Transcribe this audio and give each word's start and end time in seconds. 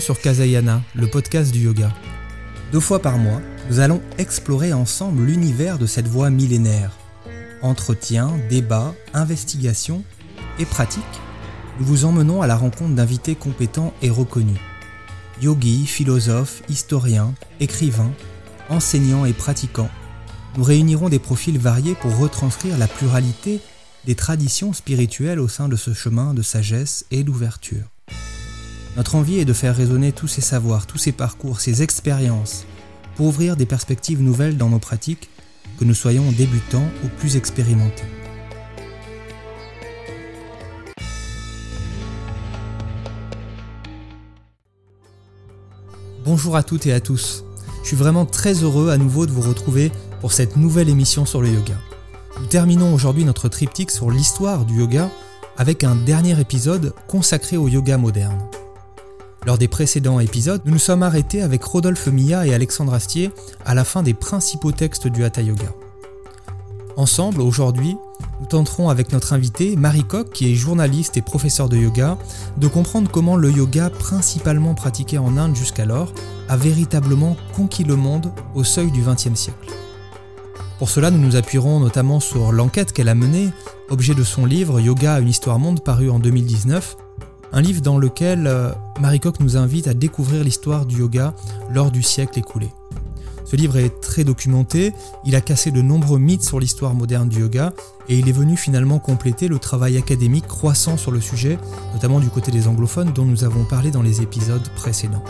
Sur 0.00 0.20
Kazayana, 0.20 0.82
le 0.94 1.06
podcast 1.06 1.52
du 1.52 1.60
yoga. 1.60 1.90
Deux 2.70 2.80
fois 2.80 3.00
par 3.00 3.18
mois, 3.18 3.40
nous 3.70 3.80
allons 3.80 4.02
explorer 4.18 4.72
ensemble 4.72 5.24
l'univers 5.24 5.78
de 5.78 5.86
cette 5.86 6.06
voie 6.06 6.28
millénaire. 6.28 6.92
Entretien, 7.62 8.30
débat, 8.50 8.94
investigation 9.14 10.04
et 10.58 10.66
pratique, 10.66 11.02
nous 11.78 11.86
vous 11.86 12.04
emmenons 12.04 12.42
à 12.42 12.46
la 12.46 12.56
rencontre 12.56 12.94
d'invités 12.94 13.34
compétents 13.34 13.94
et 14.02 14.10
reconnus. 14.10 14.60
Yogis, 15.40 15.86
philosophes, 15.86 16.62
historiens, 16.68 17.34
écrivains, 17.60 18.12
enseignants 18.68 19.24
et 19.24 19.32
pratiquants, 19.32 19.90
nous 20.56 20.64
réunirons 20.64 21.08
des 21.08 21.18
profils 21.18 21.58
variés 21.58 21.94
pour 21.94 22.16
retranscrire 22.18 22.76
la 22.76 22.88
pluralité 22.88 23.60
des 24.04 24.14
traditions 24.14 24.72
spirituelles 24.72 25.40
au 25.40 25.48
sein 25.48 25.68
de 25.68 25.76
ce 25.76 25.94
chemin 25.94 26.34
de 26.34 26.42
sagesse 26.42 27.06
et 27.10 27.24
d'ouverture. 27.24 27.95
Notre 28.96 29.14
envie 29.14 29.38
est 29.38 29.44
de 29.44 29.52
faire 29.52 29.76
résonner 29.76 30.12
tous 30.12 30.26
ces 30.26 30.40
savoirs, 30.40 30.86
tous 30.86 30.96
ces 30.96 31.12
parcours, 31.12 31.60
ces 31.60 31.82
expériences, 31.82 32.64
pour 33.14 33.26
ouvrir 33.26 33.54
des 33.54 33.66
perspectives 33.66 34.22
nouvelles 34.22 34.56
dans 34.56 34.70
nos 34.70 34.78
pratiques, 34.78 35.28
que 35.78 35.84
nous 35.84 35.92
soyons 35.92 36.32
débutants 36.32 36.88
ou 37.04 37.08
plus 37.18 37.36
expérimentés. 37.36 38.06
Bonjour 46.24 46.56
à 46.56 46.62
toutes 46.62 46.86
et 46.86 46.94
à 46.94 47.00
tous. 47.00 47.44
Je 47.82 47.88
suis 47.88 47.96
vraiment 47.96 48.24
très 48.24 48.54
heureux 48.64 48.88
à 48.88 48.96
nouveau 48.96 49.26
de 49.26 49.32
vous 49.32 49.46
retrouver 49.46 49.92
pour 50.22 50.32
cette 50.32 50.56
nouvelle 50.56 50.88
émission 50.88 51.26
sur 51.26 51.42
le 51.42 51.50
yoga. 51.50 51.76
Nous 52.40 52.46
terminons 52.46 52.94
aujourd'hui 52.94 53.26
notre 53.26 53.50
triptyque 53.50 53.90
sur 53.90 54.10
l'histoire 54.10 54.64
du 54.64 54.78
yoga 54.78 55.10
avec 55.58 55.84
un 55.84 55.96
dernier 55.96 56.40
épisode 56.40 56.94
consacré 57.06 57.58
au 57.58 57.68
yoga 57.68 57.98
moderne. 57.98 58.38
Lors 59.46 59.58
des 59.58 59.68
précédents 59.68 60.18
épisodes, 60.18 60.60
nous 60.64 60.72
nous 60.72 60.78
sommes 60.80 61.04
arrêtés 61.04 61.40
avec 61.40 61.62
Rodolphe 61.62 62.08
Mia 62.08 62.44
et 62.48 62.52
Alexandre 62.52 62.92
Astier 62.94 63.30
à 63.64 63.74
la 63.74 63.84
fin 63.84 64.02
des 64.02 64.12
principaux 64.12 64.72
textes 64.72 65.06
du 65.06 65.22
Hatha 65.22 65.40
Yoga. 65.40 65.72
Ensemble, 66.96 67.40
aujourd'hui, 67.40 67.96
nous 68.40 68.46
tenterons 68.46 68.88
avec 68.88 69.12
notre 69.12 69.34
invité, 69.34 69.76
Marie 69.76 70.02
Koch, 70.02 70.30
qui 70.30 70.50
est 70.50 70.56
journaliste 70.56 71.16
et 71.16 71.22
professeur 71.22 71.68
de 71.68 71.76
yoga, 71.76 72.18
de 72.56 72.66
comprendre 72.66 73.08
comment 73.08 73.36
le 73.36 73.52
yoga, 73.52 73.88
principalement 73.88 74.74
pratiqué 74.74 75.16
en 75.16 75.36
Inde 75.36 75.54
jusqu'alors, 75.54 76.12
a 76.48 76.56
véritablement 76.56 77.36
conquis 77.54 77.84
le 77.84 77.94
monde 77.94 78.32
au 78.56 78.64
seuil 78.64 78.90
du 78.90 79.02
XXe 79.02 79.38
siècle. 79.38 79.70
Pour 80.80 80.90
cela, 80.90 81.12
nous 81.12 81.20
nous 81.20 81.36
appuierons 81.36 81.78
notamment 81.78 82.18
sur 82.18 82.50
l'enquête 82.50 82.92
qu'elle 82.92 83.08
a 83.08 83.14
menée, 83.14 83.50
objet 83.90 84.14
de 84.14 84.24
son 84.24 84.44
livre 84.44 84.80
Yoga, 84.80 85.20
une 85.20 85.28
histoire 85.28 85.60
monde, 85.60 85.84
paru 85.84 86.10
en 86.10 86.18
2019, 86.18 86.96
un 87.56 87.62
livre 87.62 87.80
dans 87.80 87.96
lequel 87.96 88.46
euh, 88.46 88.70
Marie 89.00 89.18
Koch 89.18 89.40
nous 89.40 89.56
invite 89.56 89.88
à 89.88 89.94
découvrir 89.94 90.44
l'histoire 90.44 90.84
du 90.84 90.98
yoga 90.98 91.34
lors 91.70 91.90
du 91.90 92.02
siècle 92.02 92.38
écoulé. 92.38 92.68
Ce 93.46 93.56
livre 93.56 93.78
est 93.78 93.98
très 94.02 94.24
documenté, 94.24 94.92
il 95.24 95.34
a 95.34 95.40
cassé 95.40 95.70
de 95.70 95.80
nombreux 95.80 96.18
mythes 96.18 96.42
sur 96.42 96.60
l'histoire 96.60 96.92
moderne 96.92 97.30
du 97.30 97.40
yoga 97.40 97.72
et 98.10 98.18
il 98.18 98.28
est 98.28 98.32
venu 98.32 98.58
finalement 98.58 98.98
compléter 98.98 99.48
le 99.48 99.58
travail 99.58 99.96
académique 99.96 100.46
croissant 100.46 100.98
sur 100.98 101.12
le 101.12 101.20
sujet, 101.22 101.58
notamment 101.94 102.20
du 102.20 102.28
côté 102.28 102.52
des 102.52 102.68
anglophones 102.68 103.14
dont 103.14 103.24
nous 103.24 103.42
avons 103.42 103.64
parlé 103.64 103.90
dans 103.90 104.02
les 104.02 104.20
épisodes 104.20 104.68
précédents. 104.76 105.24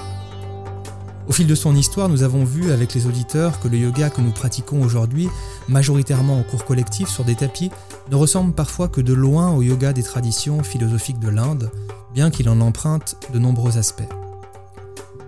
Au 1.29 1.33
fil 1.33 1.47
de 1.47 1.55
son 1.55 1.77
histoire, 1.77 2.09
nous 2.09 2.25
avons 2.25 2.45
vu 2.45 2.73
avec 2.73 2.95
les 2.95 3.07
auditeurs 3.07 3.61
que 3.61 3.69
le 3.69 3.79
yoga 3.79 4.11
que 4.11 4.21
nous 4.21 4.33
pratiquons 4.33 4.83
aujourd'hui, 4.83 5.29
majoritairement 5.69 6.39
en 6.39 6.43
cours 6.43 6.65
collectif 6.65 7.09
sur 7.09 7.25
des 7.25 7.37
tapis, 7.37 7.71
ne 8.11 8.17
ressemble 8.17 8.53
parfois 8.53 8.89
que 8.89 9.01
de 9.01 9.13
loin 9.13 9.53
au 9.53 9.63
yoga 9.63 9.93
des 9.93 10.05
traditions 10.05 10.63
philosophiques 10.63 11.19
de 11.19 11.29
l'Inde, 11.29 11.71
bien 12.17 12.31
qu'il 12.31 12.49
en 12.49 12.63
emprunte 12.63 13.17
de 13.35 13.39
nombreux 13.39 13.77
aspects. 13.77 14.09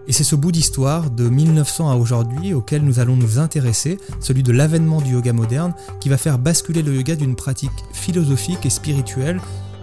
Et 0.06 0.12
c'est 0.12 0.24
ce 0.24 0.34
bout 0.34 0.52
d'histoire 0.52 1.10
de 1.10 1.28
1900 1.28 1.90
à 1.90 1.96
aujourd'hui 1.96 2.54
auquel 2.54 2.82
nous 2.82 2.98
allons 2.98 3.14
nous 3.14 3.38
intéresser, 3.38 3.98
celui 4.20 4.42
de 4.42 4.52
l'avènement 4.52 5.02
du 5.02 5.12
yoga 5.12 5.34
moderne, 5.34 5.74
qui 6.00 6.08
va 6.08 6.16
faire 6.16 6.38
basculer 6.38 6.80
le 6.80 6.94
yoga 6.94 7.14
d'une 7.14 7.36
pratique 7.36 7.84
philosophique 7.92 8.64
et 8.64 8.70
spirituelle, 8.70 9.38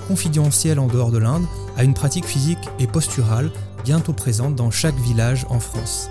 confidentielle 0.08 0.80
en 0.80 0.88
dehors 0.88 1.12
de 1.12 1.20
l'Inde, 1.20 1.46
à 1.78 1.84
une 1.84 1.94
pratique 1.94 2.26
physique 2.26 2.68
et 2.80 2.88
posturale, 2.88 3.52
bientôt 3.84 4.14
présente 4.14 4.56
dans 4.56 4.72
chaque 4.72 4.98
village 4.98 5.46
en 5.52 5.60
France. 5.60 6.10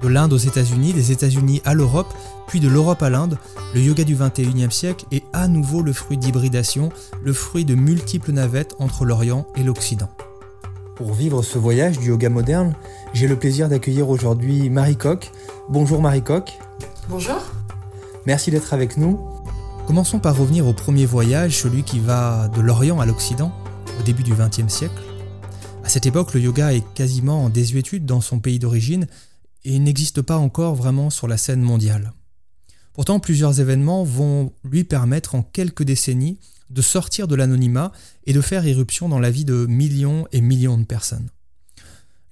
De 0.00 0.06
l'Inde 0.06 0.32
aux 0.32 0.36
États-Unis, 0.36 0.92
des 0.92 1.10
États-Unis 1.10 1.60
à 1.64 1.74
l'Europe, 1.74 2.14
puis 2.46 2.60
de 2.60 2.68
l'Europe 2.68 3.02
à 3.02 3.10
l'Inde, 3.10 3.36
le 3.74 3.80
yoga 3.80 4.04
du 4.04 4.14
21e 4.14 4.70
siècle 4.70 5.06
est 5.10 5.24
à 5.32 5.48
nouveau 5.48 5.82
le 5.82 5.92
fruit 5.92 6.18
d'hybridation, 6.18 6.90
le 7.24 7.32
fruit 7.32 7.64
de 7.64 7.74
multiples 7.74 8.30
navettes 8.30 8.76
entre 8.78 9.04
l'Orient 9.04 9.44
et 9.56 9.64
l'Occident. 9.64 10.08
Pour 10.96 11.12
vivre 11.12 11.42
ce 11.42 11.58
voyage 11.58 11.98
du 11.98 12.08
yoga 12.08 12.30
moderne, 12.30 12.74
j'ai 13.12 13.28
le 13.28 13.38
plaisir 13.38 13.68
d'accueillir 13.68 14.08
aujourd'hui 14.08 14.70
Marie 14.70 14.96
Coq. 14.96 15.30
Bonjour 15.68 16.00
Marie 16.00 16.22
Coq. 16.22 16.58
Bonjour. 17.10 17.36
Merci 18.24 18.50
d'être 18.50 18.72
avec 18.72 18.96
nous. 18.96 19.20
Commençons 19.86 20.20
par 20.20 20.38
revenir 20.38 20.66
au 20.66 20.72
premier 20.72 21.04
voyage, 21.04 21.58
celui 21.58 21.82
qui 21.82 22.00
va 22.00 22.48
de 22.48 22.62
l'Orient 22.62 22.98
à 22.98 23.04
l'Occident, 23.04 23.52
au 24.00 24.02
début 24.04 24.22
du 24.22 24.32
XXe 24.32 24.72
siècle. 24.72 25.02
À 25.84 25.90
cette 25.90 26.06
époque, 26.06 26.32
le 26.32 26.40
yoga 26.40 26.72
est 26.72 26.84
quasiment 26.94 27.44
en 27.44 27.50
désuétude 27.50 28.06
dans 28.06 28.22
son 28.22 28.38
pays 28.38 28.58
d'origine 28.58 29.06
et 29.66 29.78
n'existe 29.78 30.22
pas 30.22 30.38
encore 30.38 30.76
vraiment 30.76 31.10
sur 31.10 31.28
la 31.28 31.36
scène 31.36 31.60
mondiale. 31.60 32.14
Pourtant, 32.94 33.20
plusieurs 33.20 33.60
événements 33.60 34.02
vont 34.02 34.50
lui 34.64 34.84
permettre 34.84 35.34
en 35.34 35.42
quelques 35.42 35.82
décennies 35.82 36.38
de 36.70 36.82
sortir 36.82 37.28
de 37.28 37.34
l'anonymat 37.34 37.92
et 38.24 38.32
de 38.32 38.40
faire 38.40 38.66
irruption 38.66 39.08
dans 39.08 39.18
la 39.18 39.30
vie 39.30 39.44
de 39.44 39.66
millions 39.66 40.26
et 40.32 40.40
millions 40.40 40.78
de 40.78 40.84
personnes. 40.84 41.28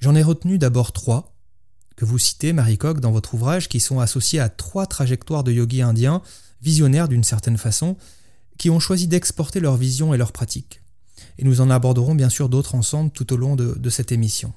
J'en 0.01 0.15
ai 0.15 0.23
retenu 0.23 0.59
d'abord 0.59 0.93
trois, 0.93 1.35
que 1.97 2.05
vous 2.05 2.19
citez, 2.19 2.53
Marie 2.53 2.79
Koch, 2.79 3.01
dans 3.01 3.13
votre 3.13 3.35
ouvrage, 3.35 3.69
qui 3.69 3.81
sont 3.81 4.01
associés 4.01 4.41
à 4.41 4.49
trois 4.49 4.87
trajectoires 4.87 5.45
de 5.45 5.53
yogis 5.53 5.83
indiens, 5.83 6.23
visionnaires 6.61 7.09
d'une 7.09 7.25
certaine 7.25 7.59
façon, 7.59 7.97
qui 8.59 8.71
ont 8.71 8.81
choisi 8.81 9.07
d'exporter 9.07 9.61
leur 9.61 9.77
vision 9.77 10.13
et 10.13 10.19
leur 10.19 10.33
pratique. 10.33 10.83
Et 11.39 11.45
nous 11.45 11.61
en 11.61 11.71
aborderons 11.71 12.15
bien 12.15 12.29
sûr 12.29 12.49
d'autres 12.49 12.75
ensemble 12.75 13.11
tout 13.11 13.33
au 13.33 13.37
long 13.37 13.57
de 13.57 13.91
cette 13.91 14.13
émission. 14.13 14.53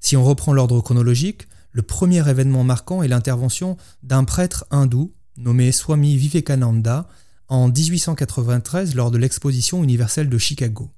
Si 0.00 0.16
on 0.16 0.24
reprend 0.24 0.52
l'ordre 0.52 0.80
chronologique, 0.80 1.48
le 1.70 1.82
premier 1.82 2.28
événement 2.28 2.64
marquant 2.64 3.02
est 3.02 3.08
l'intervention 3.08 3.76
d'un 4.02 4.24
prêtre 4.24 4.66
hindou 4.70 5.14
nommé 5.36 5.72
Swami 5.72 6.16
Vivekananda, 6.16 7.08
en 7.52 7.68
1893 7.68 8.94
lors 8.94 9.10
de 9.10 9.18
l'exposition 9.18 9.84
universelle 9.84 10.30
de 10.30 10.38
Chicago. 10.38 10.88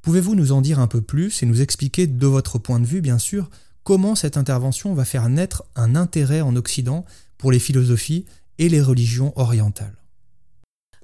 Pouvez-vous 0.00 0.34
nous 0.34 0.52
en 0.52 0.62
dire 0.62 0.80
un 0.80 0.86
peu 0.86 1.02
plus 1.02 1.42
et 1.42 1.46
nous 1.46 1.60
expliquer 1.60 2.06
de 2.06 2.26
votre 2.26 2.58
point 2.58 2.80
de 2.80 2.86
vue, 2.86 3.02
bien 3.02 3.18
sûr, 3.18 3.50
comment 3.84 4.14
cette 4.14 4.38
intervention 4.38 4.94
va 4.94 5.04
faire 5.04 5.28
naître 5.28 5.64
un 5.76 5.94
intérêt 5.94 6.40
en 6.40 6.56
Occident 6.56 7.04
pour 7.36 7.52
les 7.52 7.58
philosophies 7.58 8.24
et 8.58 8.70
les 8.70 8.80
religions 8.80 9.34
orientales? 9.36 9.94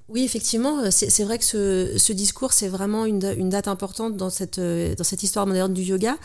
Oui, 0.07 0.23
effectivement, 0.23 0.79
euh, 0.79 0.89
c'est 0.89 1.23
vrai 1.23 1.37
que 1.37 1.45
ce, 1.45 2.11
discours, 2.11 2.51
c'est 2.51 2.67
vraiment 2.67 3.05
une, 3.05 3.19
date 3.19 3.67
importante 3.67 4.17
dans 4.17 4.31
cette, 4.31 4.57
euh, 4.57 4.95
dans 4.95 5.03
cette 5.03 5.21
histoire 5.21 5.45
moderne 5.45 5.71
du 5.71 5.83
yoga. 5.83 6.17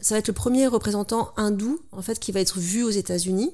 Ça 0.00 0.16
va 0.16 0.18
être 0.18 0.26
le 0.26 0.34
premier 0.34 0.66
représentant 0.66 1.30
hindou, 1.36 1.78
en 1.92 2.02
fait, 2.02 2.18
qui 2.18 2.32
va 2.32 2.40
être 2.40 2.58
vu 2.58 2.82
aux 2.82 2.90
États-Unis. 2.90 3.52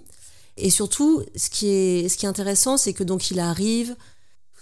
Et 0.56 0.71
surtout, 0.71 1.22
ce 1.37 1.50
qui 1.50 1.69
est, 1.69 2.09
ce 2.09 2.16
qui 2.16 2.25
est 2.25 2.28
intéressant, 2.28 2.78
c'est 2.78 2.95
que 2.95 3.05
donc 3.05 3.31
il 3.31 3.39
arrive, 3.39 3.95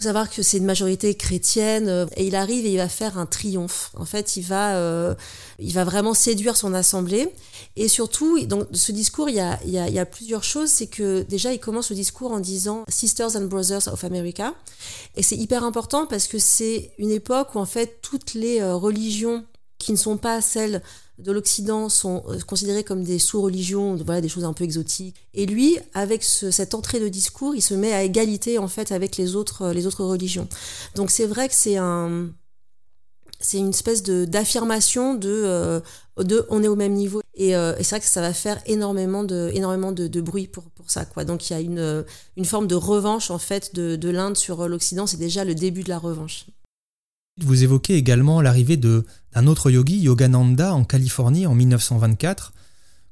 savoir 0.04 0.30
que 0.30 0.42
c'est 0.42 0.58
une 0.58 0.64
majorité 0.64 1.14
chrétienne 1.14 1.88
euh, 1.88 2.06
et 2.16 2.26
il 2.26 2.36
arrive 2.36 2.64
et 2.64 2.72
il 2.72 2.76
va 2.78 2.88
faire 2.88 3.18
un 3.18 3.26
triomphe. 3.26 3.90
En 3.94 4.04
fait, 4.04 4.36
il 4.36 4.42
va, 4.42 4.76
euh, 4.76 5.14
il 5.58 5.72
va 5.72 5.84
vraiment 5.84 6.14
séduire 6.14 6.56
son 6.56 6.74
assemblée. 6.74 7.28
Et 7.76 7.88
surtout, 7.88 8.44
dans 8.46 8.64
ce 8.72 8.92
discours, 8.92 9.28
il 9.28 9.36
y 9.36 9.40
a, 9.40 9.58
il 9.64 9.70
y 9.70 9.78
a, 9.78 9.88
il 9.88 9.94
y 9.94 9.98
a 9.98 10.06
plusieurs 10.06 10.44
choses. 10.44 10.70
C'est 10.70 10.86
que 10.86 11.22
déjà, 11.22 11.52
il 11.52 11.58
commence 11.58 11.90
le 11.90 11.96
discours 11.96 12.32
en 12.32 12.40
disant 12.40 12.84
Sisters 12.88 13.36
and 13.36 13.46
Brothers 13.46 13.88
of 13.88 14.04
America. 14.04 14.54
Et 15.16 15.22
c'est 15.22 15.36
hyper 15.36 15.64
important 15.64 16.06
parce 16.06 16.26
que 16.26 16.38
c'est 16.38 16.92
une 16.98 17.10
époque 17.10 17.54
où 17.54 17.58
en 17.58 17.66
fait 17.66 17.98
toutes 18.02 18.34
les 18.34 18.60
euh, 18.60 18.74
religions 18.74 19.44
qui 19.78 19.92
ne 19.92 19.96
sont 19.96 20.16
pas 20.16 20.40
celles 20.40 20.82
de 21.18 21.32
l'Occident 21.32 21.88
sont 21.88 22.24
euh, 22.28 22.38
considérés 22.40 22.82
comme 22.82 23.04
des 23.04 23.18
sous-religions, 23.18 23.96
voilà, 23.96 24.20
des 24.20 24.28
choses 24.28 24.44
un 24.44 24.52
peu 24.52 24.64
exotiques. 24.64 25.14
Et 25.32 25.46
lui, 25.46 25.78
avec 25.92 26.24
cette 26.24 26.74
entrée 26.74 27.00
de 27.00 27.08
discours, 27.08 27.54
il 27.54 27.62
se 27.62 27.74
met 27.74 27.92
à 27.92 28.02
égalité 28.02 28.58
en 28.58 28.68
fait 28.68 28.90
avec 28.90 29.16
les 29.16 29.36
autres, 29.36 29.62
euh, 29.62 29.72
les 29.72 29.86
autres 29.86 30.04
religions. 30.04 30.48
Donc 30.96 31.10
c'est 31.10 31.26
vrai 31.26 31.48
que 31.48 31.54
c'est 31.54 31.76
un, 31.76 32.30
c'est 33.38 33.58
une 33.58 33.70
espèce 33.70 34.02
de 34.02 34.24
d'affirmation 34.24 35.14
de, 35.14 35.30
euh, 35.30 35.80
de 36.18 36.46
on 36.50 36.62
est 36.64 36.68
au 36.68 36.76
même 36.76 36.94
niveau. 36.94 37.20
Et, 37.36 37.50
c'est 37.50 37.90
vrai 37.90 38.00
que 38.00 38.06
ça 38.06 38.20
va 38.20 38.32
faire 38.32 38.60
énormément 38.66 39.24
de, 39.24 39.50
énormément 39.54 39.90
de, 39.90 40.20
bruit 40.20 40.46
pour, 40.46 40.64
pour 40.70 40.88
ça. 40.88 41.04
Quoi. 41.04 41.24
Donc 41.24 41.50
il 41.50 41.52
y 41.52 41.56
a 41.56 41.60
une, 41.60 42.04
une 42.36 42.44
forme 42.44 42.68
de 42.68 42.76
revanche 42.76 43.32
en 43.32 43.38
fait 43.38 43.74
de, 43.74 43.96
de 43.96 44.08
l'Inde 44.08 44.36
sur 44.36 44.68
l'Occident. 44.68 45.06
C'est 45.06 45.16
déjà 45.16 45.44
le 45.44 45.56
début 45.56 45.82
de 45.82 45.88
la 45.88 45.98
revanche. 45.98 46.46
Vous 47.42 47.64
évoquez 47.64 47.96
également 47.96 48.40
l'arrivée 48.40 48.76
d'un 48.76 49.46
autre 49.46 49.68
yogi, 49.68 49.98
Yogananda, 49.98 50.72
en 50.72 50.84
Californie 50.84 51.46
en 51.46 51.54
1924, 51.54 52.52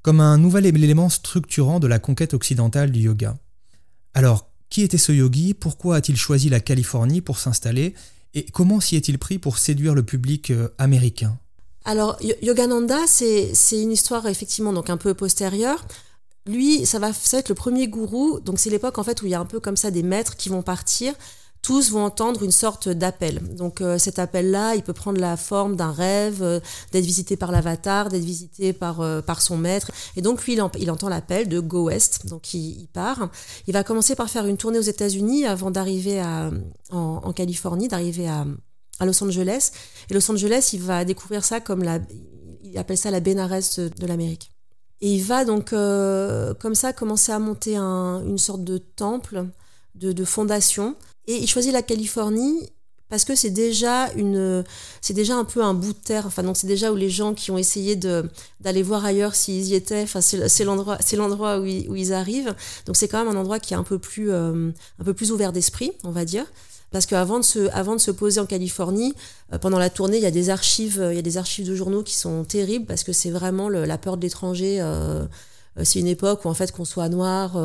comme 0.01 0.21
un 0.21 0.39
nouvel 0.39 0.65
élément 0.67 1.09
structurant 1.09 1.81
de 1.81 1.89
la 1.89 1.99
conquête 1.99 2.33
occidentale 2.33 2.93
du 2.93 3.01
yoga. 3.01 3.37
Alors, 4.15 4.49
qui 4.71 4.83
était 4.83 4.99
ce 4.99 5.11
yogi? 5.11 5.55
Pourquoi 5.55 5.97
a-t-il 5.97 6.17
choisi 6.17 6.49
la 6.49 6.61
Californie 6.61 7.21
pour 7.21 7.39
s'installer? 7.39 7.95
Et 8.35 8.45
comment 8.45 8.81
s'y 8.81 8.95
est-il 8.97 9.19
pris 9.19 9.39
pour 9.39 9.59
séduire 9.59 9.95
le 9.95 10.05
public 10.05 10.51
euh, 10.51 10.69
américain? 10.79 11.37
Alors, 11.85 12.17
Yogananda, 12.43 13.07
c'est 13.09 13.53
une 13.73 13.91
histoire 13.91 14.27
effectivement 14.29 14.73
donc 14.73 14.89
un 14.89 14.97
peu 14.97 15.15
postérieure. 15.15 15.85
Lui, 16.47 16.87
ça 16.87 17.01
va, 17.01 17.11
être 17.33 17.49
le 17.49 17.55
premier 17.57 17.89
gourou. 17.89 18.39
Donc, 18.39 18.61
c'est 18.61 18.71
l'époque 18.71 18.99
en 18.99 19.03
fait 19.03 19.21
où 19.23 19.27
il 19.27 19.31
y 19.31 19.35
a 19.35 19.41
un 19.41 19.47
peu 19.47 19.59
comme 19.59 19.77
ça 19.77 19.91
des 19.91 20.05
maîtres 20.05 20.37
qui 20.37 20.49
vont 20.49 20.63
partir 20.63 21.13
tous 21.63 21.93
vont 21.93 22.05
entendre 22.05 22.43
une 22.43 22.51
sorte 22.51 22.89
d'appel. 22.89 23.41
Donc 23.55 23.81
euh, 23.81 23.97
cet 23.97 24.19
appel-là, 24.19 24.75
il 24.75 24.83
peut 24.83 24.93
prendre 24.93 25.21
la 25.21 25.37
forme 25.37 25.77
d'un 25.77 25.93
rêve, 25.93 26.43
euh, 26.43 26.59
d'être 26.91 27.05
visité 27.05 27.37
par 27.37 27.53
l'avatar, 27.53 28.09
d'être 28.09 28.25
visité 28.25 28.73
par, 28.73 29.01
euh, 29.01 29.23
son 29.39 29.57
maître. 29.57 29.91
Et 30.17 30.23
donc 30.23 30.45
lui, 30.45 30.59
il, 30.79 30.91
entend 30.91 31.09
l'appel 31.09 31.49
de 31.49 31.61
Go 31.61 31.85
West, 31.85 32.27
donc 32.27 32.53
il, 32.53 32.89
part. 32.93 33.31
Il 33.69 33.73
va 33.73 33.85
commencer 33.85 34.17
par 34.17 34.29
faire 34.29 34.47
une 34.47 34.57
tournée 34.57 34.79
aux 34.79 34.83
États-Unis 34.83 35.47
avant 35.47 35.71
d'arriver 35.71 36.23
en, 36.91 37.33
Californie, 37.33 37.89
d'arriver 37.89 38.29
à, 38.29 38.45
Los 39.01 39.23
Angeles. 39.25 39.71
Et 40.11 40.15
Los 40.15 40.31
Angeles, 40.31 40.71
il 40.75 40.83
va 40.83 41.05
découvrir 41.05 41.45
ça 41.45 41.61
comme 41.61 41.83
la, 41.83 41.99
il 42.63 42.77
appelle 42.77 42.99
ça 42.99 43.11
la 43.11 43.21
Bénarès 43.21 43.79
de, 43.79 44.07
l'Amérique. 44.07 44.51
Et 45.01 45.15
il 45.15 45.25
va 45.25 45.45
donc 45.45 45.71
comme 45.71 46.75
ça 46.75 46.93
commencer 46.93 47.33
à 47.33 47.39
monter 47.39 47.77
un, 47.77 48.23
une 48.25 48.39
sorte 48.39 48.63
de 48.63 48.79
temple, 48.79 49.47
de 49.95 50.25
fondation 50.25 50.95
et 51.27 51.37
il 51.37 51.47
choisit 51.49 51.73
la 51.73 51.83
Californie 51.83 52.71
parce 53.13 53.27
que 53.27 53.35
c'est 53.35 53.51
déjà 53.51 54.11
une, 54.17 54.65
c'est 55.03 55.13
déjà 55.13 55.37
un 55.37 55.45
peu 55.45 55.63
un 55.63 55.75
bout 55.75 55.93
de 55.93 55.99
terre. 55.99 56.25
Enfin, 56.27 56.43
donc 56.43 56.57
c'est 56.57 56.67
déjà 56.67 56.91
où 56.91 56.97
les 56.97 57.11
gens 57.11 57.35
qui 57.35 57.51
ont 57.51 57.59
essayé 57.59 57.95
de 57.95 58.25
d'aller 58.61 58.83
voir 58.83 59.05
ailleurs 59.05 59.35
s'ils 59.35 59.67
y 59.67 59.75
étaient. 59.75 60.01
Enfin, 60.01 60.23
c'est 60.23 60.65
l'endroit, 60.65 60.97
c'est 60.99 61.17
l'endroit 61.17 61.61
où, 61.61 61.67
ils 61.67 62.15
arrivent. 62.15 62.55
Donc 62.87 62.97
c'est 62.97 63.09
quand 63.09 63.23
même 63.23 63.37
un 63.37 63.39
endroit 63.39 63.59
qui 63.59 63.75
est 63.75 63.77
un 63.77 63.83
peu 63.83 63.99
plus, 63.99 64.33
euh, 64.33 64.71
un 64.99 65.05
peu 65.05 65.13
plus 65.13 65.31
ouvert 65.31 65.53
d'esprit, 65.53 65.93
on 66.05 66.11
va 66.11 66.25
dire. 66.25 66.47
Parce 66.91 67.05
qu'avant 67.05 67.39
de 67.39 67.45
se, 67.45 67.69
avant 67.75 67.97
de 67.97 68.01
se 68.01 68.11
poser 68.11 68.41
en 68.41 68.47
Californie, 68.47 69.13
euh, 69.53 69.59
pendant 69.59 69.79
la 69.79 69.91
tournée, 69.91 70.17
il 70.17 70.23
y 70.23 70.27
a 70.27 70.31
des 70.31 70.49
archives, 70.49 71.07
il 71.11 71.17
y 71.17 71.19
a 71.19 71.23
des 71.23 71.37
archives 71.37 71.69
de 71.69 71.75
journaux 71.75 72.03
qui 72.03 72.15
sont 72.15 72.45
terribles 72.45 72.87
parce 72.87 73.05
que 73.05 73.13
c'est 73.13 73.31
vraiment 73.31 73.69
la 73.69 73.99
peur 73.99 74.17
de 74.17 74.23
l'étranger. 74.23 74.79
Euh, 74.81 75.27
c'est 75.83 76.01
une 76.01 76.07
époque 76.07 76.47
où 76.47 76.49
en 76.49 76.55
fait 76.55 76.73
qu'on 76.73 76.87
soit 76.87 77.11
noir 77.11 77.59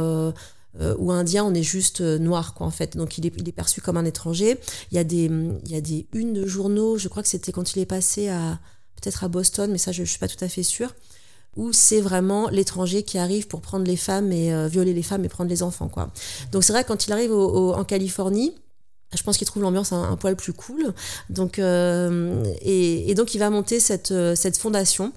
euh, 0.79 0.95
ou 1.00 1.12
indien, 1.12 1.44
on 1.44 1.53
est 1.53 1.63
juste 1.63 2.01
euh, 2.01 2.19
noir, 2.19 2.53
quoi, 2.53 2.68
en 2.68 2.71
fait. 2.71 2.97
Donc 2.97 3.18
il 3.18 3.25
est, 3.25 3.51
perçu 3.51 3.81
comme 3.81 3.97
un 3.97 4.06
étranger. 4.06 4.59
Il 4.91 4.95
y, 4.95 5.00
a 5.00 5.03
des, 5.03 5.25
il 5.65 5.71
y 5.71 5.75
a 5.75 5.81
des 5.81 6.07
unes 6.13 6.33
de 6.33 6.45
journaux, 6.45 6.97
je 6.97 7.07
crois 7.07 7.24
que 7.24 7.29
c'était 7.29 7.51
quand 7.51 7.75
il 7.75 7.79
est 7.79 7.88
passé 7.88 8.29
à 8.29 8.59
peut-être 8.95 9.24
à 9.24 9.27
Boston, 9.27 9.71
mais 9.71 9.77
ça 9.77 9.91
je 9.91 10.01
ne 10.01 10.07
suis 10.07 10.19
pas 10.19 10.27
tout 10.27 10.44
à 10.44 10.47
fait 10.47 10.63
sûre, 10.63 10.94
où 11.56 11.71
c'est 11.71 12.01
vraiment 12.01 12.50
l'étranger 12.50 13.03
qui 13.03 13.18
arrive 13.18 13.47
pour 13.47 13.62
prendre 13.62 13.85
les 13.85 13.95
femmes 13.95 14.31
et 14.31 14.53
euh, 14.53 14.68
violer 14.68 14.94
les 14.94 15.03
femmes 15.03 15.24
et 15.25 15.29
prendre 15.29 15.50
les 15.50 15.63
enfants, 15.63 15.88
quoi. 15.88 16.12
Donc 16.51 16.63
c'est 16.63 16.74
vrai 16.74 16.83
quand 16.83 17.07
il 17.07 17.13
arrive 17.13 17.33
en 17.33 17.83
Californie, 17.83 18.53
je 19.15 19.24
pense 19.24 19.38
qu'il 19.38 19.47
trouve 19.47 19.63
l'ambiance 19.63 19.94
un, 19.94 20.15
poil 20.18 20.35
plus 20.35 20.53
cool. 20.53 20.94
Donc, 21.29 21.59
et, 21.59 23.09
et, 23.09 23.15
donc 23.15 23.33
il 23.33 23.38
va 23.38 23.50
monter 23.50 23.79
cette, 23.79 24.13
cette 24.35 24.57
fondation, 24.57 25.13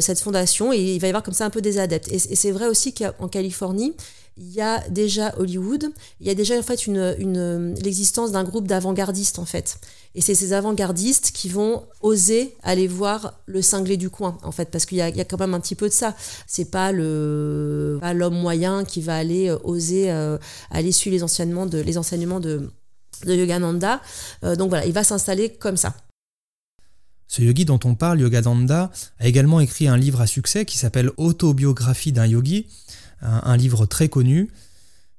cette 0.00 0.18
fondation, 0.18 0.72
et 0.72 0.94
il 0.94 0.98
va 0.98 1.08
y 1.08 1.10
avoir 1.10 1.22
comme 1.22 1.34
ça 1.34 1.44
un 1.44 1.50
peu 1.50 1.60
des 1.60 1.78
adeptes. 1.78 2.08
Et 2.10 2.18
c'est 2.18 2.52
vrai 2.52 2.68
aussi 2.68 2.94
qu'en 2.94 3.28
Californie, 3.28 3.94
il 4.36 4.52
y 4.52 4.60
a 4.60 4.80
déjà 4.88 5.32
Hollywood, 5.38 5.92
il 6.20 6.26
y 6.26 6.30
a 6.30 6.34
déjà 6.34 6.58
en 6.58 6.62
fait 6.62 6.86
une, 6.86 7.74
l'existence 7.82 8.32
d'un 8.32 8.44
groupe 8.44 8.66
d'avant-gardistes 8.66 9.38
en 9.38 9.44
fait. 9.44 9.78
Et 10.16 10.20
c'est 10.20 10.34
ces 10.34 10.52
avant-gardistes 10.52 11.32
qui 11.32 11.48
vont 11.48 11.84
oser 12.00 12.56
aller 12.62 12.86
voir 12.86 13.40
le 13.46 13.62
cinglé 13.62 13.96
du 13.96 14.10
coin 14.10 14.38
en 14.42 14.52
fait, 14.52 14.70
parce 14.70 14.86
qu'il 14.86 14.98
y, 14.98 15.02
a, 15.02 15.24
quand 15.24 15.38
même 15.38 15.54
un 15.54 15.60
petit 15.60 15.74
peu 15.74 15.88
de 15.88 15.92
ça. 15.92 16.14
C'est 16.46 16.70
pas 16.70 16.88
pas 16.90 18.14
l'homme 18.14 18.40
moyen 18.40 18.84
qui 18.84 19.00
va 19.00 19.16
aller 19.16 19.48
euh, 19.48 19.58
oser 19.64 20.10
euh, 20.10 20.38
aller 20.70 20.92
suivre 20.92 21.14
les 21.14 21.22
enseignements 21.22 21.66
de 21.66 21.78
les 21.78 21.98
enseignements 21.98 22.40
de, 22.40 22.70
de 23.24 23.34
Yogananda. 23.34 24.00
Euh, 24.42 24.56
donc 24.56 24.68
voilà, 24.68 24.86
il 24.86 24.92
va 24.92 25.04
s'installer 25.04 25.50
comme 25.50 25.76
ça. 25.76 25.94
Ce 27.26 27.42
yogi 27.42 27.64
dont 27.64 27.80
on 27.84 27.94
parle, 27.94 28.20
Yogananda, 28.20 28.92
a 29.18 29.26
également 29.26 29.58
écrit 29.58 29.88
un 29.88 29.96
livre 29.96 30.20
à 30.20 30.26
succès 30.26 30.64
qui 30.64 30.78
s'appelle 30.78 31.10
Autobiographie 31.16 32.12
d'un 32.12 32.26
yogi 32.26 32.66
un, 33.24 33.56
livre 33.56 33.86
très 33.86 34.08
connu 34.08 34.50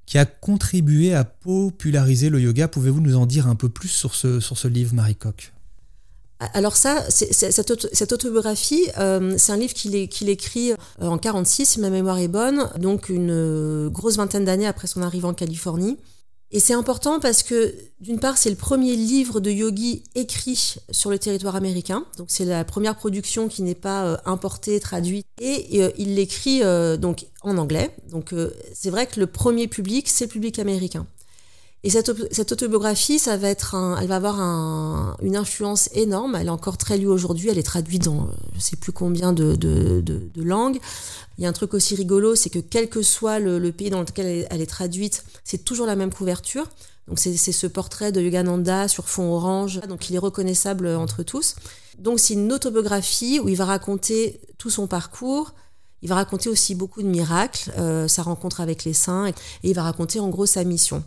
qui 0.06 0.18
a 0.18 0.24
contribué 0.24 1.14
à 1.14 1.24
populariser 1.24 2.30
le 2.30 2.40
yoga. 2.40 2.68
Pouvez-vous 2.68 3.00
nous 3.00 3.16
en 3.16 3.26
dire 3.26 3.48
un 3.48 3.56
peu 3.56 3.68
plus 3.68 3.88
sur 3.88 4.14
ce, 4.14 4.40
sur 4.40 4.56
ce 4.56 4.68
livre, 4.68 4.94
Marie 4.94 5.16
Coq 5.16 5.52
alors 6.38 6.76
ça, 6.76 7.02
cette, 7.08 8.12
autobiographie, 8.12 8.90
euh, 8.98 9.36
c'est 9.38 9.52
un 9.52 9.56
livre 9.56 9.72
qu'il 9.72 10.28
écrit 10.28 10.72
euh, 10.72 10.76
en 11.00 11.16
46, 11.16 11.64
si 11.64 11.80
ma 11.80 11.88
mémoire 11.88 12.18
est 12.18 12.28
bonne, 12.28 12.68
donc 12.78 13.08
une 13.08 13.30
euh, 13.30 13.88
grosse 13.88 14.16
vingtaine 14.18 14.44
d'années 14.44 14.66
après 14.66 14.86
son 14.86 15.00
arrivée 15.00 15.26
en 15.26 15.32
Californie. 15.32 15.96
Et 16.56 16.58
c'est 16.58 16.72
important 16.72 17.20
parce 17.20 17.42
que, 17.42 17.74
d'une 18.00 18.18
part, 18.18 18.38
c'est 18.38 18.48
le 18.48 18.56
premier 18.56 18.96
livre 18.96 19.40
de 19.40 19.50
yogi 19.50 20.02
écrit 20.14 20.76
sur 20.90 21.10
le 21.10 21.18
territoire 21.18 21.54
américain. 21.54 22.06
Donc, 22.16 22.28
c'est 22.30 22.46
la 22.46 22.64
première 22.64 22.96
production 22.96 23.48
qui 23.48 23.62
n'est 23.62 23.74
pas 23.74 24.06
euh, 24.06 24.16
importée, 24.24 24.80
traduite. 24.80 25.26
Et 25.38 25.82
euh, 25.82 25.90
il 25.98 26.14
l'écrit 26.14 26.62
euh, 26.62 26.96
donc 26.96 27.26
en 27.42 27.58
anglais. 27.58 27.94
Donc, 28.08 28.34
c'est 28.72 28.88
vrai 28.88 29.06
que 29.06 29.20
le 29.20 29.26
premier 29.26 29.68
public, 29.68 30.08
c'est 30.08 30.24
le 30.24 30.30
public 30.30 30.58
américain. 30.58 31.06
Et 31.84 31.90
cette, 31.90 32.08
autobiographie, 32.08 33.18
ça 33.20 33.36
va 33.36 33.48
être 33.48 33.76
un, 33.76 34.00
elle 34.00 34.08
va 34.08 34.16
avoir 34.16 34.40
un, 34.40 35.16
une 35.22 35.36
influence 35.36 35.88
énorme. 35.92 36.34
Elle 36.34 36.48
est 36.48 36.50
encore 36.50 36.78
très 36.78 36.98
lue 36.98 37.06
aujourd'hui. 37.06 37.48
Elle 37.48 37.58
est 37.58 37.62
traduite 37.62 38.04
dans 38.04 38.28
je 38.54 38.60
sais 38.60 38.76
plus 38.76 38.90
combien 38.90 39.32
de, 39.32 39.54
de, 39.54 40.00
de, 40.00 40.28
de, 40.34 40.42
langues. 40.42 40.80
Il 41.38 41.44
y 41.44 41.46
a 41.46 41.48
un 41.48 41.52
truc 41.52 41.74
aussi 41.74 41.94
rigolo, 41.94 42.34
c'est 42.34 42.50
que 42.50 42.58
quel 42.58 42.88
que 42.88 43.02
soit 43.02 43.38
le, 43.38 43.60
le, 43.60 43.70
pays 43.70 43.90
dans 43.90 44.00
lequel 44.00 44.46
elle 44.50 44.60
est, 44.60 44.66
traduite, 44.66 45.24
c'est 45.44 45.64
toujours 45.64 45.86
la 45.86 45.94
même 45.94 46.12
couverture. 46.12 46.66
Donc 47.06 47.20
c'est 47.20 47.36
ce 47.36 47.68
portrait 47.68 48.10
de 48.10 48.20
Yogananda 48.20 48.88
sur 48.88 49.08
fond 49.08 49.32
orange. 49.32 49.80
Donc 49.88 50.10
il 50.10 50.16
est 50.16 50.18
reconnaissable 50.18 50.88
entre 50.88 51.22
tous. 51.22 51.54
Donc 51.98 52.18
c'est 52.18 52.34
une 52.34 52.52
autobiographie 52.52 53.38
où 53.38 53.48
il 53.48 53.56
va 53.56 53.64
raconter 53.64 54.40
tout 54.58 54.70
son 54.70 54.88
parcours. 54.88 55.54
Il 56.02 56.08
va 56.08 56.16
raconter 56.16 56.48
aussi 56.48 56.74
beaucoup 56.74 57.02
de 57.02 57.08
miracles, 57.08 57.72
euh, 57.78 58.08
sa 58.08 58.22
rencontre 58.22 58.60
avec 58.60 58.84
les 58.84 58.92
saints, 58.92 59.28
et 59.28 59.34
il 59.62 59.74
va 59.74 59.82
raconter 59.82 60.20
en 60.20 60.28
gros 60.28 60.46
sa 60.46 60.62
mission. 60.64 61.04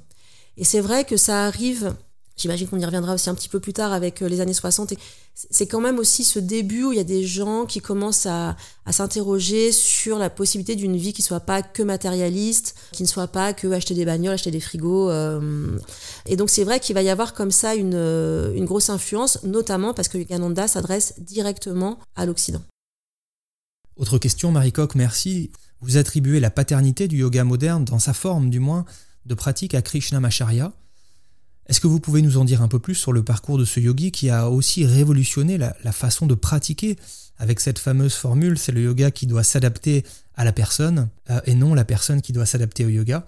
Et 0.59 0.65
c'est 0.65 0.81
vrai 0.81 1.05
que 1.05 1.15
ça 1.15 1.45
arrive, 1.45 1.95
j'imagine 2.35 2.67
qu'on 2.67 2.79
y 2.79 2.85
reviendra 2.85 3.13
aussi 3.13 3.29
un 3.29 3.33
petit 3.33 3.47
peu 3.47 3.61
plus 3.61 3.71
tard 3.71 3.93
avec 3.93 4.21
euh, 4.21 4.27
les 4.27 4.41
années 4.41 4.53
60, 4.53 4.93
c'est 5.33 5.67
quand 5.67 5.79
même 5.79 5.99
aussi 5.99 6.25
ce 6.25 6.37
début 6.37 6.83
où 6.83 6.91
il 6.91 6.97
y 6.97 7.01
a 7.01 7.05
des 7.05 7.25
gens 7.25 7.65
qui 7.65 7.79
commencent 7.79 8.25
à, 8.25 8.57
s'interroger 8.91 9.71
sur 9.71 10.19
la 10.19 10.29
possibilité 10.29 10.75
d'une 10.75 10.97
vie 10.97 11.13
qui 11.13 11.21
soit 11.21 11.39
pas 11.39 11.61
que 11.61 11.81
matérialiste, 11.81 12.75
qui 12.91 13.03
ne 13.03 13.07
soit 13.07 13.27
pas 13.27 13.53
que 13.53 13.71
acheter 13.71 13.93
des 13.93 14.03
bagnoles, 14.03 14.33
acheter 14.33 14.51
des 14.51 14.59
frigos. 14.59 15.09
Euh. 15.09 15.77
Et 16.25 16.35
donc 16.35 16.49
c'est 16.49 16.65
vrai 16.65 16.81
qu'il 16.81 16.93
va 16.93 17.01
y 17.03 17.09
avoir 17.09 17.33
comme 17.33 17.51
ça 17.51 17.75
une, 17.75 17.93
euh, 17.95 18.53
une 18.53 18.65
grosse 18.65 18.89
influence, 18.89 19.41
notamment 19.43 19.93
parce 19.93 20.09
que 20.09 20.17
Yogananda 20.17 20.67
s'adresse 20.67 21.13
directement 21.19 21.99
à 22.17 22.25
l'Occident. 22.25 22.61
Autre 23.95 24.17
question, 24.17 24.51
Marie 24.51 24.73
Coq, 24.73 24.95
merci. 24.95 25.51
Vous 25.79 25.95
attribuez 25.95 26.41
la 26.41 26.49
paternité 26.49 27.07
du 27.07 27.19
yoga 27.19 27.45
moderne, 27.45 27.85
dans 27.85 27.99
sa 27.99 28.13
forme 28.13 28.49
du 28.49 28.59
moins, 28.59 28.83
de 29.25 29.33
pratique 29.33 29.75
à 29.75 29.81
Krishnamacharya. 29.81 30.73
Est-ce 31.67 31.79
que 31.79 31.87
vous 31.87 31.99
pouvez 31.99 32.21
nous 32.21 32.37
en 32.37 32.45
dire 32.45 32.61
un 32.61 32.67
peu 32.67 32.79
plus 32.79 32.95
sur 32.95 33.13
le 33.13 33.23
parcours 33.23 33.57
de 33.57 33.65
ce 33.65 33.79
yogi 33.79 34.11
qui 34.11 34.29
a 34.29 34.49
aussi 34.49 34.85
révolutionné 34.85 35.57
la, 35.57 35.91
façon 35.91 36.25
de 36.25 36.33
pratiquer 36.33 36.97
avec 37.37 37.59
cette 37.59 37.79
fameuse 37.79 38.15
formule, 38.15 38.57
c'est 38.57 38.71
le 38.71 38.81
yoga 38.81 39.11
qui 39.11 39.27
doit 39.27 39.43
s'adapter 39.43 40.03
à 40.35 40.43
la 40.43 40.51
personne 40.51 41.09
euh, 41.29 41.39
et 41.45 41.55
non 41.55 41.73
la 41.73 41.85
personne 41.85 42.21
qui 42.21 42.33
doit 42.33 42.45
s'adapter 42.45 42.85
au 42.85 42.89
yoga. 42.89 43.25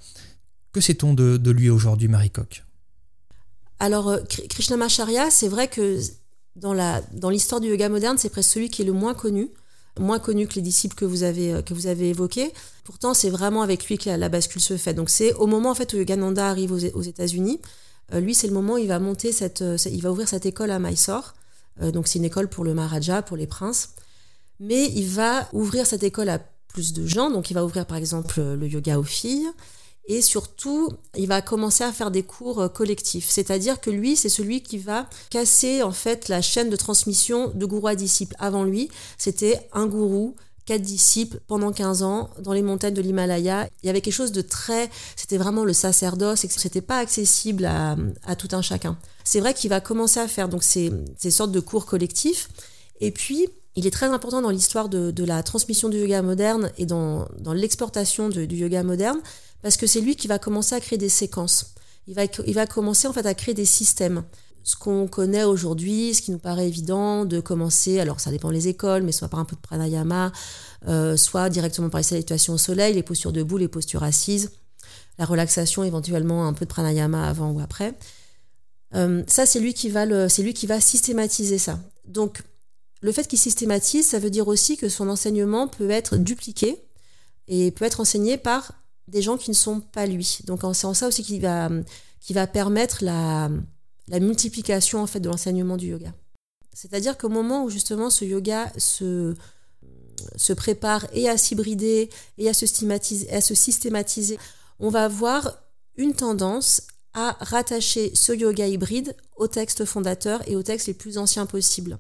Que 0.73 0.81
sait-on 0.81 1.13
de, 1.13 1.51
lui 1.51 1.69
aujourd'hui, 1.69 2.07
Marie 2.07 2.29
Coq 2.29 2.63
Alors, 3.79 4.09
euh, 4.09 4.19
Krishnamacharya, 4.49 5.29
c'est 5.29 5.47
vrai 5.47 5.67
que 5.67 5.99
dans 6.55 7.29
l'histoire 7.29 7.61
du 7.61 7.69
yoga 7.69 7.89
moderne, 7.89 8.17
c'est 8.17 8.29
presque 8.29 8.51
celui 8.51 8.69
qui 8.69 8.81
est 8.81 8.85
le 8.85 8.93
moins 8.93 9.13
connu 9.13 9.49
moins 9.99 10.19
connu 10.19 10.47
que 10.47 10.55
les 10.55 10.61
disciples 10.61 10.95
que 10.95 11.05
vous 11.05 11.23
avez, 11.23 11.53
euh, 11.53 11.61
que 11.61 11.73
vous 11.73 11.87
avez 11.87 12.09
évoqués. 12.09 12.51
Pourtant, 12.83 13.13
c'est 13.13 13.29
vraiment 13.29 13.61
avec 13.61 13.85
lui 13.85 13.97
que 13.97 14.09
la, 14.09 14.29
bascule 14.29 14.61
se 14.61 14.77
fait. 14.77 14.93
Donc, 14.93 15.09
c'est 15.09 15.33
au 15.33 15.47
moment 15.47 15.71
en 15.71 15.75
fait, 15.75 15.93
où 15.93 15.97
Yogananda 15.97 16.47
arrive 16.47 16.71
aux, 16.71 17.01
États-Unis, 17.01 17.59
euh, 18.13 18.19
lui, 18.19 18.33
c'est 18.33 18.47
le 18.47 18.53
moment 18.53 18.73
où 18.73 18.77
il 18.77 18.87
va 18.87 18.99
monter 18.99 19.31
cette, 19.31 19.61
euh, 19.61 19.77
il 19.85 20.01
va 20.01 20.11
ouvrir 20.11 20.27
cette 20.27 20.45
école 20.45 20.71
à 20.71 20.79
Mysore. 20.79 21.33
donc, 21.81 22.07
c'est 22.07 22.19
une 22.19 22.25
école 22.25 22.47
pour 22.47 22.63
le 22.63 22.73
Maharaja, 22.73 23.21
pour 23.21 23.37
les 23.37 23.47
princes. 23.47 23.89
Mais 24.59 24.85
il 24.87 25.07
va 25.07 25.49
ouvrir 25.53 25.85
cette 25.87 26.03
école 26.03 26.29
à 26.29 26.39
plus 26.67 26.93
de 26.93 27.05
gens. 27.07 27.29
Donc, 27.29 27.49
il 27.49 27.53
va 27.53 27.65
ouvrir 27.65 27.85
par 27.85 27.97
exemple 27.97 28.39
le 28.41 28.67
yoga 28.67 28.99
aux 28.99 29.03
filles. 29.03 29.47
Et 30.07 30.21
surtout, 30.21 30.89
il 31.15 31.27
va 31.27 31.41
commencer 31.41 31.83
à 31.83 31.91
faire 31.91 32.11
des 32.11 32.23
cours 32.23 32.61
euh, 32.61 32.67
collectifs. 32.67 33.29
C'est-à-dire 33.29 33.79
que 33.79 33.89
lui, 33.89 34.15
c'est 34.15 34.29
celui 34.29 34.61
qui 34.61 34.77
va 34.77 35.07
casser 35.29 35.83
en 35.83 35.91
fait 35.91 36.27
la 36.27 36.41
chaîne 36.41 36.69
de 36.69 36.75
transmission 36.75 37.51
de 37.53 37.65
gourou 37.65 37.87
à 37.87 37.95
disciple. 37.95 38.35
Avant 38.39 38.63
lui, 38.63 38.89
c'était 39.17 39.69
un 39.73 39.85
gourou, 39.85 40.35
quatre 40.65 40.81
disciples 40.81 41.39
pendant 41.47 41.71
15 41.71 42.03
ans 42.03 42.29
dans 42.39 42.53
les 42.53 42.61
montagnes 42.61 42.93
de 42.93 43.01
l'Himalaya. 43.01 43.67
Il 43.83 43.87
y 43.87 43.89
avait 43.89 44.01
quelque 44.01 44.13
chose 44.13 44.31
de 44.31 44.41
très, 44.41 44.89
c'était 45.15 45.37
vraiment 45.37 45.65
le 45.65 45.73
sacerdoce, 45.73 46.45
et 46.45 46.47
c'était 46.47 46.81
pas 46.81 46.97
accessible 46.97 47.65
à, 47.65 48.35
tout 48.35 48.49
un 48.51 48.61
chacun. 48.61 48.97
C'est 49.23 49.39
vrai 49.39 49.53
qu'il 49.53 49.69
va 49.69 49.81
commencer 49.81 50.19
à 50.19 50.27
faire 50.27 50.49
donc 50.49 50.63
ces, 50.63 50.91
sortes 51.29 51.51
de 51.51 51.59
cours 51.59 51.85
collectifs. 51.85 52.49
Et 52.99 53.11
puis, 53.11 53.49
il 53.75 53.87
est 53.87 53.91
très 53.91 54.07
important 54.07 54.41
dans 54.41 54.49
l'histoire 54.49 54.89
de, 54.89 55.23
la 55.23 55.43
transmission 55.43 55.89
du 55.89 55.97
yoga 55.97 56.21
moderne 56.21 56.71
et 56.77 56.85
dans, 56.85 57.27
l'exportation 57.53 58.29
du 58.29 58.55
yoga 58.55 58.83
moderne 58.83 59.19
parce 59.61 59.77
que 59.77 59.87
c'est 59.87 60.01
lui 60.01 60.15
qui 60.15 60.27
va 60.27 60.39
commencer 60.39 60.75
à 60.75 60.79
créer 60.79 60.97
des 60.97 61.09
séquences. 61.09 61.73
Il 62.07 62.15
va, 62.53 62.67
commencer 62.67 63.07
en 63.07 63.13
fait 63.13 63.25
à 63.25 63.33
créer 63.33 63.53
des 63.53 63.65
systèmes. 63.65 64.23
ce 64.63 64.75
qu'on 64.75 65.07
connaît 65.07 65.43
aujourd'hui, 65.43 66.13
ce 66.13 66.21
qui 66.21 66.31
nous 66.31 66.39
paraît 66.39 66.67
évident, 66.67 67.25
de 67.25 67.39
commencer, 67.39 67.99
alors 67.99 68.19
ça 68.19 68.31
dépend 68.31 68.51
des 68.51 68.67
écoles, 68.67 69.03
mais 69.03 69.11
soit 69.11 69.27
par 69.27 69.39
un 69.39 69.45
peu 69.45 69.55
de 69.55 69.61
pranayama, 69.61 70.31
euh, 70.87 71.15
soit 71.15 71.49
directement 71.49 71.89
par 71.89 71.99
les 71.99 72.03
salutations 72.03 72.53
au 72.53 72.57
soleil, 72.57 72.93
les 72.93 73.03
postures 73.03 73.31
debout, 73.31 73.57
les 73.57 73.67
postures 73.67 74.03
assises, 74.03 74.51
la 75.17 75.25
relaxation, 75.25 75.83
éventuellement 75.83 76.47
un 76.47 76.53
peu 76.53 76.65
de 76.65 76.69
pranayama 76.69 77.27
avant 77.27 77.51
ou 77.51 77.59
après. 77.59 77.93
Euh, 78.95 79.23
ça, 79.27 79.45
c'est 79.45 79.59
lui, 79.59 79.73
qui 79.73 79.89
va 79.89 80.27
c'est 80.27 80.43
lui 80.43 80.53
qui 80.53 80.67
va 80.67 80.81
systématiser 80.81 81.57
ça. 81.57 81.79
Donc, 82.05 82.43
le 83.01 83.11
fait 83.11 83.27
qu'il 83.27 83.39
systématise, 83.39 84.07
ça 84.07 84.19
veut 84.19 84.29
dire 84.29 84.47
aussi 84.47 84.77
que 84.77 84.87
son 84.87 85.09
enseignement 85.09 85.67
peut 85.67 85.89
être 85.89 86.17
dupliqué 86.17 86.77
et 87.47 87.71
peut 87.71 87.85
être 87.85 87.99
enseigné 87.99 88.37
par 88.37 88.73
des 89.07 89.21
gens 89.21 89.37
qui 89.37 89.49
ne 89.49 89.55
sont 89.55 89.81
pas 89.81 90.05
lui. 90.05 90.39
Donc, 90.45 90.61
c'est 90.73 90.85
en 90.85 90.93
ça 90.93 91.07
aussi 91.07 91.23
qui 91.23 91.39
va 91.39 92.47
permettre 92.47 93.03
la, 93.03 93.49
multiplication 94.19 95.01
en 95.01 95.07
fait 95.07 95.19
de 95.19 95.29
l'enseignement 95.29 95.77
du 95.77 95.87
yoga. 95.87 96.13
C'est-à-dire 96.73 97.17
qu'au 97.17 97.29
moment 97.29 97.63
où 97.63 97.69
justement 97.69 98.09
ce 98.09 98.23
yoga 98.23 98.71
se, 98.77 99.33
prépare 100.55 101.07
et 101.13 101.27
à 101.27 101.37
s'hybrider 101.37 102.09
et 102.37 102.49
à 102.49 102.53
se, 102.53 102.65
à 103.33 103.41
se 103.41 103.55
systématiser, 103.55 104.37
on 104.79 104.89
va 104.89 105.05
avoir 105.05 105.57
une 105.97 106.13
tendance 106.13 106.83
à 107.13 107.37
rattacher 107.39 108.11
ce 108.15 108.31
yoga 108.31 108.67
hybride 108.67 109.15
au 109.35 109.47
texte 109.47 109.85
fondateur 109.85 110.41
et 110.47 110.55
aux 110.55 110.63
textes 110.63 110.87
les 110.87 110.93
plus 110.93 111.17
anciens 111.17 111.45
possibles. 111.45 111.97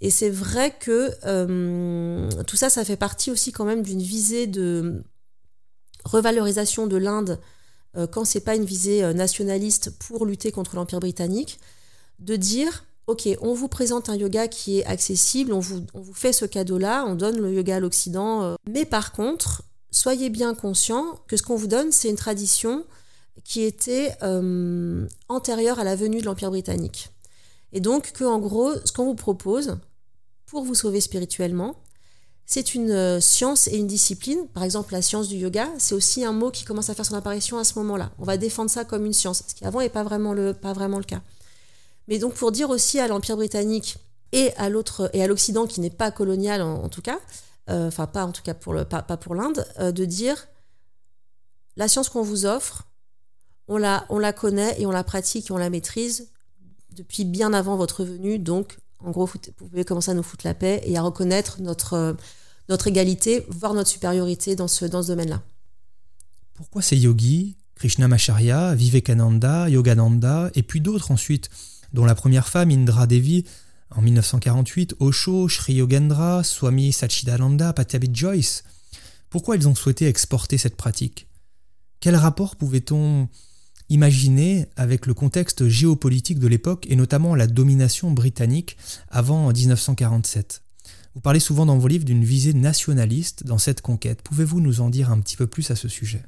Et 0.00 0.10
c'est 0.10 0.30
vrai 0.30 0.74
que 0.78 1.10
euh, 1.24 2.28
tout 2.46 2.56
ça, 2.56 2.70
ça 2.70 2.84
fait 2.84 2.96
partie 2.96 3.30
aussi 3.30 3.52
quand 3.52 3.64
même 3.64 3.82
d'une 3.82 4.00
visée 4.00 4.46
de 4.46 5.02
revalorisation 6.04 6.86
de 6.86 6.96
l'Inde 6.96 7.38
euh, 7.96 8.06
quand 8.06 8.24
c'est 8.24 8.40
pas 8.40 8.56
une 8.56 8.64
visée 8.64 9.04
euh, 9.04 9.12
nationaliste 9.12 9.90
pour 9.98 10.24
lutter 10.24 10.52
contre 10.52 10.76
l'Empire 10.76 11.00
britannique, 11.00 11.60
de 12.18 12.36
dire 12.36 12.84
ok, 13.08 13.28
on 13.42 13.52
vous 13.52 13.68
présente 13.68 14.08
un 14.08 14.14
yoga 14.14 14.48
qui 14.48 14.78
est 14.78 14.84
accessible, 14.86 15.52
on 15.52 15.58
vous, 15.58 15.84
on 15.92 16.00
vous 16.00 16.14
fait 16.14 16.32
ce 16.32 16.44
cadeau-là, 16.44 17.04
on 17.06 17.14
donne 17.14 17.38
le 17.38 17.52
yoga 17.52 17.76
à 17.76 17.80
l'Occident, 17.80 18.42
euh. 18.42 18.54
mais 18.70 18.84
par 18.86 19.12
contre, 19.12 19.62
soyez 19.90 20.30
bien 20.30 20.54
conscient 20.54 21.18
que 21.26 21.36
ce 21.36 21.42
qu'on 21.42 21.56
vous 21.56 21.66
donne, 21.66 21.92
c'est 21.92 22.08
une 22.08 22.16
tradition 22.16 22.84
qui 23.42 23.62
était 23.62 24.16
antérieure 25.28 25.80
à 25.80 25.84
la 25.84 25.96
venue 25.96 26.20
de 26.20 26.26
l'Empire 26.26 26.50
britannique. 26.50 27.08
Et 27.72 27.80
donc 27.80 28.12
que 28.12 28.24
en 28.24 28.38
gros, 28.38 28.72
ce 28.84 28.92
qu'on 28.92 29.06
vous 29.06 29.14
propose 29.14 29.78
pour 30.50 30.64
vous 30.64 30.74
sauver 30.74 31.00
spirituellement, 31.00 31.76
c'est 32.44 32.74
une 32.74 32.90
euh, 32.90 33.20
science 33.20 33.68
et 33.68 33.76
une 33.76 33.86
discipline. 33.86 34.48
Par 34.48 34.64
exemple, 34.64 34.92
la 34.92 35.02
science 35.02 35.28
du 35.28 35.36
yoga, 35.36 35.68
c'est 35.78 35.94
aussi 35.94 36.24
un 36.24 36.32
mot 36.32 36.50
qui 36.50 36.64
commence 36.64 36.90
à 36.90 36.94
faire 36.94 37.06
son 37.06 37.14
apparition 37.14 37.58
à 37.58 37.64
ce 37.64 37.78
moment-là. 37.78 38.10
On 38.18 38.24
va 38.24 38.36
défendre 38.36 38.68
ça 38.68 38.84
comme 38.84 39.06
une 39.06 39.12
science, 39.12 39.44
ce 39.46 39.54
qui 39.54 39.64
avant 39.64 39.78
n'est 39.78 39.88
pas 39.88 40.02
vraiment 40.02 40.32
le 40.32 40.52
pas 40.52 40.72
vraiment 40.72 40.98
le 40.98 41.04
cas. 41.04 41.22
Mais 42.08 42.18
donc 42.18 42.34
pour 42.34 42.50
dire 42.50 42.68
aussi 42.68 42.98
à 42.98 43.06
l'Empire 43.06 43.36
britannique 43.36 43.98
et 44.32 44.52
à 44.56 44.68
l'autre 44.68 45.08
et 45.12 45.22
à 45.22 45.28
l'Occident 45.28 45.68
qui 45.68 45.80
n'est 45.80 45.90
pas 45.90 46.10
colonial 46.10 46.60
en, 46.62 46.88
tout 46.88 47.02
cas, 47.02 47.20
euh, 47.68 47.86
enfin 47.86 48.08
pas 48.08 48.24
en 48.24 48.32
tout 48.32 48.42
cas 48.42 48.54
pour 48.54 48.72
le 48.72 48.84
pas, 48.84 49.02
pour 49.02 49.36
l'Inde, 49.36 49.64
euh, 49.78 49.92
de 49.92 50.04
dire 50.04 50.48
la 51.76 51.86
science 51.86 52.08
qu'on 52.08 52.22
vous 52.22 52.46
offre, 52.46 52.88
on 53.68 53.76
la 53.76 54.04
on 54.08 54.18
la 54.18 54.32
connaît 54.32 54.74
et 54.80 54.86
on 54.86 54.90
la 54.90 55.04
pratique 55.04 55.50
et 55.50 55.52
on 55.52 55.58
la 55.58 55.70
maîtrise 55.70 56.32
depuis 56.90 57.24
bien 57.24 57.52
avant 57.52 57.76
votre 57.76 58.02
venue. 58.02 58.40
Donc 58.40 58.76
en 59.04 59.10
gros, 59.10 59.26
vous 59.26 59.38
pouvez 59.56 59.84
commencer 59.84 60.10
à 60.10 60.14
nous 60.14 60.22
foutre 60.22 60.46
la 60.46 60.54
paix 60.54 60.80
et 60.84 60.96
à 60.96 61.02
reconnaître 61.02 61.60
notre 61.60 62.16
notre 62.70 62.86
égalité, 62.86 63.44
voire 63.48 63.74
notre 63.74 63.90
supériorité 63.90 64.54
dans 64.54 64.68
ce, 64.68 64.84
dans 64.84 65.02
ce 65.02 65.08
domaine-là. 65.08 65.42
Pourquoi 66.54 66.82
ces 66.82 66.96
yogis, 66.96 67.56
Krishnamacharya, 67.74 68.74
Vivekananda, 68.74 69.68
Yogananda, 69.68 70.50
et 70.54 70.62
puis 70.62 70.80
d'autres 70.80 71.10
ensuite, 71.10 71.50
dont 71.92 72.04
la 72.04 72.14
première 72.14 72.48
femme, 72.48 72.70
Indra 72.70 73.06
Devi, 73.06 73.44
en 73.90 74.02
1948, 74.02 74.94
Osho, 75.00 75.48
Sri 75.48 75.74
Yogendra, 75.74 76.44
Swami 76.44 76.92
Sachidananda, 76.92 77.72
Pattabhi 77.72 78.08
Joyce, 78.12 78.62
pourquoi 79.30 79.56
ils 79.56 79.66
ont 79.66 79.74
souhaité 79.74 80.06
exporter 80.06 80.56
cette 80.56 80.76
pratique? 80.76 81.26
Quel 81.98 82.14
rapport 82.14 82.54
pouvait-on 82.54 83.28
imaginer 83.90 84.66
avec 84.76 85.06
le 85.06 85.14
contexte 85.14 85.68
géopolitique 85.68 86.38
de 86.38 86.48
l'époque 86.48 86.86
et 86.88 86.96
notamment 86.96 87.34
la 87.34 87.46
domination 87.46 88.10
britannique 88.10 88.76
avant 89.10 89.52
1947 89.52 90.62
vous 91.14 91.20
parlez 91.20 91.40
souvent 91.40 91.66
dans 91.66 91.76
vos 91.76 91.88
livres 91.88 92.04
d'une 92.04 92.24
visée 92.24 92.54
nationaliste 92.54 93.44
dans 93.44 93.58
cette 93.58 93.80
conquête. 93.80 94.22
Pouvez-vous 94.22 94.60
nous 94.60 94.80
en 94.80 94.90
dire 94.90 95.10
un 95.10 95.20
petit 95.20 95.36
peu 95.36 95.48
plus 95.48 95.70
à 95.72 95.76
ce 95.76 95.88
sujet? 95.88 96.22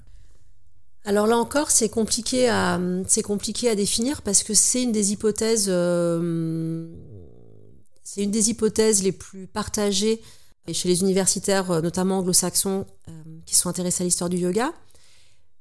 Alors 1.05 1.27
là 1.27 1.37
encore, 1.39 1.71
c'est 1.71 1.89
compliqué 1.89 2.49
à 2.49 2.81
c'est 3.07 3.23
compliqué 3.23 3.69
à 3.69 3.75
définir 3.75 4.23
parce 4.23 4.43
que 4.43 4.55
c'est 4.55 4.83
une 4.83 4.93
des 4.93 5.13
hypothèses 5.13 5.67
euh, 5.69 6.87
c'est 8.03 8.23
une 8.23 8.31
des 8.31 8.51
hypothèses 8.51 9.03
les 9.03 9.13
plus 9.13 9.47
partagées 9.47 10.21
chez 10.73 10.89
les 10.89 11.01
universitaires, 11.01 11.71
euh, 11.73 11.81
notamment 11.81 12.19
anglo-saxons, 12.19 12.87
euh, 13.09 13.13
qui 13.47 13.57
sont 13.57 13.69
intéressés 13.69 14.03
à 14.03 14.05
l'histoire 14.05 14.31
du 14.31 14.37
yoga. 14.37 14.73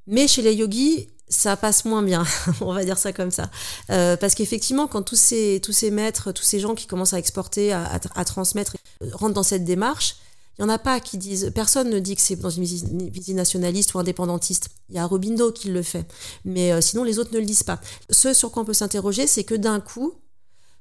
Mais 0.07 0.27
chez 0.27 0.41
les 0.41 0.53
yogis, 0.53 1.07
ça 1.31 1.55
passe 1.55 1.85
moins 1.85 2.03
bien, 2.03 2.23
on 2.61 2.73
va 2.73 2.83
dire 2.83 2.97
ça 2.97 3.13
comme 3.13 3.31
ça. 3.31 3.49
Euh, 3.89 4.17
parce 4.17 4.35
qu'effectivement, 4.35 4.87
quand 4.87 5.01
tous 5.01 5.15
ces, 5.15 5.59
tous 5.63 5.71
ces 5.71 5.89
maîtres, 5.89 6.31
tous 6.31 6.43
ces 6.43 6.59
gens 6.59 6.75
qui 6.75 6.87
commencent 6.87 7.13
à 7.13 7.19
exporter, 7.19 7.71
à, 7.71 8.25
transmettre, 8.25 8.75
euh, 9.01 9.09
rentrent 9.13 9.33
dans 9.33 9.43
cette 9.43 9.63
démarche, 9.63 10.17
il 10.57 10.65
n'y 10.65 10.69
en 10.69 10.73
a 10.73 10.77
pas 10.77 10.99
qui 10.99 11.17
disent, 11.17 11.51
personne 11.55 11.89
ne 11.89 11.99
dit 11.99 12.15
que 12.15 12.21
c'est 12.21 12.35
dans 12.35 12.49
une 12.49 12.65
visée 12.65 13.33
nationaliste 13.33 13.93
ou 13.93 13.99
indépendantiste. 13.99 14.69
Il 14.89 14.95
y 14.95 14.99
a 14.99 15.05
Robindo 15.05 15.51
qui 15.51 15.69
le 15.69 15.81
fait. 15.81 16.05
Mais 16.43 16.73
euh, 16.73 16.81
sinon, 16.81 17.03
les 17.03 17.17
autres 17.17 17.33
ne 17.33 17.39
le 17.39 17.45
disent 17.45 17.63
pas. 17.63 17.79
Ce 18.09 18.33
sur 18.33 18.51
quoi 18.51 18.63
on 18.63 18.65
peut 18.65 18.73
s'interroger, 18.73 19.25
c'est 19.25 19.45
que 19.45 19.55
d'un 19.55 19.79
coup, 19.79 20.13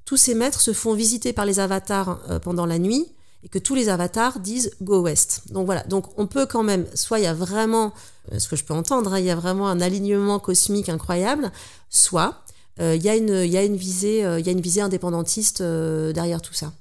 tous 0.05 0.17
ces 0.17 0.35
maîtres 0.35 0.61
se 0.61 0.73
font 0.73 0.93
visiter 0.93 1.33
par 1.33 1.47
les 1.47 1.61
avatars 1.61 2.21
pendant 2.43 2.67
la 2.67 2.79
nuit 2.79 3.07
et 3.43 3.49
que 3.49 3.59
tous 3.59 3.75
les 3.75 3.89
avatars 3.89 4.41
disent 4.41 4.73
Go 4.83 5.01
West. 5.01 5.43
Donc 5.51 5.67
voilà, 5.67 5.83
donc 5.85 6.07
on 6.19 6.27
peut 6.27 6.47
quand 6.47 6.63
même, 6.63 6.87
soit 6.95 7.21
il 7.21 7.25
y 7.25 7.29
a 7.29 7.35
vraiment, 7.35 7.93
ce 8.39 8.49
que 8.49 8.57
je 8.57 8.65
peux 8.65 8.75
entendre, 8.75 9.13
hein, 9.13 9.19
il 9.19 9.25
y 9.25 9.31
a 9.31 9.37
vraiment 9.37 9.69
un 9.69 9.81
alignement 9.81 10.39
cosmique 10.39 10.89
incroyable, 10.89 11.51
soit 11.89 12.45
euh, 12.81 12.95
il, 12.97 13.03
y 13.03 13.09
a 13.09 13.17
une, 13.17 13.43
il, 13.45 13.51
y 13.51 13.57
a 13.57 13.65
une 13.65 13.77
visée, 13.77 14.25
euh, 14.25 14.39
il 14.39 14.47
y 14.47 14.49
a 14.49 14.53
une 14.53 14.61
visée 14.61 14.81
indépendantiste 14.81 15.63
derrière 15.63 16.41
tout 16.41 16.55
ça. 16.55 16.73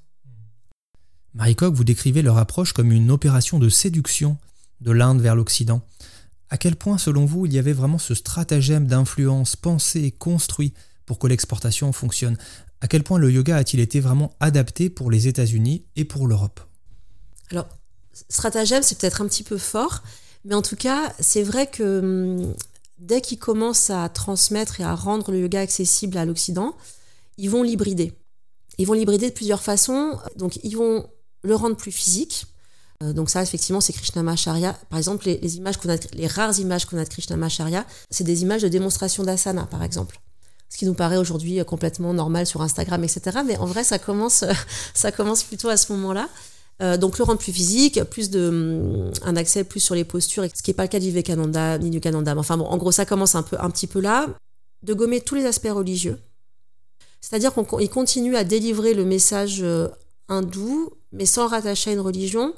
Marie 1.34 1.56
Coq, 1.56 1.74
vous 1.74 1.84
décrivez 1.84 2.22
leur 2.22 2.38
approche 2.38 2.74
comme 2.74 2.92
une 2.92 3.12
opération 3.12 3.60
de 3.60 3.70
séduction 3.70 4.38
de 4.82 4.92
l'Inde 4.92 5.22
vers 5.22 5.36
l'Occident. 5.36 5.82
À 6.50 6.58
quel 6.58 6.76
point, 6.76 6.98
selon 6.98 7.26
vous, 7.26 7.46
il 7.46 7.54
y 7.54 7.60
avait 7.60 7.74
vraiment 7.74 8.00
ce 8.00 8.16
stratagème 8.16 8.88
d'influence 8.88 9.56
pensé, 9.56 10.12
construit 10.12 10.74
pour 11.06 11.20
que 11.20 11.28
l'exportation 11.28 11.92
fonctionne? 11.92 12.38
À 12.82 12.88
quel 12.88 13.04
point 13.04 13.20
le 13.20 13.32
yoga 13.32 13.58
a-t-il 13.58 13.82
été 13.82 14.00
vraiment 14.00 14.32
adapté 14.40 14.90
pour 14.90 15.12
les 15.12 15.28
États-Unis 15.28 15.86
et 15.96 16.06
pour 16.06 16.28
l'Europe? 16.28 16.60
Alors, 17.52 17.68
stratagème, 18.30 18.84
c'est 18.84 18.98
peut-être 18.98 19.22
un 19.22 19.28
petit 19.28 19.44
peu 19.44 19.58
fort, 19.58 20.02
mais 20.46 20.56
en 20.56 20.62
tout 20.62 20.76
cas, 20.76 21.14
c'est 21.20 21.44
vrai 21.44 21.68
que 21.68 22.00
hum, 22.00 22.54
dès 22.98 23.22
qu'ils 23.22 23.40
commencent 23.40 23.90
à 23.90 24.08
transmettre 24.10 24.80
et 24.80 24.84
à 24.84 24.96
rendre 24.96 25.32
le 25.32 25.40
yoga 25.40 25.62
accessible 25.62 26.18
à 26.18 26.26
l'Occident, 26.26 26.76
ils 27.38 27.50
vont 27.50 27.64
l'hybrider. 27.64 28.14
Ils 28.78 28.88
vont 28.88 28.94
l'hybrider 28.94 29.30
de 29.30 29.34
plusieurs 29.34 29.62
façons. 29.62 30.18
Donc, 30.36 30.60
ils 30.64 30.76
vont 30.76 31.10
le 31.44 31.56
rendre 31.56 31.76
plus 31.76 31.92
physique. 31.92 32.46
Euh, 33.04 33.14
donc 33.14 33.30
ça, 33.30 33.42
effectivement, 33.42 33.82
c'est 33.82 33.94
Krishnamacharya. 33.94 34.74
Par 34.90 34.98
exemple, 34.98 35.26
les, 35.26 35.58
images 35.58 35.78
qu'on 35.78 35.90
a, 35.90 35.98
les 36.14 36.28
rares 36.28 36.58
images 36.60 36.86
qu'on 36.86 36.98
a 36.98 37.04
de 37.04 37.10
Krishnamacharya, 37.10 37.86
c'est 38.10 38.24
des 38.24 38.42
images 38.42 38.62
de 38.62 38.68
démonstration 38.68 39.24
d'asana, 39.24 39.66
par 39.66 39.84
exemple 39.84 40.20
ce 40.70 40.78
qui 40.78 40.86
nous 40.86 40.94
paraît 40.94 41.18
aujourd'hui 41.18 41.64
complètement 41.66 42.14
normal 42.14 42.46
sur 42.46 42.62
Instagram, 42.62 43.04
etc. 43.04 43.40
Mais 43.46 43.58
en 43.58 43.66
vrai, 43.66 43.84
ça 43.84 43.98
commence, 43.98 44.46
ça 44.94 45.12
commence 45.12 45.44
plutôt 45.44 45.70
à 45.70 45.78
ce 45.78 45.92
moment-là. 45.94 46.30
Euh, 46.82 46.96
donc 46.98 47.18
le 47.18 47.26
rendre 47.26 47.40
plus 47.40 47.52
physique, 47.52 48.02
plus 48.06 48.30
de 48.30 48.48
hum, 48.48 49.12
un 49.24 49.36
accès 49.36 49.64
plus 49.64 49.80
sur 49.80 49.96
les 49.96 50.06
postures, 50.06 50.46
ce 50.54 50.64
qui 50.64 50.70
n'est 50.70 50.76
pas 50.76 50.84
le 50.84 50.90
cas 50.90 51.00
du 51.00 51.08
Vivekananda 51.08 51.78
ni 51.78 51.90
du 51.90 52.00
Kananda. 52.00 52.36
Enfin 52.38 52.58
bon, 52.58 52.66
en 52.66 52.78
gros, 52.78 52.92
ça 52.92 53.06
commence 53.06 53.36
un 53.36 53.44
peu, 53.44 53.58
un 53.60 53.70
petit 53.70 53.88
peu 53.88 54.00
là, 54.00 54.28
de 54.84 54.94
gommer 54.94 55.20
tous 55.22 55.36
les 55.36 55.46
aspects 55.46 55.70
religieux. 55.70 56.18
C'est-à-dire 57.22 57.54
qu'il 57.54 57.90
continue 57.90 58.38
à 58.38 58.46
délivrer 58.46 58.94
le 58.94 59.04
message 59.04 59.60
euh, 59.62 59.90
hindou, 60.30 60.92
mais 61.12 61.26
sans 61.26 61.48
rattacher 61.48 61.90
à 61.90 61.94
une 61.94 62.00
religion. 62.00 62.54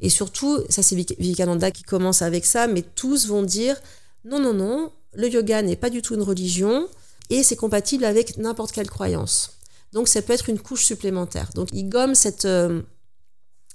Et 0.00 0.08
surtout, 0.08 0.58
ça 0.70 0.82
c'est 0.82 0.96
Vivekananda 0.96 1.70
qui 1.70 1.82
commence 1.82 2.22
avec 2.22 2.46
ça, 2.46 2.66
mais 2.66 2.82
tous 2.82 3.26
vont 3.26 3.42
dire 3.42 3.76
non, 4.24 4.40
non, 4.40 4.54
non, 4.54 4.90
le 5.14 5.28
yoga 5.28 5.62
n'est 5.62 5.76
pas 5.76 5.90
du 5.90 6.02
tout 6.02 6.14
une 6.14 6.22
religion 6.22 6.88
et 7.30 7.42
c'est 7.42 7.56
compatible 7.56 8.04
avec 8.04 8.36
n'importe 8.38 8.72
quelle 8.72 8.88
croyance. 8.88 9.52
Donc 9.92 10.08
ça 10.08 10.20
peut 10.20 10.32
être 10.32 10.48
une 10.48 10.58
couche 10.58 10.84
supplémentaire. 10.84 11.50
Donc 11.54 11.68
il 11.72 11.88
gomme 11.88 12.14
cette, 12.14 12.44
euh, 12.44 12.82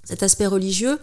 cet 0.04 0.22
aspect 0.22 0.46
religieux, 0.46 0.98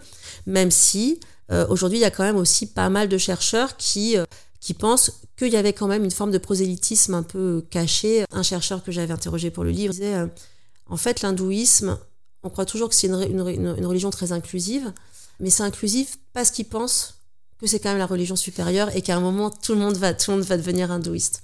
même 0.46 0.70
si 0.70 1.20
euh, 1.50 1.66
aujourd'hui 1.68 1.98
il 1.98 2.02
y 2.02 2.06
a 2.06 2.10
quand 2.10 2.24
même 2.24 2.36
aussi 2.36 2.66
pas 2.66 2.88
mal 2.88 3.08
de 3.08 3.18
chercheurs 3.18 3.76
qui, 3.76 4.16
euh, 4.16 4.24
qui 4.60 4.74
pensent 4.74 5.12
qu'il 5.36 5.48
y 5.48 5.56
avait 5.56 5.72
quand 5.72 5.88
même 5.88 6.04
une 6.04 6.10
forme 6.10 6.30
de 6.30 6.38
prosélytisme 6.38 7.14
un 7.14 7.22
peu 7.22 7.64
caché. 7.70 8.24
Un 8.32 8.42
chercheur 8.42 8.82
que 8.82 8.92
j'avais 8.92 9.12
interrogé 9.12 9.50
pour 9.50 9.64
le 9.64 9.70
livre 9.70 9.92
disait 9.92 10.14
en 10.86 10.96
fait 10.96 11.22
l'hindouisme, 11.22 11.98
on 12.42 12.50
croit 12.50 12.66
toujours 12.66 12.88
que 12.88 12.94
c'est 12.94 13.06
une, 13.06 13.84
religion 13.86 14.10
très 14.10 14.32
inclusive, 14.32 14.92
mais 15.38 15.50
c'est 15.50 15.62
inclusif 15.62 16.18
parce 16.32 16.50
qu'ils 16.50 16.66
pensent 16.66 17.14
que 17.58 17.66
c'est 17.66 17.78
quand 17.78 17.90
même 17.90 17.98
la 17.98 18.06
religion 18.06 18.36
supérieure 18.36 18.94
et 18.96 19.02
qu'à 19.02 19.16
un 19.16 19.20
moment 19.20 19.50
tout 19.50 19.72
le 19.72 19.78
monde 19.78 19.96
va, 19.96 20.14
tout 20.14 20.30
le 20.30 20.38
monde 20.38 20.46
va 20.46 20.56
devenir 20.56 20.90
hindouiste. 20.90 21.42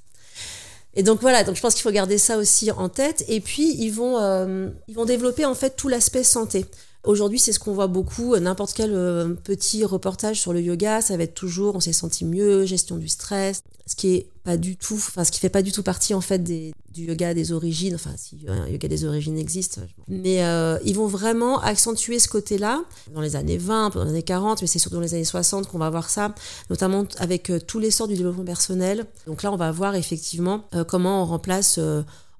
Et 0.94 1.02
donc 1.02 1.20
voilà, 1.20 1.44
donc 1.44 1.56
je 1.56 1.60
pense 1.60 1.74
qu'il 1.74 1.82
faut 1.82 1.90
garder 1.90 2.16
ça 2.16 2.38
aussi 2.38 2.70
en 2.70 2.88
tête. 2.88 3.24
Et 3.28 3.40
puis 3.40 3.76
ils 3.78 3.90
vont, 3.90 4.18
euh, 4.18 4.70
ils 4.88 4.94
vont 4.94 5.04
développer 5.04 5.44
en 5.44 5.54
fait 5.54 5.76
tout 5.76 5.88
l'aspect 5.88 6.24
santé. 6.24 6.64
Aujourd'hui, 7.06 7.38
c'est 7.38 7.52
ce 7.52 7.60
qu'on 7.60 7.72
voit 7.72 7.86
beaucoup. 7.86 8.36
N'importe 8.36 8.72
quel 8.74 8.92
euh, 8.92 9.34
petit 9.44 9.84
reportage 9.84 10.40
sur 10.40 10.52
le 10.52 10.60
yoga, 10.60 11.00
ça 11.00 11.16
va 11.16 11.22
être 11.22 11.34
toujours 11.34 11.76
on 11.76 11.80
s'est 11.80 11.92
senti 11.92 12.24
mieux, 12.24 12.66
gestion 12.66 12.96
du 12.96 13.06
stress, 13.06 13.62
ce 13.86 13.94
qui 13.94 14.14
est 14.14 14.26
pas 14.42 14.56
du 14.56 14.76
tout, 14.76 14.96
enfin 14.96 15.22
ce 15.22 15.30
qui 15.30 15.38
fait 15.38 15.48
pas 15.48 15.62
du 15.62 15.70
tout 15.70 15.84
partie 15.84 16.14
en 16.14 16.20
fait 16.20 16.42
du 16.42 16.72
yoga 16.96 17.32
des 17.32 17.52
origines. 17.52 17.94
Enfin, 17.94 18.10
si 18.16 18.38
un 18.48 18.66
yoga 18.66 18.88
des 18.88 19.04
origines 19.04 19.38
existe, 19.38 19.78
mais 20.08 20.44
euh, 20.44 20.78
ils 20.84 20.96
vont 20.96 21.06
vraiment 21.06 21.60
accentuer 21.60 22.18
ce 22.18 22.26
côté-là 22.26 22.82
dans 23.14 23.20
les 23.20 23.36
années 23.36 23.58
20, 23.58 23.94
dans 23.94 24.02
les 24.02 24.10
années 24.10 24.22
40, 24.24 24.62
mais 24.62 24.66
c'est 24.66 24.80
surtout 24.80 24.96
dans 24.96 25.02
les 25.02 25.14
années 25.14 25.24
60 25.24 25.68
qu'on 25.68 25.78
va 25.78 25.90
voir 25.90 26.10
ça, 26.10 26.34
notamment 26.70 27.06
avec 27.18 27.50
euh, 27.50 27.60
tous 27.60 27.78
l'essor 27.78 28.08
du 28.08 28.16
développement 28.16 28.44
personnel. 28.44 29.06
Donc 29.28 29.44
là, 29.44 29.52
on 29.52 29.56
va 29.56 29.70
voir 29.70 29.94
effectivement 29.94 30.64
comment 30.88 31.22
on 31.22 31.26
remplace 31.26 31.78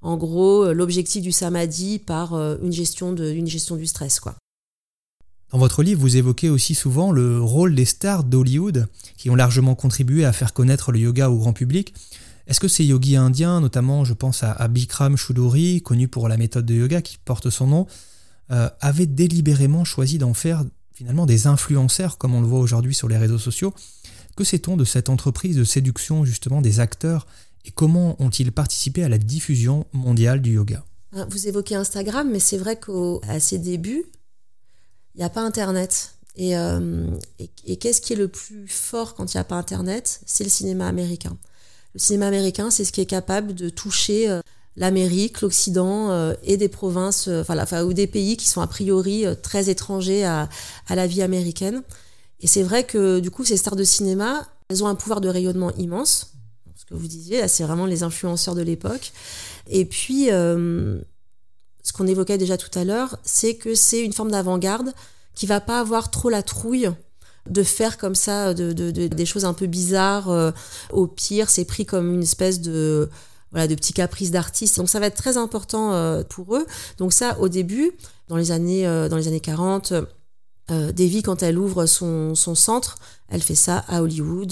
en 0.03 0.17
gros 0.17 0.73
l'objectif 0.73 1.23
du 1.23 1.31
samadhi 1.31 2.01
par 2.01 2.35
une 2.35 2.73
gestion 2.73 3.13
de 3.13 3.31
une 3.31 3.47
gestion 3.47 3.77
du 3.77 3.87
stress 3.87 4.19
quoi. 4.19 4.35
Dans 5.53 5.59
votre 5.59 5.83
livre, 5.83 6.01
vous 6.01 6.17
évoquez 6.17 6.51
aussi 6.51 6.75
souvent 6.75 7.13
le 7.13 7.41
rôle 7.41 7.75
des 7.75 7.85
stars 7.85 8.25
d'Hollywood 8.25 8.89
qui 9.17 9.31
ont 9.31 9.37
largement 9.37 9.75
contribué 9.75 10.25
à 10.25 10.33
faire 10.33 10.53
connaître 10.53 10.91
le 10.91 10.99
yoga 10.99 11.31
au 11.31 11.39
grand 11.39 11.53
public. 11.53 11.95
Est-ce 12.47 12.61
que 12.61 12.69
ces 12.69 12.85
yogis 12.85 13.17
indiens, 13.17 13.61
notamment 13.61 14.05
je 14.05 14.13
pense 14.13 14.43
à, 14.43 14.69
Bikram 14.69 15.17
Choudhury, 15.17 15.83
connu 15.83 16.09
pour 16.09 16.29
la 16.29 16.37
méthode 16.37 16.67
de 16.67 16.75
yoga 16.75 17.01
qui 17.01 17.19
porte 17.19 17.51
son 17.51 17.67
nom, 17.67 17.87
euh, 18.51 18.69
avaient 18.81 19.07
délibérément 19.07 19.85
choisi 19.85 20.19
d'en 20.19 20.35
faire 20.35 20.65
finalement 20.93 21.27
des 21.27 21.47
influenceurs 21.47 22.19
comme 22.19 22.35
on 22.35 22.41
le 22.41 22.47
voit 22.47 22.61
aujourd'hui 22.61 22.95
sur 22.95 23.09
les 23.09 23.17
réseaux 23.17 23.39
sociaux? 23.39 23.73
Que 24.37 24.45
sait-on 24.45 24.77
de 24.77 24.85
cette 24.85 25.09
entreprise 25.09 25.57
de 25.57 25.65
séduction 25.65 26.25
justement 26.25 26.61
des 26.61 26.81
acteurs 26.81 27.27
et 27.65 27.71
comment 27.71 28.21
ont-ils 28.23 28.53
participé 28.53 29.03
à 29.03 29.09
la 29.09 29.19
diffusion 29.19 29.87
mondiale 29.93 30.41
du 30.41 30.55
yoga? 30.55 30.85
Vous 31.31 31.49
évoquez 31.49 31.75
Instagram, 31.75 32.29
mais 32.31 32.41
c'est 32.41 32.59
vrai 32.59 32.79
qu'à 32.79 33.41
ses 33.41 33.59
débuts, 33.59 34.05
il 35.17 35.21
n'y 35.21 35.25
a 35.25 35.31
pas 35.31 35.41
Internet. 35.41 36.13
Euh, 36.39 37.07
et, 37.67 37.77
qu'est-ce 37.77 38.03
qui 38.03 38.13
est 38.13 38.17
le 38.17 38.29
plus 38.29 38.69
fort 38.69 39.15
quand 39.15 39.33
il 39.33 39.37
n'y 39.37 39.41
a 39.41 39.45
pas 39.45 39.57
Internet? 39.57 40.21
C'est 40.27 40.45
le 40.45 40.51
cinéma 40.51 40.87
américain. 40.87 41.37
Le 41.95 42.01
cinéma 42.01 42.27
américain, 42.27 42.71
c'est 42.71 42.85
ce 42.85 42.93
qui 42.93 43.01
est 43.01 43.07
capable 43.07 43.55
de 43.55 43.71
toucher 43.71 44.29
euh, 44.29 44.41
l'Amérique, 44.77 45.41
l'Occident 45.41 46.11
euh, 46.11 46.35
et 46.43 46.59
des 46.59 46.69
provinces, 46.69 47.29
enfin, 47.29 47.85
ou 47.85 47.95
des 47.95 48.07
pays 48.07 48.37
qui 48.37 48.47
sont 48.47 48.61
a 48.61 48.67
priori 48.67 49.25
très 49.43 49.71
étrangers 49.71 50.25
à, 50.25 50.51
à, 50.87 50.95
la 50.95 51.07
vie 51.07 51.23
américaine. 51.23 51.83
Et 52.41 52.47
c'est 52.47 52.63
vrai 52.63 52.85
que 52.85 53.19
du 53.21 53.31
coup, 53.31 53.45
ces 53.47 53.57
stars 53.57 53.77
de 53.77 53.85
cinéma, 53.85 54.47
elles 54.69 54.85
ont 54.85 54.89
un 54.89 54.95
pouvoir 54.95 55.23
de 55.23 55.31
rayonnement 55.31 55.73
immense. 55.77 56.35
Ce 56.75 56.85
que 56.85 56.93
vous 56.93 57.09
disiez, 57.09 57.49
c'est 57.49 57.65
vraiment 57.65 57.87
les 57.87 58.03
influenceurs 58.03 58.55
de 58.55 58.61
l'époque. 58.61 59.13
Et 59.69 59.87
puis, 59.87 60.29
ce 61.87 61.93
qu'on 61.93 62.09
évoquait 62.09 62.37
déjà 62.37 62.57
tout 62.57 62.77
à 62.77 62.83
l'heure, 62.83 63.17
c'est 63.23 63.55
que 63.55 63.77
c'est 63.77 64.01
une 64.01 64.13
forme 64.13 64.33
d'avant-garde 64.33 64.93
qui 65.37 65.47
va 65.47 65.61
pas 65.61 65.79
avoir 65.79 66.11
trop 66.11 66.29
la 66.29 66.43
trouille 66.43 66.91
de 67.49 67.63
faire 67.63 67.97
comme 67.97 68.17
ça 68.17 68.55
de, 68.55 68.73
des 68.73 69.27
choses 69.27 69.45
un 69.45 69.53
peu 69.53 69.67
bizarres. 69.67 70.29
Euh, 70.29 70.51
au 70.91 71.07
pire, 71.07 71.49
c'est 71.49 71.65
pris 71.65 71.87
comme 71.87 72.13
une 72.13 72.25
espèce 72.25 72.61
de 72.61 73.09
voilà 73.53 73.69
de 73.69 73.77
petits 73.77 73.93
caprices 73.93 74.33
d'artistes. 74.33 74.79
Donc 74.79 74.89
ça 74.89 74.99
va 74.99 75.07
être 75.07 75.17
très 75.17 75.37
important 75.37 75.93
euh, 75.93 76.25
pour 76.25 76.57
eux. 76.57 76.67
Donc 76.99 77.13
ça, 77.13 77.39
au 77.39 77.49
début, 77.49 77.93
dans 78.27 78.37
les 78.37 78.51
années 78.51 78.85
euh, 78.85 79.09
dans 79.09 79.17
les 79.17 79.29
années 79.29 79.41
40. 79.41 79.95
Davy, 80.69 81.23
quand 81.23 81.45
elle 81.45 81.59
ouvre 81.59 81.87
son, 81.87 82.35
son, 82.35 82.57
centre, 82.57 82.97
elle 83.29 83.41
fait 83.41 83.55
ça 83.55 83.85
à 83.87 84.03
Hollywood. 84.03 84.49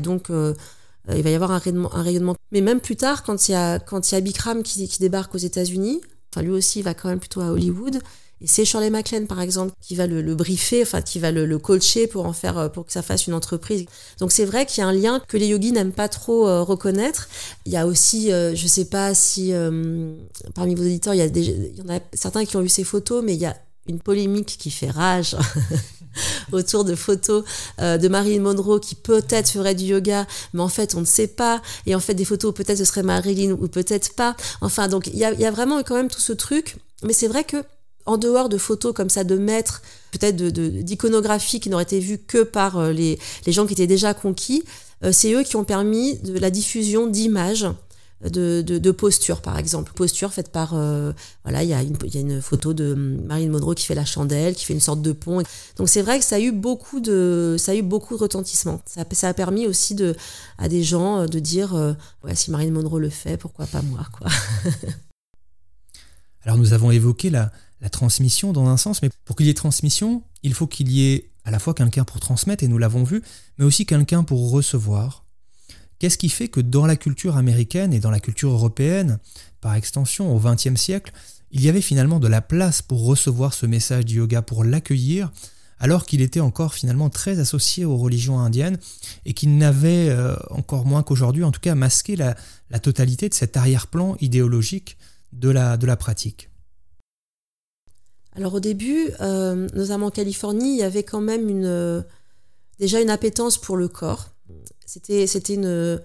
donc, 0.00 0.28
il 0.30 1.22
va 1.24 1.30
y 1.30 1.34
avoir 1.34 1.50
un 1.50 1.58
rayonnement. 1.58 2.36
Mais 2.52 2.60
même 2.60 2.78
plus 2.78 2.94
tard, 2.94 3.24
quand 3.24 3.48
il 3.48 3.52
y 3.52 3.54
a, 3.56 3.80
quand 3.80 4.12
il 4.12 4.14
y 4.14 4.18
a 4.18 4.20
Bikram 4.20 4.62
qui 4.62 4.86
débarque 5.00 5.34
aux 5.34 5.38
États-Unis, 5.38 6.00
lui 6.42 6.50
aussi, 6.50 6.80
il 6.80 6.82
va 6.82 6.94
quand 6.94 7.08
même 7.08 7.20
plutôt 7.20 7.40
à 7.40 7.50
Hollywood. 7.50 8.00
Et 8.42 8.46
c'est 8.46 8.66
Shirley 8.66 8.90
MacLaine, 8.90 9.26
par 9.26 9.40
exemple, 9.40 9.72
qui 9.80 9.94
va 9.94 10.06
le, 10.06 10.34
briefer, 10.34 10.82
enfin, 10.82 11.00
qui 11.00 11.18
va 11.18 11.32
le, 11.32 11.58
coacher 11.58 12.06
pour 12.06 12.26
en 12.26 12.34
faire, 12.34 12.58
euh, 12.58 12.68
pour 12.68 12.84
que 12.84 12.92
ça 12.92 13.00
fasse 13.00 13.26
une 13.26 13.32
entreprise. 13.32 13.86
Donc 14.20 14.30
c'est 14.30 14.44
vrai 14.44 14.66
qu'il 14.66 14.82
y 14.82 14.84
a 14.84 14.88
un 14.88 14.92
lien 14.92 15.22
que 15.26 15.38
les 15.38 15.46
yogis 15.46 15.72
n'aiment 15.72 15.92
pas 15.92 16.08
trop 16.08 16.46
euh, 16.46 16.62
reconnaître. 16.62 17.28
Il 17.64 17.72
y 17.72 17.78
a 17.78 17.86
aussi, 17.86 18.32
euh, 18.32 18.54
je 18.54 18.66
sais 18.66 18.84
pas 18.84 19.14
si 19.14 19.52
parmi 20.54 20.74
vos 20.74 20.82
auditeurs, 20.82 21.14
il 21.14 21.18
y, 21.18 21.22
a 21.22 21.26
il 21.26 21.76
y 21.78 21.82
en 21.82 21.94
a 21.94 22.00
certains 22.12 22.44
qui 22.44 22.56
ont 22.56 22.60
vu 22.60 22.68
ces 22.68 22.84
photos, 22.84 23.24
mais 23.24 23.32
il 23.34 23.40
y 23.40 23.46
a 23.46 23.56
une 23.88 24.00
polémique 24.00 24.56
qui 24.58 24.70
fait 24.70 24.90
rage 24.90 25.36
autour 26.52 26.84
de 26.84 26.94
photos 26.94 27.44
de 27.78 28.08
Marilyn 28.08 28.40
Monroe 28.40 28.80
qui 28.80 28.94
peut-être 28.94 29.50
ferait 29.50 29.74
du 29.74 29.84
yoga, 29.84 30.26
mais 30.54 30.62
en 30.62 30.68
fait 30.68 30.94
on 30.94 31.00
ne 31.00 31.04
sait 31.06 31.26
pas. 31.26 31.60
Et 31.86 31.94
en 31.94 32.00
fait 32.00 32.14
des 32.14 32.24
photos 32.24 32.54
peut-être 32.54 32.78
ce 32.78 32.84
serait 32.84 33.02
Marilyn 33.02 33.52
ou 33.52 33.68
peut-être 33.68 34.14
pas. 34.14 34.36
Enfin 34.60 34.88
donc 34.88 35.08
il 35.08 35.18
y 35.18 35.24
a, 35.24 35.50
vraiment 35.50 35.82
quand 35.82 35.94
même 35.94 36.08
tout 36.08 36.20
ce 36.20 36.32
truc. 36.32 36.76
Mais 37.02 37.12
c'est 37.12 37.28
vrai 37.28 37.44
que 37.44 37.62
en 38.06 38.16
dehors 38.16 38.48
de 38.48 38.56
photos 38.56 38.94
comme 38.94 39.10
ça 39.10 39.24
de 39.24 39.36
maîtres, 39.36 39.82
peut-être 40.12 40.36
d'iconographie 40.36 41.60
qui 41.60 41.68
n'aurait 41.68 41.82
été 41.82 42.00
vue 42.00 42.18
que 42.18 42.42
par 42.42 42.78
euh, 42.78 42.92
les, 42.92 43.18
gens 43.48 43.66
qui 43.66 43.74
étaient 43.74 43.86
déjà 43.86 44.14
conquis, 44.14 44.64
euh, 45.04 45.12
c'est 45.12 45.32
eux 45.32 45.42
qui 45.42 45.56
ont 45.56 45.64
permis 45.64 46.16
de 46.18 46.38
la 46.38 46.50
diffusion 46.50 47.06
d'images. 47.06 47.66
De, 48.24 48.90
posture 48.92 49.42
par 49.42 49.58
exemple. 49.58 49.92
Posture 49.94 50.32
faite 50.32 50.50
par 50.50 50.72
euh, 50.74 51.12
voilà 51.44 51.62
il 51.62 51.68
y, 51.68 51.74
a 51.74 51.82
une, 51.82 52.40
photo 52.40 52.72
de 52.72 52.94
Marilyn 52.94 53.50
Monroe 53.50 53.74
qui 53.74 53.84
fait 53.84 53.94
la 53.94 54.06
chandelle 54.06 54.54
qui 54.54 54.64
fait 54.64 54.72
une 54.72 54.80
sorte 54.80 55.02
de 55.02 55.12
pont. 55.12 55.42
Donc 55.76 55.88
c'est 55.88 56.00
vrai 56.00 56.18
que 56.18 56.24
ça 56.24 56.36
a 56.36 56.40
eu 56.40 56.50
beaucoup 56.50 57.00
de 57.00 57.56
ça 57.58 57.72
a 57.72 57.74
eu 57.74 57.82
beaucoup 57.82 58.16
de 58.16 58.20
retentissement. 58.20 58.80
Ça, 58.86 59.28
a 59.28 59.34
permis 59.34 59.66
aussi 59.66 59.94
de 59.94 60.16
à 60.56 60.68
des 60.68 60.82
gens 60.82 61.26
de 61.26 61.38
dire 61.38 61.74
ouais, 62.24 62.34
si 62.34 62.50
Marilyn 62.50 62.72
Monroe 62.72 63.00
le 63.00 63.10
fait 63.10 63.36
pourquoi 63.36 63.66
pas 63.66 63.82
moi 63.82 64.06
quoi. 64.18 64.28
Alors 66.42 66.56
nous 66.56 66.72
avons 66.72 66.90
évoqué 66.90 67.28
la 67.28 67.50
transmission 67.90 68.52
dans 68.52 68.66
un 68.66 68.78
sens, 68.78 69.02
mais 69.02 69.10
pour 69.26 69.36
qu'il 69.36 69.46
y 69.46 69.50
ait 69.50 69.54
transmission, 69.54 70.22
il 70.42 70.54
faut 70.54 70.66
qu'il 70.66 70.90
y 70.90 71.12
ait 71.12 71.30
à 71.46 71.50
la 71.50 71.58
fois 71.58 71.74
quelqu'un 71.74 72.04
pour 72.04 72.20
transmettre, 72.20 72.64
et 72.64 72.68
nous 72.68 72.76
l'avons 72.76 73.04
vu, 73.04 73.22
mais 73.56 73.64
aussi 73.64 73.86
quelqu'un 73.86 74.24
pour 74.24 74.50
recevoir. 74.50 75.25
Qu'est-ce 75.98 76.18
qui 76.18 76.28
fait 76.28 76.48
que 76.48 76.60
dans 76.60 76.86
la 76.86 76.96
culture 76.96 77.36
américaine 77.36 77.92
et 77.92 78.00
dans 78.00 78.10
la 78.10 78.20
culture 78.20 78.50
européenne, 78.50 79.18
par 79.60 79.74
extension 79.74 80.34
au 80.34 80.38
XXe 80.38 80.76
siècle, 80.76 81.12
il 81.50 81.62
y 81.62 81.68
avait 81.68 81.80
finalement 81.80 82.20
de 82.20 82.28
la 82.28 82.42
place 82.42 82.82
pour 82.82 83.04
recevoir 83.04 83.54
ce 83.54 83.66
message 83.66 84.04
du 84.04 84.16
yoga, 84.16 84.42
pour 84.42 84.64
l'accueillir, 84.64 85.32
alors 85.78 86.06
qu'il 86.06 86.20
était 86.20 86.40
encore 86.40 86.74
finalement 86.74 87.10
très 87.10 87.38
associé 87.38 87.84
aux 87.84 87.96
religions 87.96 88.38
indiennes 88.38 88.78
et 89.24 89.34
qu'il 89.34 89.56
n'avait 89.56 90.08
euh, 90.08 90.34
encore 90.50 90.86
moins 90.86 91.02
qu'aujourd'hui, 91.02 91.44
en 91.44 91.52
tout 91.52 91.60
cas, 91.60 91.74
masqué 91.74 92.16
la, 92.16 92.34
totalité 92.80 93.28
de 93.28 93.34
cet 93.34 93.56
arrière-plan 93.56 94.16
idéologique 94.20 94.96
de 95.32 95.50
la, 95.50 95.96
pratique? 95.96 96.50
Alors 98.34 98.54
au 98.54 98.60
début, 98.60 99.10
euh, 99.20 99.66
notamment 99.74 100.06
en 100.06 100.10
Californie, 100.10 100.74
il 100.74 100.78
y 100.78 100.82
avait 100.82 101.04
quand 101.04 101.22
même 101.22 101.48
euh, 101.64 102.02
déjà 102.78 103.00
une 103.00 103.10
appétence 103.10 103.58
pour 103.58 103.76
le 103.76 103.88
corps. 103.88 104.35
C'était, 104.86 105.26
c'était 105.26 105.54
une, 105.54 106.00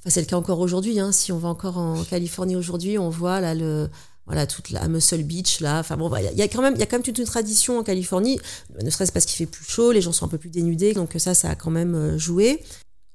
enfin 0.00 0.10
c'est 0.10 0.20
le 0.20 0.26
cas 0.26 0.36
encore 0.36 0.60
aujourd'hui. 0.60 0.98
Hein, 0.98 1.12
si 1.12 1.30
on 1.32 1.38
va 1.38 1.48
encore 1.48 1.78
en 1.78 2.02
Californie 2.04 2.56
aujourd'hui, 2.56 2.98
on 2.98 3.10
voit 3.10 3.40
là 3.40 3.54
le, 3.54 3.88
voilà 4.26 4.46
toute 4.46 4.70
la 4.70 4.88
Muscle 4.88 5.22
Beach 5.22 5.60
là. 5.60 5.78
Enfin 5.78 5.96
bon, 5.96 6.10
il 6.16 6.36
y, 6.36 6.42
a 6.42 6.48
quand 6.48 6.62
même, 6.62 6.74
il 6.74 6.80
y 6.80 6.82
a 6.82 6.86
quand 6.86 6.96
même 6.96 7.02
toute 7.02 7.18
une 7.18 7.24
tradition 7.24 7.78
en 7.78 7.82
Californie, 7.82 8.40
ne 8.82 8.90
serait-ce 8.90 9.12
parce 9.12 9.26
qu'il 9.26 9.36
fait 9.36 9.50
plus 9.50 9.64
chaud, 9.64 9.92
les 9.92 10.00
gens 10.00 10.12
sont 10.12 10.24
un 10.24 10.28
peu 10.28 10.38
plus 10.38 10.50
dénudés, 10.50 10.94
donc 10.94 11.14
ça, 11.18 11.34
ça 11.34 11.50
a 11.50 11.54
quand 11.54 11.70
même 11.70 11.94
euh, 11.94 12.18
joué. 12.18 12.62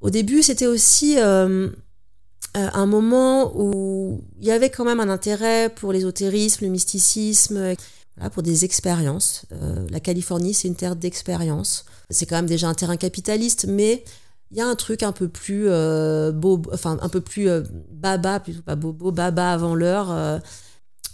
Au 0.01 0.09
début, 0.09 0.43
c'était 0.43 0.67
aussi 0.67 1.17
un 1.17 2.85
moment 2.85 3.53
où 3.55 4.21
il 4.41 4.45
y 4.45 4.51
avait 4.51 4.69
quand 4.69 4.83
même 4.83 4.99
un 4.99 5.07
intérêt 5.07 5.69
pour 5.73 5.93
l'ésotérisme, 5.93 6.65
le 6.65 6.71
mysticisme 6.71 7.75
pour 8.31 8.43
des 8.43 8.65
expériences. 8.65 9.45
Euh, 9.51 9.87
la 9.89 9.99
Californie, 9.99 10.53
c'est 10.53 10.67
une 10.67 10.75
terre 10.75 10.95
d'expérience. 10.95 11.85
C'est 12.09 12.25
quand 12.25 12.35
même 12.35 12.45
déjà 12.45 12.67
un 12.67 12.73
terrain 12.73 12.97
capitaliste, 12.97 13.65
mais 13.67 14.03
il 14.53 14.57
y 14.59 14.61
a 14.61 14.67
un 14.67 14.75
truc 14.75 15.01
un 15.01 15.11
peu 15.11 15.27
plus 15.27 15.65
euh, 15.67 16.31
beau, 16.31 16.61
enfin 16.71 16.97
un 17.01 17.09
peu 17.09 17.21
plus 17.21 17.49
euh, 17.49 17.63
baba, 17.91 18.39
plutôt 18.39 18.61
pas 18.61 18.75
bobo, 18.75 19.11
baba 19.11 19.51
avant 19.51 19.73
l'heure. 19.73 20.41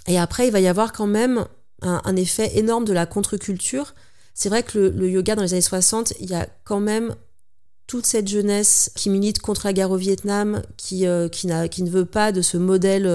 et 0.08 0.19
après, 0.19 0.47
il 0.47 0.52
va 0.52 0.60
y 0.60 0.67
avoir 0.67 0.91
quand 0.91 1.08
même 1.08 1.45
un, 1.82 2.15
effet 2.17 2.58
énorme 2.58 2.84
de 2.84 2.91
la 2.93 3.06
contre-culture. 3.06 3.95
C'est 4.34 4.49
vrai 4.49 4.63
que 4.63 4.78
le, 4.78 5.10
yoga 5.10 5.36
dans 5.36 5.41
les 5.41 5.54
années 5.54 5.62
60, 5.62 6.13
il 6.19 6.30
y 6.30 6.36
a 6.36 6.47
quand 6.65 6.82
même 6.82 7.15
toute 7.88 8.06
cette 8.06 8.28
jeunesse 8.28 8.91
qui 8.95 9.10
milite 9.10 9.39
contre 9.39 9.65
la 9.65 9.73
guerre 9.73 9.91
au 9.91 9.97
Vietnam, 9.97 10.62
qui, 10.75 11.06
qui, 11.32 11.49
qui 11.71 11.84
ne 11.84 11.89
veut 11.89 12.06
pas 12.06 12.32
de 12.34 12.41
ce 12.41 12.58
modèle 12.58 13.08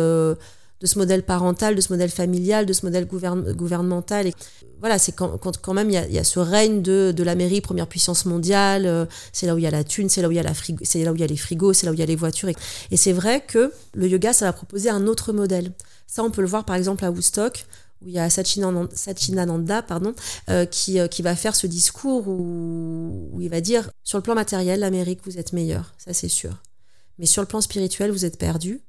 de 0.81 0.87
ce 0.87 0.99
modèle 0.99 1.23
parental, 1.23 1.75
de 1.75 1.81
ce 1.81 1.93
modèle 1.93 2.11
familial, 2.11 2.67
de 2.67 2.73
ce 2.73 2.85
modèle 2.85 3.07
gouvernemental. 3.07 4.27
Et 4.27 4.35
voilà, 4.81 4.99
c'est 4.99 5.13
quand, 5.13 5.39
quand, 5.39 5.75
même 5.75 5.91
il 5.91 6.13
y, 6.13 6.19
a, 6.19 6.25
ce 6.25 6.39
règne 6.39 6.83
de, 6.83 7.13
de 7.17 7.23
l'Amérique, 7.23 7.65
première 7.65 7.87
puissance 7.87 8.27
mondiale, 8.27 8.87
euh, 8.87 9.07
c'est 9.33 9.47
là 9.47 9.55
où 9.55 9.59
il 9.59 9.65
y 9.65 9.67
a 9.67 9.71
la 9.71 9.85
thune, 9.85 10.09
c'est 10.09 10.21
là 10.21 10.29
où 10.29 10.33
il 10.33 10.37
y 10.37 10.41
a 10.41 10.43
la 10.43 10.53
les 11.27 11.37
frigos, 11.37 11.73
c'est 11.73 11.87
là 11.87 11.93
où 11.93 11.95
il 11.95 12.01
y 12.01 12.03
a 12.03 12.07
les 12.07 12.17
voitures. 12.17 12.51
Et, 12.91 12.97
c'est 12.97 13.13
vrai 13.13 13.43
que 13.47 13.73
le 13.95 14.09
yoga, 14.09 14.33
ça 14.33 14.45
va 14.47 14.53
proposer 14.53 14.91
un 14.91 15.07
autre 15.07 15.33
modèle. 15.33 15.73
Ça, 16.07 16.23
on 16.23 16.31
peut 16.31 16.43
le 16.43 16.49
voir 16.49 16.65
par 16.65 16.77
exemple 16.77 17.05
à 17.05 17.11
Woodstock, 17.11 17.67
où 18.03 18.09
il 18.09 18.15
y 18.15 18.19
a 18.19 18.29
Sachinananda, 18.29 19.83
pardon, 19.83 20.15
euh, 20.51 20.67
qui, 20.67 20.99
euh, 20.99 21.07
qui 21.07 21.23
va 21.23 21.35
faire 21.35 21.57
ce 21.57 21.67
discours 21.67 22.29
où, 22.29 23.31
où 23.33 23.41
il 23.41 23.49
va 23.49 23.61
dire 23.61 23.91
sur 24.03 24.19
le 24.19 24.23
plan 24.23 24.35
matériel, 24.35 24.81
l'Amérique, 24.81 25.21
vous 25.25 25.39
êtes 25.39 25.53
meilleur, 25.53 25.95
ça 25.99 26.13
c'est 26.13 26.29
sûr. 26.29 26.63
Mais 27.19 27.27
sur 27.27 27.43
le 27.43 27.47
plan 27.47 27.61
spirituel, 27.61 28.11
vous 28.11 28.25
êtes 28.25 28.39
perdu 28.39 28.83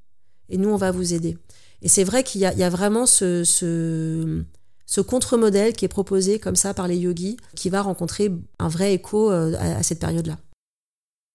et 0.49 0.57
nous, 0.57 0.69
on 0.69 0.77
va 0.77 0.91
vous 0.91 1.13
aider. 1.13 1.37
Et 1.81 1.87
c'est 1.87 2.03
vrai 2.03 2.23
qu'il 2.23 2.41
y, 2.41 2.45
a 2.45 2.69
vraiment 2.69 3.05
ce, 3.05 4.43
contre-modèle 5.07 5.73
qui 5.73 5.85
est 5.85 5.89
proposé 5.89 6.39
comme 6.39 6.55
ça 6.55 6.73
par 6.73 6.87
les 6.87 6.97
yogis, 6.97 7.37
qui 7.55 7.69
va 7.69 7.81
rencontrer 7.81 8.31
un 8.59 8.67
vrai 8.67 8.93
écho 8.93 9.31
euh, 9.31 9.55
à, 9.59 9.83
cette 9.83 9.99
période-là. 9.99 10.37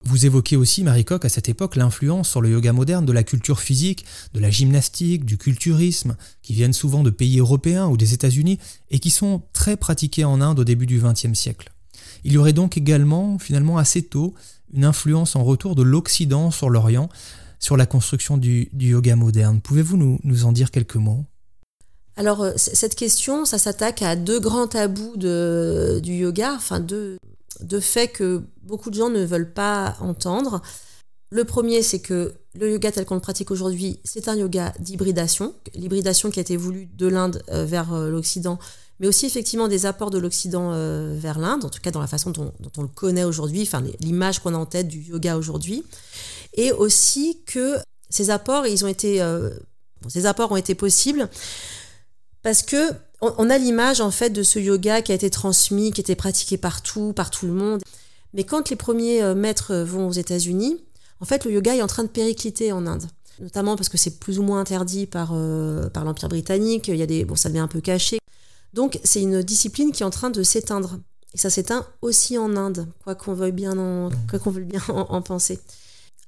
Vous 0.05 0.25
évoquez 0.25 0.57
aussi, 0.57 0.83
Marie 0.83 1.05
Coq, 1.05 1.27
à 1.27 1.29
cette 1.29 1.51
époque, 1.51 1.77
l'influence 1.77 2.31
sur 2.31 2.41
le 2.41 2.51
yoga 2.51 2.73
moderne 2.73 3.05
de 3.05 3.13
la 3.13 3.23
culture 3.23 3.61
physique, 3.61 4.07
de 4.33 4.41
la 4.41 4.51
gymnastique, 4.51 5.27
du 5.27 5.37
culturisme, 5.37 6.17
qui 6.41 6.55
viennent 6.55 6.73
souvent 6.73 7.03
de 7.03 7.11
pays 7.11 7.39
européens 7.39 7.87
ou 7.87 7.99
des 7.99 8.15
États-Unis 8.15 8.59
et 8.91 8.99
qui 8.99 9.11
sont 9.11 9.43
très 9.53 9.77
pratiqués 9.77 10.25
en 10.25 10.41
Inde 10.41 10.59
au 10.59 10.65
début 10.65 10.87
du 10.87 11.01
XXe 11.01 11.35
siècle. 11.35 11.71
Il 12.25 12.33
y 12.33 12.39
aurait 12.39 12.55
donc 12.55 12.79
également, 12.79 13.39
finalement 13.39 13.77
assez 13.77 14.03
tôt, 14.03 14.35
une 14.73 14.85
influence 14.85 15.37
en 15.37 15.45
retour 15.45 15.75
de 15.75 15.83
l'Occident 15.83 16.51
sur 16.51 16.71
l'Orient, 16.71 17.09
sur 17.61 17.77
la 17.77 17.87
construction 17.87 18.39
du, 18.39 18.69
yoga 18.77 19.15
moderne. 19.15 19.61
Pouvez-vous 19.61 19.97
nous, 19.97 20.45
en 20.45 20.53
dire 20.53 20.71
quelques 20.71 20.97
mots? 20.97 21.25
Alors, 22.17 22.43
euh, 22.43 22.53
cette 22.57 22.97
question, 22.97 23.45
ça 23.45 23.59
s'attaque 23.59 24.03
à 24.03 24.17
deux 24.17 24.41
grands 24.41 24.67
tabous 24.67 25.17
du 25.17 26.13
yoga, 26.13 26.55
enfin 26.57 26.81
deux, 26.81 27.19
deux 27.61 27.81
faits 27.81 28.15
que 28.15 28.43
beaucoup 28.63 28.91
de 28.91 28.97
gens 28.97 29.11
ne 29.11 29.25
veulent 29.25 29.53
pas 29.53 29.97
entendre. 30.01 30.63
Le 31.31 31.45
premier, 31.45 31.83
c'est 31.83 32.01
que 32.01 32.35
le 32.59 32.73
yoga 32.73 32.91
tel 32.91 33.05
qu'on 33.05 33.15
le 33.15 33.21
pratique 33.21 33.51
aujourd'hui, 33.51 34.01
c'est 34.05 34.27
un 34.27 34.35
yoga 34.35 34.73
d'hybridation. 34.81 35.55
L'hybridation 35.75 36.31
qui 36.31 36.41
a 36.41 36.43
été 36.43 36.57
voulue 36.57 36.89
de 36.97 37.07
l'Inde 37.07 37.43
euh, 37.51 37.65
vers 37.65 37.93
euh, 37.93 38.11
l'Occident, 38.11 38.59
mais 38.99 39.07
aussi 39.07 39.27
effectivement 39.27 39.69
des 39.69 39.87
apports 39.87 40.11
de 40.11 40.19
l'Occident 40.19 40.73
vers 41.15 41.39
l'Inde, 41.39 41.65
en 41.65 41.71
tout 41.71 41.81
cas 41.81 41.91
dans 41.91 42.01
la 42.01 42.07
façon 42.07 42.33
dont, 42.33 42.53
dont 42.61 42.73
on 42.77 42.83
le 42.83 42.89
connaît 42.89 43.25
aujourd'hui, 43.25 43.63
enfin 43.63 43.83
l'image 44.01 44.41
qu'on 44.41 44.53
a 44.53 44.59
en 44.59 44.67
tête 44.67 44.89
du 44.89 44.99
yoga 44.99 45.39
aujourd'hui 45.39 45.85
et 46.55 46.73
aussi 46.73 47.43
que 47.47 47.77
ces 48.09 48.31
apports, 48.31 48.67
ils 48.67 48.85
ont 48.85 48.89
été, 48.89 49.23
euh, 49.23 49.51
ces 50.09 50.27
apports 50.27 50.53
ont 50.53 50.57
été 50.57 50.75
possibles 50.75 51.29
parce 52.43 52.63
que 52.63 52.93
on, 53.23 53.51
a 53.51 53.59
l'image 53.59 54.01
en 54.01 54.11
fait 54.11 54.31
de 54.31 54.43
ce 54.43 54.59
yoga 54.59 55.03
qui 55.03 55.13
a 55.13 55.15
été 55.15 55.29
transmis, 55.29 55.93
qui 55.93 56.01
a 56.01 56.03
été 56.03 56.15
pratiqué 56.15 56.57
partout, 56.57 57.13
par 57.13 57.31
tout 57.31 57.47
le 57.47 57.53
monde. 57.53 57.83
Mais 58.33 58.45
quand 58.45 58.71
les 58.71 58.77
premiers 58.77 59.23
euh, 59.23 59.35
maîtres 59.35 59.75
vont 59.77 60.09
aux 60.09 60.13
États-Unis, 60.13 60.83
en 61.21 61.27
fait, 61.27 61.45
le 61.45 61.53
yoga 61.53 61.75
est 61.75 61.83
en 61.83 61.87
train 61.87 62.05
de 62.05 62.09
péricliter 62.09 62.73
en 62.73 62.87
Inde, 62.87 63.05
notamment 63.41 63.77
parce 63.77 63.91
que 63.91 63.99
c'est 63.99 64.19
plus 64.19 64.39
ou 64.39 64.43
moins 64.43 64.61
interdit 64.61 65.07
par, 65.07 65.33
euh, 65.35 65.91
par 65.91 66.05
l'Empire 66.05 66.31
britannique. 66.31 66.89
Il 66.89 66.97
y 66.97 67.03
a 67.03 67.07
des, 67.07 67.27
bon, 67.27 67.37
ça 67.37 67.51
devient 67.51 67.61
un 67.61 67.69
peu 67.69 67.83
caché. 67.83 68.19
Donc, 68.73 68.99
c'est 69.05 69.21
une 69.21 69.43
discipline 69.43 69.93
qui 69.93 70.03
est 70.03 70.07
en 70.07 70.11
train 70.11 70.31
de 70.31 70.43
s'éteindre. 70.43 70.99
Et 71.35 71.39
ça 71.39 71.51
s'éteint 71.51 71.87
aussi 72.01 72.39
en 72.39 72.57
Inde, 72.57 72.89
quoi 73.05 73.15
qu'on 73.15 73.35
veuille 73.35 73.53
bien 73.53 73.77
en, 73.77 74.09
quoi 74.31 74.39
qu'on 74.39 74.51
veuille 74.51 74.65
bien 74.65 74.83
en 74.89 75.21
penser. 75.21 75.61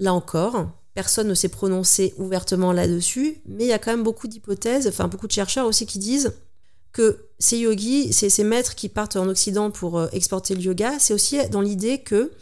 Là 0.03 0.13
encore, 0.13 0.69
personne 0.95 1.29
ne 1.29 1.35
s'est 1.35 1.49
prononcé 1.49 2.13
ouvertement 2.19 2.73
là-dessus, 2.73 3.41
mais 3.47 3.67
il 3.67 3.69
y 3.69 3.73
a 3.73 3.79
quand 3.79 3.93
même 3.93 4.03
beaucoup 4.03 4.27
d'hypothèses, 4.27 4.89
enfin 4.89 5.07
beaucoup 5.07 5.29
de 5.29 5.33
chercheurs 5.33 5.65
aussi 5.65 5.87
qui 5.87 6.01
disent 6.01 6.33
que 6.91 7.29
ces 7.39 7.59
yogis, 7.59 8.13
ces, 8.13 8.43
maîtres 8.43 8.75
qui 8.75 8.89
partent 8.89 9.15
en 9.15 9.29
Occident 9.29 9.71
pour 9.71 10.01
euh, 10.01 10.09
exporter 10.11 10.57
le 10.57 10.61
yoga, 10.61 10.99
c'est 10.99 11.15
aussi 11.15 11.39
dans 11.51 11.61
l'idée 11.61 11.99
que 11.99 12.33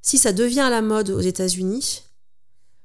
si 0.00 0.16
ça 0.16 0.32
devient 0.32 0.60
à 0.60 0.70
la 0.70 0.80
mode 0.80 1.10
aux 1.10 1.20
États-Unis, 1.20 2.00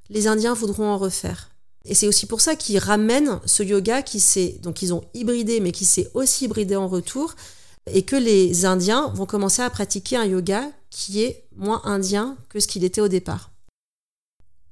les 0.09 0.27
Indiens 0.27 0.53
voudront 0.53 0.89
en 0.89 0.97
refaire. 0.97 1.49
Et 1.85 1.95
c'est 1.95 2.09
aussi 2.09 2.25
pour 2.25 2.41
ça 2.41 2.57
qu'ils 2.57 2.79
ramènent 2.79 3.39
ce 3.45 3.63
yoga 3.63 4.01
qui 4.01 4.19
s'est, 4.19 4.59
donc 4.61 4.81
ils 4.81 4.93
ont 4.93 5.05
hybridé, 5.13 5.61
mais 5.61 5.71
qui 5.71 5.85
s'est 5.85 6.11
aussi 6.15 6.45
hybridé 6.45 6.75
en 6.75 6.89
retour, 6.89 7.33
et 7.89 8.03
que 8.03 8.17
les 8.17 8.65
Indiens 8.65 9.07
vont 9.15 9.25
commencer 9.25 9.61
à 9.61 9.69
pratiquer 9.69 10.17
un 10.17 10.25
yoga 10.25 10.69
qui 10.89 11.23
est 11.23 11.45
moins 11.55 11.81
indien 11.85 12.35
que 12.49 12.59
ce 12.59 12.67
qu'il 12.67 12.83
était 12.83 12.99
au 12.99 13.07
départ. 13.07 13.51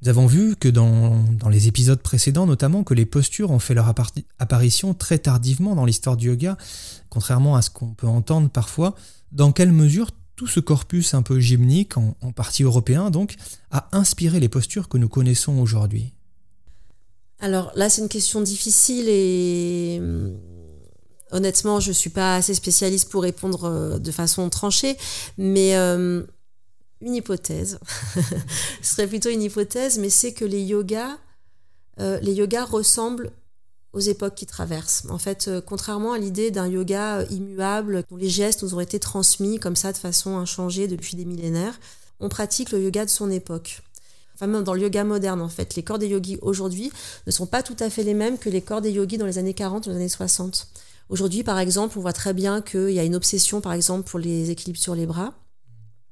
Nous 0.06 0.10
avons 0.10 0.28
vu 0.28 0.56
que 0.56 0.68
dans, 0.68 1.26
les 1.50 1.68
épisodes 1.68 2.00
précédents 2.00 2.46
notamment 2.46 2.84
que 2.84 2.94
les 2.94 3.08
postures 3.08 3.50
ont 3.50 3.58
fait 3.58 3.74
leur 3.74 3.92
apparition 4.38 4.94
très 4.94 5.18
tardivement 5.18 5.74
dans 5.74 5.84
l'histoire 5.84 6.16
du 6.16 6.28
yoga, 6.28 6.60
contrairement 7.10 7.56
à 7.56 7.64
ce 7.64 7.72
qu'on 7.72 7.96
peut 7.96 8.06
entendre 8.06 8.52
parfois. 8.52 8.94
Dans 9.32 9.52
quelle 9.52 9.72
mesure 9.72 10.12
tout 10.36 10.46
ce 10.46 10.60
corpus 10.60 11.16
un 11.16 11.24
peu 11.24 11.40
gymnique, 11.40 11.98
en, 11.98 12.14
partie 12.36 12.62
européen 12.62 13.10
donc, 13.10 13.36
a 13.72 13.90
inspiré 13.94 14.40
les 14.40 14.48
postures 14.48 14.90
que 14.90 15.00
nous 15.00 15.10
connaissons 15.10 15.58
aujourd'hui? 15.58 16.14
Alors 17.40 17.72
là 17.76 17.90
c'est 17.90 18.04
une 18.04 18.08
question 18.08 18.42
difficile 18.42 19.10
et 19.10 19.98
hum, 20.00 20.38
honnêtement 21.32 21.80
je 21.80 21.88
ne 21.88 21.94
suis 21.94 22.12
pas 22.12 22.36
assez 22.36 22.54
spécialiste 22.54 23.10
pour 23.10 23.24
répondre 23.24 23.64
euh, 23.64 23.98
de 23.98 24.12
façon 24.12 24.52
tranchée, 24.52 24.98
mais 25.40 25.76
hum, 25.76 26.28
une 27.06 27.16
hypothèse, 27.16 27.80
ce 28.82 28.96
serait 28.96 29.08
plutôt 29.08 29.30
une 29.30 29.44
hypothèse, 29.44 30.00
mais 30.00 30.10
c'est 30.10 30.34
que 30.34 30.44
les 30.44 30.62
yogas, 30.62 31.18
euh, 32.00 32.20
les 32.22 32.34
yogas 32.34 32.66
ressemblent 32.66 33.32
aux 33.94 34.00
époques 34.00 34.34
qui 34.34 34.48
traversent. 34.48 35.06
En 35.10 35.20
fait, 35.20 35.48
euh, 35.48 35.62
contrairement 35.62 36.14
à 36.14 36.18
l'idée 36.18 36.50
d'un 36.50 36.68
yoga 36.68 37.20
euh, 37.20 37.26
immuable, 37.30 38.04
dont 38.10 38.18
les 38.18 38.30
gestes 38.30 38.64
nous 38.64 38.74
ont 38.74 38.80
été 38.80 39.00
transmis 39.00 39.60
comme 39.60 39.76
ça 39.76 39.94
de 39.94 39.98
façon 39.98 40.38
inchangée 40.38 40.88
depuis 40.88 41.16
des 41.16 41.26
millénaires, 41.26 41.80
on 42.20 42.28
pratique 42.28 42.72
le 42.72 42.82
yoga 42.82 43.06
de 43.06 43.10
son 43.12 43.30
époque. 43.30 43.84
Enfin, 44.34 44.48
même 44.48 44.64
dans 44.64 44.74
le 44.74 44.82
yoga 44.82 45.04
moderne, 45.04 45.42
en 45.42 45.48
fait, 45.48 45.76
les 45.76 45.84
corps 45.84 46.00
des 46.00 46.08
yogis 46.08 46.40
aujourd'hui 46.42 46.92
ne 47.28 47.32
sont 47.32 47.46
pas 47.46 47.62
tout 47.62 47.78
à 47.80 47.92
fait 47.92 48.04
les 48.04 48.16
mêmes 48.16 48.40
que 48.40 48.50
les 48.50 48.62
corps 48.62 48.82
des 48.82 48.92
yogis 48.92 49.18
dans 49.18 49.28
les 49.28 49.38
années 49.38 49.54
40 49.54 49.86
ou 49.86 49.92
les 49.92 49.96
années 49.96 50.10
60. 50.10 50.68
Aujourd'hui, 51.10 51.44
par 51.44 51.60
exemple, 51.60 52.00
on 52.00 52.02
voit 52.02 52.14
très 52.14 52.34
bien 52.34 52.62
qu'il 52.62 52.90
y 52.90 53.00
a 53.00 53.04
une 53.04 53.16
obsession, 53.16 53.62
par 53.62 53.74
exemple, 53.74 54.10
pour 54.10 54.20
les 54.20 54.50
équilibres 54.50 54.80
sur 54.80 54.96
les 54.96 55.06
bras 55.06 55.34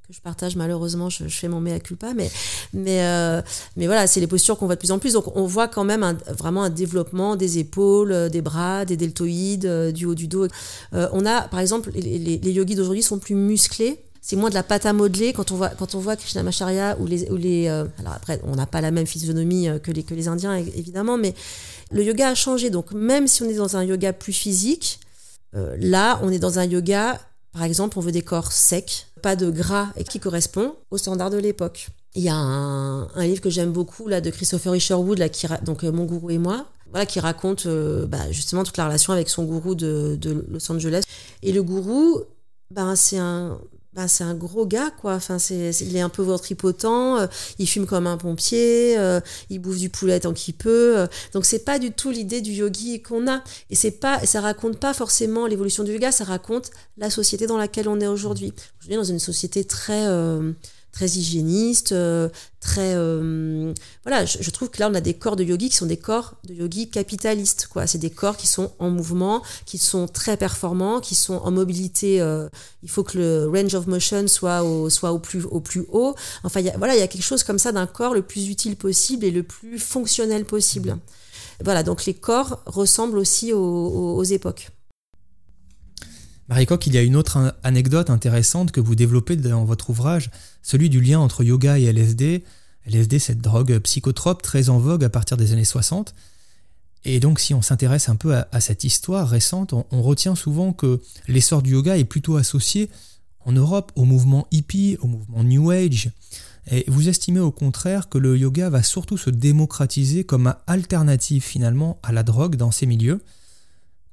que 0.08 0.14
je 0.14 0.20
partage 0.20 0.58
malheureusement, 0.58 1.10
je, 1.10 1.24
fais 1.30 1.48
mon 1.48 1.62
mea 1.62 1.80
culpa, 1.80 2.14
mais, 2.14 2.30
mais, 2.74 3.04
euh, 3.04 3.42
mais 3.78 3.86
voilà, 3.86 4.06
c'est 4.06 4.20
les 4.20 4.28
postures 4.28 4.58
qu'on 4.58 4.66
voit 4.66 4.76
de 4.76 4.80
plus 4.80 4.92
en 4.92 5.00
plus. 5.00 5.14
Donc 5.14 5.36
on 5.38 5.46
voit 5.46 5.70
quand 5.70 5.86
même 5.86 6.18
vraiment 6.28 6.64
un 6.64 6.70
développement 6.70 7.38
des 7.38 7.58
épaules, 7.58 8.12
euh, 8.12 8.28
des 8.28 8.42
bras, 8.42 8.84
des 8.84 8.98
deltoïdes, 8.98 9.66
euh, 9.66 9.92
du 9.94 10.06
haut 10.06 10.16
du 10.16 10.28
dos. 10.28 10.48
on 10.92 11.26
a, 11.26 11.44
par 11.44 11.62
exemple, 11.62 11.90
les, 11.94 12.20
les, 12.38 12.52
yogis 12.52 12.76
d'aujourd'hui 12.76 13.04
sont 13.04 13.18
plus 13.18 13.36
musclés. 13.36 14.00
C'est 14.22 14.36
moins 14.36 14.50
de 14.50 14.56
la 14.56 14.64
pâte 14.64 14.86
à 14.86 14.94
modeler 14.94 15.34
quand 15.34 15.52
on 15.52 15.56
voit 15.56 15.70
quand 15.70 15.96
on 15.96 16.00
voit 16.00 16.16
Krishnamacharya 16.16 16.98
ou 17.00 17.06
les 17.06 17.30
ou 17.30 17.36
les 17.36 17.68
alors 17.68 18.14
après 18.14 18.40
on 18.44 18.56
n'a 18.56 18.66
pas 18.66 18.80
la 18.80 18.90
même 18.90 19.06
physionomie 19.06 19.68
que 19.84 19.92
les 19.92 20.04
que 20.04 20.14
les 20.14 20.30
Indiens 20.30 20.56
évidemment 20.56 21.18
mais 21.18 21.34
le 21.92 22.06
yoga 22.06 22.30
a 22.30 22.36
changé 22.36 22.70
donc 22.70 22.94
même 22.94 23.28
si 23.28 23.44
on 23.44 23.50
est 23.50 23.56
dans 23.56 23.76
un 23.76 23.84
yoga 23.84 24.14
plus 24.14 24.32
physique 24.32 25.02
là 25.54 26.22
on 26.24 26.30
est 26.32 26.40
dans 26.40 26.58
un 26.58 26.64
yoga 26.64 27.20
par 27.54 27.64
exemple, 27.64 27.98
on 28.00 28.02
veut 28.02 28.12
des 28.12 28.22
corps 28.22 28.52
secs, 28.52 29.08
pas 29.22 29.36
de 29.36 29.50
gras, 29.50 29.90
et 29.96 30.04
qui 30.04 30.20
correspond 30.20 30.76
aux 30.92 30.98
standards 30.98 31.30
de 31.30 31.38
l'époque. 31.38 31.90
Il 32.16 32.24
y 32.24 32.30
a 32.30 32.36
un, 32.36 33.08
livre 33.26 33.42
que 33.42 33.50
j'aime 33.50 33.72
beaucoup 33.72 34.08
là 34.08 34.22
de 34.22 34.30
Christopher 34.30 34.76
Isherwood, 34.76 35.20
là, 35.20 35.30
qui, 35.30 35.48
donc 35.64 35.84
euh, 35.84 35.92
Mon 35.92 36.06
gourou 36.06 36.32
et 36.32 36.38
moi, 36.38 36.66
voilà, 36.90 37.06
qui 37.06 37.20
raconte 37.20 37.66
euh, 37.66 38.06
bah, 38.06 38.32
justement 38.32 38.64
toute 38.64 38.78
la 38.78 38.86
relation 38.86 39.14
avec 39.14 39.30
son 39.30 39.46
gourou 39.46 39.76
de, 39.76 40.20
Los 40.50 40.72
Angeles. 40.72 41.04
Et 41.42 41.52
le 41.52 41.64
gourou, 41.64 42.22
ben, 42.72 42.96
c'est 42.96 43.18
un, 43.18 43.60
bah, 43.96 44.08
c'est 44.08 44.24
un 44.24 44.34
gros 44.34 44.66
gars, 44.66 44.90
quoi. 44.90 45.14
Enfin, 45.14 45.38
c'est, 45.38 45.70
il 45.82 45.96
est 45.96 46.02
un 46.02 46.10
peu 46.10 46.24
ventripotent, 46.24 47.18
euh, 47.18 47.28
il 47.60 47.68
fume 47.68 47.86
comme 47.86 48.08
un 48.08 48.18
pompier, 48.18 48.98
euh, 48.98 49.20
il 49.50 49.60
bouffe 49.60 49.78
du 49.78 49.90
poulet 49.90 50.20
tant 50.20 50.34
qu'il 50.34 50.56
peut. 50.56 50.98
Euh. 50.98 51.08
donc, 51.34 51.46
c'est 51.46 51.64
pas 51.64 51.78
du 51.78 51.92
tout 51.92 52.10
l'idée 52.10 52.42
du 52.42 52.52
yogi 52.52 53.02
qu'on 53.04 53.28
a. 53.28 53.44
Et 53.70 53.76
c'est 53.76 53.92
pas, 53.92 54.26
ça 54.26 54.42
raconte 54.42 54.80
pas 54.80 54.94
forcément 54.94 55.46
l'évolution 55.46 55.84
du 55.84 55.94
yoga, 55.94 56.12
ça 56.12 56.24
raconte 56.24 56.72
la 56.98 57.10
société 57.12 57.46
dans 57.46 57.58
laquelle 57.58 57.88
on 57.88 58.00
est 58.00 58.08
aujourd'hui. 58.08 58.54
Aujourd'hui, 58.80 58.98
dans 58.98 59.04
une 59.04 59.20
société 59.20 59.64
très 59.64 60.08
très 60.94 61.08
hygiéniste, 61.08 61.92
euh, 61.92 62.30
très 62.62 62.94
euh, 62.94 63.74
voilà. 64.06 64.26
Je, 64.26 64.50
trouve 64.52 64.70
que 64.70 64.80
là 64.80 64.90
on 64.90 64.94
a 64.94 65.02
des 65.02 65.16
corps 65.16 65.36
de 65.36 65.44
yogi 65.44 65.70
qui 65.70 65.76
sont 65.76 65.88
des 65.88 65.98
corps 65.98 66.36
de 66.46 66.54
yogi 66.54 66.90
capitalistes 66.90 67.68
quoi. 67.68 67.88
C'est 67.88 67.98
des 67.98 68.12
corps 68.12 68.38
qui 68.38 68.48
sont 68.48 68.72
en 68.80 68.92
mouvement, 68.92 69.42
qui 69.66 69.80
sont 69.80 70.08
très 70.08 70.38
performants, 70.38 71.02
qui 71.02 71.16
sont 71.16 71.34
en 71.34 71.52
mobilité. 71.52 72.22
Euh, 72.22 72.48
il 72.84 72.90
faut 72.90 73.04
que 73.04 73.18
le 73.18 73.50
range 73.50 73.74
of 73.74 73.88
motion 73.88 74.28
soit 74.28 74.64
au 74.64 74.90
soit 74.90 75.12
au 75.12 75.20
plus 75.20 75.44
au 75.46 75.60
plus 75.60 75.86
haut. 75.92 76.16
Enfin 76.44 76.62
y 76.62 76.70
a, 76.70 76.78
voilà 76.78 76.96
il 76.96 77.00
y 77.00 77.04
a 77.04 77.08
quelque 77.08 77.24
chose 77.24 77.44
comme 77.44 77.60
ça 77.60 77.72
d'un 77.72 77.88
corps 77.88 78.14
le 78.14 78.22
plus 78.22 78.48
utile 78.48 78.76
possible 78.76 79.26
et 79.26 79.32
le 79.32 79.44
plus 79.44 79.80
fonctionnel 79.80 80.46
possible. 80.46 80.98
Voilà 81.64 81.82
donc 81.82 82.06
les 82.06 82.14
corps 82.14 82.62
ressemblent 82.68 83.18
aussi 83.18 83.52
aux 83.52 84.24
époques. 84.24 84.73
Marie 86.50 86.66
Coq, 86.66 86.86
il 86.88 86.94
y 86.94 86.98
a 86.98 87.02
une 87.02 87.16
autre 87.16 87.56
anecdote 87.64 88.10
intéressante 88.10 88.72
que 88.72 88.82
vous 88.82 88.96
développez 88.96 89.38
dans 89.38 89.64
votre 89.64 89.90
ouvrage, 89.90 90.30
celui 90.62 90.90
du 90.90 91.00
lien 91.00 91.20
entre 91.20 91.44
yoga 91.44 91.80
et 91.80 91.86
LSD. 91.86 92.44
LSD, 92.86 93.20
cette 93.20 93.40
drogue 93.40 93.80
psychotrope 93.80 94.42
très 94.42 94.70
en 94.70 94.78
vogue 94.78 95.06
à 95.06 95.10
partir 95.10 95.38
des 95.38 95.54
années 95.54 95.64
60. 95.64 96.14
Et 97.06 97.20
donc, 97.20 97.40
si 97.40 97.54
on 97.54 97.62
s'intéresse 97.62 98.10
un 98.10 98.16
peu 98.16 98.36
à, 98.36 98.62
cette 98.62 98.84
histoire 98.84 99.28
récente, 99.28 99.74
on, 99.74 100.02
retient 100.02 100.36
souvent 100.36 100.74
que 100.74 101.02
l'essor 101.28 101.62
du 101.62 101.72
yoga 101.72 101.98
est 101.98 102.06
plutôt 102.06 102.36
associé 102.36 102.90
en 103.46 103.52
Europe 103.52 103.92
au 103.96 104.04
mouvement 104.06 104.48
hippie, 104.52 104.98
au 105.02 105.08
mouvement 105.08 105.44
New 105.44 105.72
Age. 105.72 106.12
Et 106.72 106.86
vous 106.88 107.10
estimez 107.10 107.42
au 107.42 107.52
contraire 107.52 108.08
que 108.08 108.18
le 108.18 108.38
yoga 108.38 108.70
va 108.70 108.84
surtout 108.84 109.18
se 109.18 109.30
démocratiser 109.30 110.24
comme 110.24 110.56
alternative 110.66 111.44
finalement 111.44 112.00
à 112.04 112.14
la 112.14 112.24
drogue 112.24 112.56
dans 112.56 112.72
ces 112.72 112.86
milieux. 112.86 113.22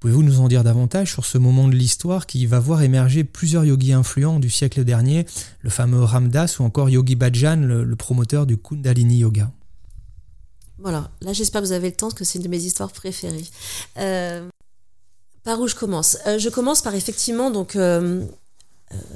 Pouvez-vous 0.00 0.22
nous 0.22 0.40
en 0.40 0.48
dire 0.48 0.64
davantage 0.64 1.12
sur 1.12 1.26
ce 1.26 1.36
moment 1.36 1.68
de 1.68 1.74
l'histoire 1.74 2.26
qui 2.26 2.46
va 2.46 2.58
voir 2.58 2.80
émerger 2.80 3.22
plusieurs 3.22 3.66
yogis 3.66 3.92
influents 3.92 4.40
du 4.40 4.48
siècle 4.48 4.82
dernier, 4.82 5.26
le 5.60 5.68
fameux 5.68 6.02
Ramdas 6.02 6.56
ou 6.58 6.62
encore 6.62 6.88
Yogi 6.88 7.16
Bhajan, 7.16 7.56
le, 7.56 7.96
promoteur 7.96 8.46
du 8.46 8.56
Kundalini 8.56 9.18
Yoga? 9.18 9.52
Voilà, 10.78 11.10
là 11.20 11.34
j'espère 11.34 11.60
que 11.60 11.66
vous 11.66 11.72
avez 11.72 11.90
le 11.90 11.96
temps, 11.96 12.06
parce 12.06 12.18
que 12.18 12.24
c'est 12.24 12.38
une 12.38 12.44
de 12.44 12.48
mes 12.48 12.64
histoires 12.64 12.92
préférées. 12.92 13.44
Euh, 13.98 14.48
par 15.44 15.60
où 15.60 15.68
je 15.68 15.74
commence? 15.74 16.16
Euh, 16.26 16.38
Je 16.38 16.48
commence 16.48 16.80
par 16.80 16.94
effectivement 16.94 17.50
donc 17.50 17.76
euh, 17.76 18.24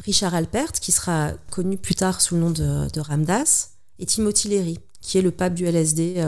Richard 0.04 0.34
Alpert, 0.34 0.72
qui 0.72 0.92
sera 0.92 1.32
connu 1.50 1.78
plus 1.78 1.94
tard 1.94 2.20
sous 2.20 2.34
le 2.34 2.42
nom 2.42 2.50
de, 2.50 3.00
Ramdas, 3.00 3.70
et 3.98 4.04
Timothy 4.04 4.48
Leary, 4.48 4.78
qui 5.00 5.16
est 5.16 5.22
le 5.22 5.30
pape 5.30 5.54
du 5.54 5.64
LSD. 5.64 6.22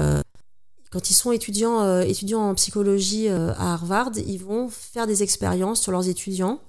Quand 0.91 1.11
ils 1.11 1.15
sont 1.15 1.33
étudiants, 1.33 2.01
étudiants 2.01 2.51
en 2.51 2.55
psychologie 2.55 3.29
à 3.29 3.75
Harvard, 3.75 4.13
ils 4.17 4.39
vont 4.39 4.69
faire 4.69 5.07
des 5.07 5.23
expériences 5.23 5.81
sur 5.81 5.93
leurs 5.93 6.09
étudiants 6.09 6.61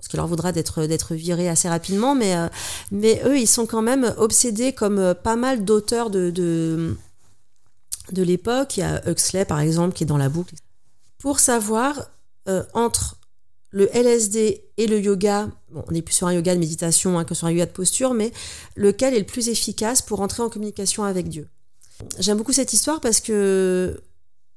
ce 0.00 0.08
qui 0.08 0.16
leur 0.16 0.28
vaudra 0.28 0.52
d'être 0.52 0.86
d'être 0.86 1.16
virés 1.16 1.48
assez 1.48 1.68
rapidement, 1.68 2.14
mais 2.14 2.36
mais 2.92 3.20
eux 3.24 3.36
ils 3.36 3.48
sont 3.48 3.66
quand 3.66 3.82
même 3.82 4.14
obsédés 4.16 4.72
comme 4.72 5.12
pas 5.24 5.34
mal 5.34 5.64
d'auteurs 5.64 6.08
de, 6.08 6.30
de 8.12 8.22
l'époque. 8.22 8.76
Il 8.76 8.80
y 8.80 8.82
a 8.82 9.08
Huxley, 9.08 9.44
par 9.44 9.60
exemple, 9.60 9.94
qui 9.94 10.04
est 10.04 10.06
dans 10.06 10.18
la 10.18 10.28
boucle. 10.28 10.54
Pour 11.18 11.40
savoir, 11.40 12.10
euh, 12.48 12.62
entre 12.74 13.16
le 13.70 13.94
LSD 13.94 14.64
et 14.76 14.86
le 14.86 15.00
yoga, 15.00 15.48
on 15.74 15.94
est 15.94 16.02
plus 16.02 16.14
sur 16.14 16.26
un 16.26 16.32
yoga 16.32 16.54
de 16.54 16.60
méditation 16.60 17.18
hein, 17.18 17.24
que 17.24 17.34
sur 17.34 17.46
un 17.46 17.50
yoga 17.50 17.66
de 17.66 17.72
posture, 17.72 18.14
mais 18.14 18.32
lequel 18.76 19.14
est 19.14 19.18
le 19.18 19.26
plus 19.26 19.48
efficace 19.48 20.00
pour 20.00 20.20
entrer 20.20 20.42
en 20.42 20.48
communication 20.48 21.04
avec 21.04 21.28
Dieu 21.28 21.48
J'aime 22.18 22.38
beaucoup 22.38 22.52
cette 22.52 22.72
histoire 22.72 23.00
parce 23.00 23.20
que 23.20 24.00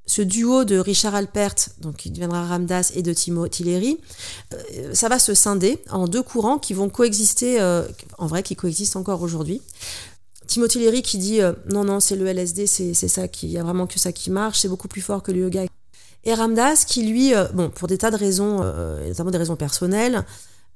ce 0.06 0.22
duo 0.22 0.66
de 0.66 0.78
Richard 0.78 1.16
Alpert, 1.16 1.56
donc 1.80 1.98
qui 1.98 2.12
deviendra 2.12 2.46
Ramdas, 2.46 2.92
et 2.96 3.02
de 3.02 3.14
Timothy 3.14 3.64
Leary, 3.64 4.00
euh, 4.54 4.94
ça 4.94 5.08
va 5.10 5.20
se 5.20 5.34
scinder 5.34 5.80
en 5.90 6.08
deux 6.08 6.24
courants 6.24 6.58
qui 6.58 6.74
vont 6.74 6.90
coexister, 6.90 7.62
euh, 7.62 7.84
en 8.18 8.28
vrai, 8.28 8.44
qui 8.44 8.56
coexistent 8.56 8.98
encore 8.98 9.22
aujourd'hui. 9.22 9.62
Timothy 10.48 10.80
Leary 10.80 11.02
qui 11.02 11.18
dit 11.18 11.42
euh, 11.42 11.54
non, 11.70 11.86
non, 11.86 12.00
c'est 12.00 12.16
le 12.16 12.28
LSD, 12.28 12.68
c'est 12.68 12.94
ça 12.94 13.28
qui, 13.28 13.48
il 13.48 13.52
y 13.52 13.58
a 13.58 13.64
vraiment 13.64 13.88
que 13.88 14.00
ça 14.00 14.12
qui 14.12 14.32
marche, 14.32 14.60
c'est 14.60 14.68
beaucoup 14.68 14.88
plus 14.90 15.02
fort 15.02 15.24
que 15.24 15.32
le 15.32 15.42
yoga. 15.42 15.64
Et 16.24 16.34
Ramdas 16.34 16.84
qui 16.86 17.04
lui, 17.04 17.34
bon, 17.54 17.70
pour 17.70 17.88
des 17.88 17.98
tas 17.98 18.12
de 18.12 18.18
raisons, 18.18 18.64
notamment 19.08 19.32
des 19.32 19.40
raisons 19.40 19.56
personnelles, 19.56 20.24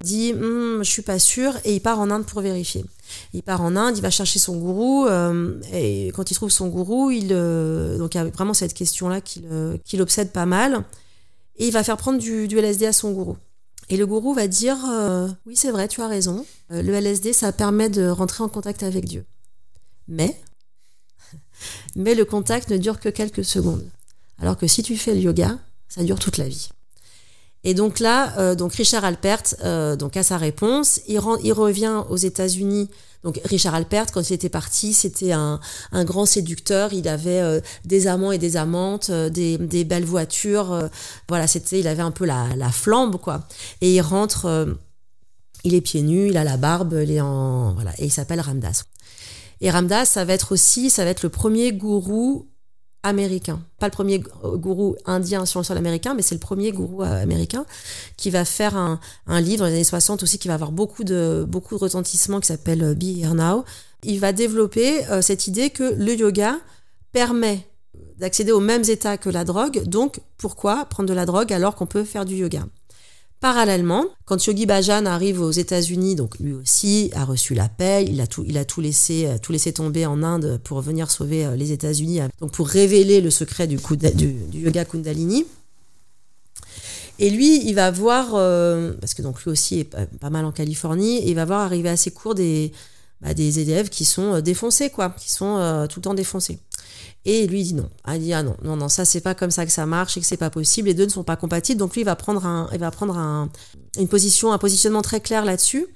dit 0.02 0.34
hm, 0.34 0.84
je 0.84 0.90
suis 0.90 1.02
pas 1.02 1.20
sûr 1.20 1.54
et 1.64 1.76
il 1.76 1.82
part 1.82 2.00
en 2.00 2.12
Inde 2.12 2.26
pour 2.26 2.42
vérifier. 2.42 2.86
Il 3.34 3.44
part 3.44 3.62
en 3.62 3.76
Inde, 3.76 3.98
il 3.98 4.02
va 4.02 4.10
chercher 4.10 4.40
son 4.40 4.58
gourou 4.58 5.08
et 5.74 6.12
quand 6.16 6.32
il 6.32 6.36
trouve 6.36 6.50
son 6.50 6.68
gourou, 6.68 7.12
il 7.12 7.30
donc 7.30 8.16
il 8.16 8.18
y 8.18 8.22
a 8.22 8.26
vraiment 8.26 8.54
cette 8.54 8.74
question 8.74 9.10
là 9.10 9.22
qui 9.22 9.44
l'obsède 9.98 10.32
pas 10.32 10.46
mal 10.46 10.84
et 11.58 11.68
il 11.68 11.72
va 11.72 11.84
faire 11.84 11.98
prendre 11.98 12.20
du, 12.20 12.48
du 12.48 12.58
LSD 12.58 12.86
à 12.86 12.94
son 12.94 13.12
gourou. 13.12 13.38
Et 13.90 13.98
le 13.98 14.06
gourou 14.06 14.34
va 14.34 14.48
dire 14.48 14.78
oui 15.46 15.56
c'est 15.56 15.72
vrai 15.72 15.88
tu 15.88 16.02
as 16.02 16.08
raison, 16.08 16.46
le 16.70 16.94
LSD 16.94 17.34
ça 17.34 17.52
permet 17.52 17.90
de 17.90 18.08
rentrer 18.08 18.44
en 18.44 18.50
contact 18.50 18.84
avec 18.84 19.06
Dieu. 19.06 19.26
Mais, 20.08 20.40
mais 21.96 22.16
le 22.16 22.26
contact 22.26 22.70
ne 22.70 22.78
dure 22.78 23.00
que 23.00 23.10
quelques 23.10 23.46
secondes. 23.46 23.88
Alors 24.40 24.58
que 24.58 24.68
si 24.68 24.84
tu 24.84 24.98
fais 24.98 25.14
le 25.14 25.22
yoga, 25.22 25.58
ça 25.88 26.04
dure 26.04 26.20
toute 26.20 26.38
la 26.38 26.48
vie. 26.48 26.70
Et 27.66 27.74
donc 27.74 28.00
là, 28.00 28.38
euh, 28.38 28.54
donc 28.54 28.76
Richard 28.76 29.04
Alpert 29.04 29.42
euh, 29.64 29.96
donc 29.96 30.16
a 30.16 30.24
sa 30.24 30.38
réponse. 30.38 31.02
Il, 31.08 31.20
il 31.44 31.52
revient 31.52 32.04
aux 32.10 32.16
États-Unis. 32.16 32.90
Donc 33.24 33.42
Richard 33.44 33.74
Alpert, 33.74 34.12
quand 34.12 34.30
il 34.30 34.34
était 34.34 34.50
parti, 34.50 34.94
c'était 34.94 35.32
un, 35.32 35.60
grand 35.92 36.28
séducteur. 36.28 36.94
Il 36.94 37.08
avait 37.08 37.42
euh, 37.42 37.60
des 37.84 38.06
amants 38.06 38.32
et 38.32 38.38
des 38.38 38.56
amantes, 38.56 39.10
des, 39.10 39.84
belles 39.84 40.06
voitures. 40.06 40.90
voilà, 41.28 41.48
c'était, 41.48 41.80
il 41.80 41.88
avait 41.88 42.04
un 42.04 42.12
peu 42.12 42.26
la, 42.26 42.56
la, 42.56 42.70
flambe, 42.70 43.18
quoi. 43.20 43.48
Et 43.82 43.96
il 43.96 44.02
rentre, 44.02 44.68
il 45.64 45.74
est 45.74 45.82
pieds 45.82 46.04
nus, 46.04 46.30
il 46.30 46.38
a 46.38 46.44
la 46.44 46.58
barbe, 46.58 47.00
il 47.02 47.10
est 47.10 47.22
en 47.22 47.74
voilà, 47.74 47.94
et 47.98 48.06
il 48.06 48.12
s'appelle 48.12 48.42
Ramdas. 48.42 48.84
Et 49.60 49.72
Ramdas, 49.72 50.06
ça 50.06 50.24
va 50.24 50.34
être 50.34 50.52
aussi, 50.52 50.92
ça 50.92 51.04
va 51.04 51.10
être 51.10 51.24
le 51.24 51.30
premier 51.30 51.74
gourou 51.74 52.48
américain. 53.06 53.62
Pas 53.80 53.86
le 53.86 53.92
premier 53.92 54.20
gourou 54.20 54.96
indien 55.06 55.46
sur 55.46 55.60
le 55.60 55.64
sol 55.64 55.78
américain, 55.78 56.16
mais 56.16 56.24
c'est 56.24 56.34
le 56.34 56.40
premier 56.40 56.72
gourou 56.72 57.04
euh, 57.04 57.22
américain 57.22 57.66
qui 58.18 58.32
va 58.32 58.46
faire 58.46 58.76
un, 58.76 59.00
livre 59.42 59.60
dans 59.60 59.66
les 59.68 59.76
années 59.76 59.84
60 59.84 60.24
aussi 60.24 60.40
qui 60.40 60.48
va 60.48 60.56
avoir 60.56 60.72
beaucoup 60.72 61.04
de, 61.04 61.46
beaucoup 61.48 61.76
de 61.76 61.80
retentissement 61.80 62.40
qui 62.40 62.48
s'appelle 62.48 62.84
euh, 62.84 62.96
Be 62.96 63.20
Here 63.20 63.36
Now. 63.36 63.64
Il 64.04 64.20
va 64.20 64.34
développer 64.34 65.06
euh, 65.06 65.22
cette 65.22 65.46
idée 65.46 65.70
que 65.70 65.84
le 65.84 66.16
yoga 66.16 66.58
permet 67.12 67.68
d'accéder 68.18 68.52
aux 68.52 68.60
mêmes 68.60 68.84
états 68.88 69.18
que 69.18 69.30
la 69.30 69.44
drogue, 69.44 69.84
donc 69.84 70.20
pourquoi 70.38 70.86
prendre 70.86 71.08
de 71.08 71.14
la 71.14 71.26
drogue 71.26 71.54
alors 71.54 71.76
qu'on 71.76 71.86
peut 71.86 72.04
faire 72.04 72.26
du 72.26 72.36
yoga? 72.36 72.66
Parallèlement, 73.46 74.06
quand 74.26 74.44
Yogi 74.48 74.66
Bhajan 74.66 75.06
arrive 75.06 75.40
aux 75.40 75.52
États-Unis, 75.52 76.16
donc 76.16 76.40
lui 76.40 76.54
aussi 76.54 77.12
a 77.14 77.26
reçu 77.26 77.54
l'appel, 77.54 78.10
il 78.10 78.20
a 78.20 78.26
tout, 78.26 78.44
il 78.48 78.58
a 78.58 78.66
tout 78.66 78.82
laissé, 78.82 79.28
euh, 79.28 79.38
tout 79.40 79.52
laissé 79.52 79.72
tomber 79.72 80.08
en 80.08 80.24
Inde 80.24 80.60
pour 80.64 80.82
venir 80.82 81.12
sauver 81.12 81.46
euh, 81.46 81.56
les 81.56 81.72
États-Unis, 81.72 82.22
euh, 82.22 82.28
donc 82.42 82.54
pour 82.54 82.68
révéler 82.68 83.22
le 83.22 83.30
secret 83.30 83.68
du, 83.68 83.78
du, 84.16 84.36
yoga 84.52 84.84
Kundalini. 84.84 85.46
Et 87.20 87.30
lui, 87.30 87.64
il 87.68 87.76
va 87.76 87.92
voir, 87.92 88.32
parce 89.00 89.14
que 89.14 89.22
donc 89.22 89.44
lui 89.44 89.52
aussi 89.52 89.82
est 89.82 89.96
pas 90.20 90.32
mal 90.32 90.44
en 90.44 90.52
Californie, 90.52 91.20
et 91.20 91.30
il 91.30 91.36
va 91.36 91.46
voir 91.46 91.60
arriver 91.60 91.90
à 91.90 91.98
ses 91.98 92.10
cours 92.10 92.34
des, 92.34 92.72
bah, 93.22 93.36
des 93.36 93.60
élèves 93.60 93.90
qui 93.90 94.06
sont 94.06 94.42
défoncés, 94.42 94.90
quoi, 94.90 95.12
qui 95.12 95.30
sont 95.32 95.86
tout 95.88 96.00
le 96.00 96.04
temps 96.04 96.16
défoncés. 96.16 96.58
Et 97.26 97.48
lui 97.48 97.64
dit 97.64 97.74
non. 97.74 97.90
Il 98.08 98.20
dit 98.20 98.34
ah 98.34 98.44
non, 98.44 98.56
non, 98.64 98.76
non, 98.76 98.88
ça 98.88 99.04
c'est 99.04 99.22
pas 99.22 99.34
comme 99.34 99.52
ça 99.52 99.66
que 99.66 99.72
ça 99.72 99.86
marche 99.86 100.16
et 100.16 100.22
que 100.22 100.28
c'est 100.28 100.38
pas 100.38 100.52
possible. 100.52 100.88
Les 100.88 100.94
deux 100.94 101.06
ne 101.06 101.10
sont 101.10 101.24
pas 101.24 101.36
compatibles. 101.36 101.80
Donc 101.80 101.96
lui 101.96 102.02
il 102.02 102.06
va 102.06 102.16
prendre 102.16 102.46
un, 102.46 102.70
il 102.72 102.80
va 102.80 102.92
prendre 102.92 103.18
un, 103.18 103.50
une 103.98 104.08
position, 104.08 104.52
un 104.54 104.58
positionnement 104.58 105.02
très 105.02 105.20
clair 105.20 105.44
là-dessus. 105.44 105.88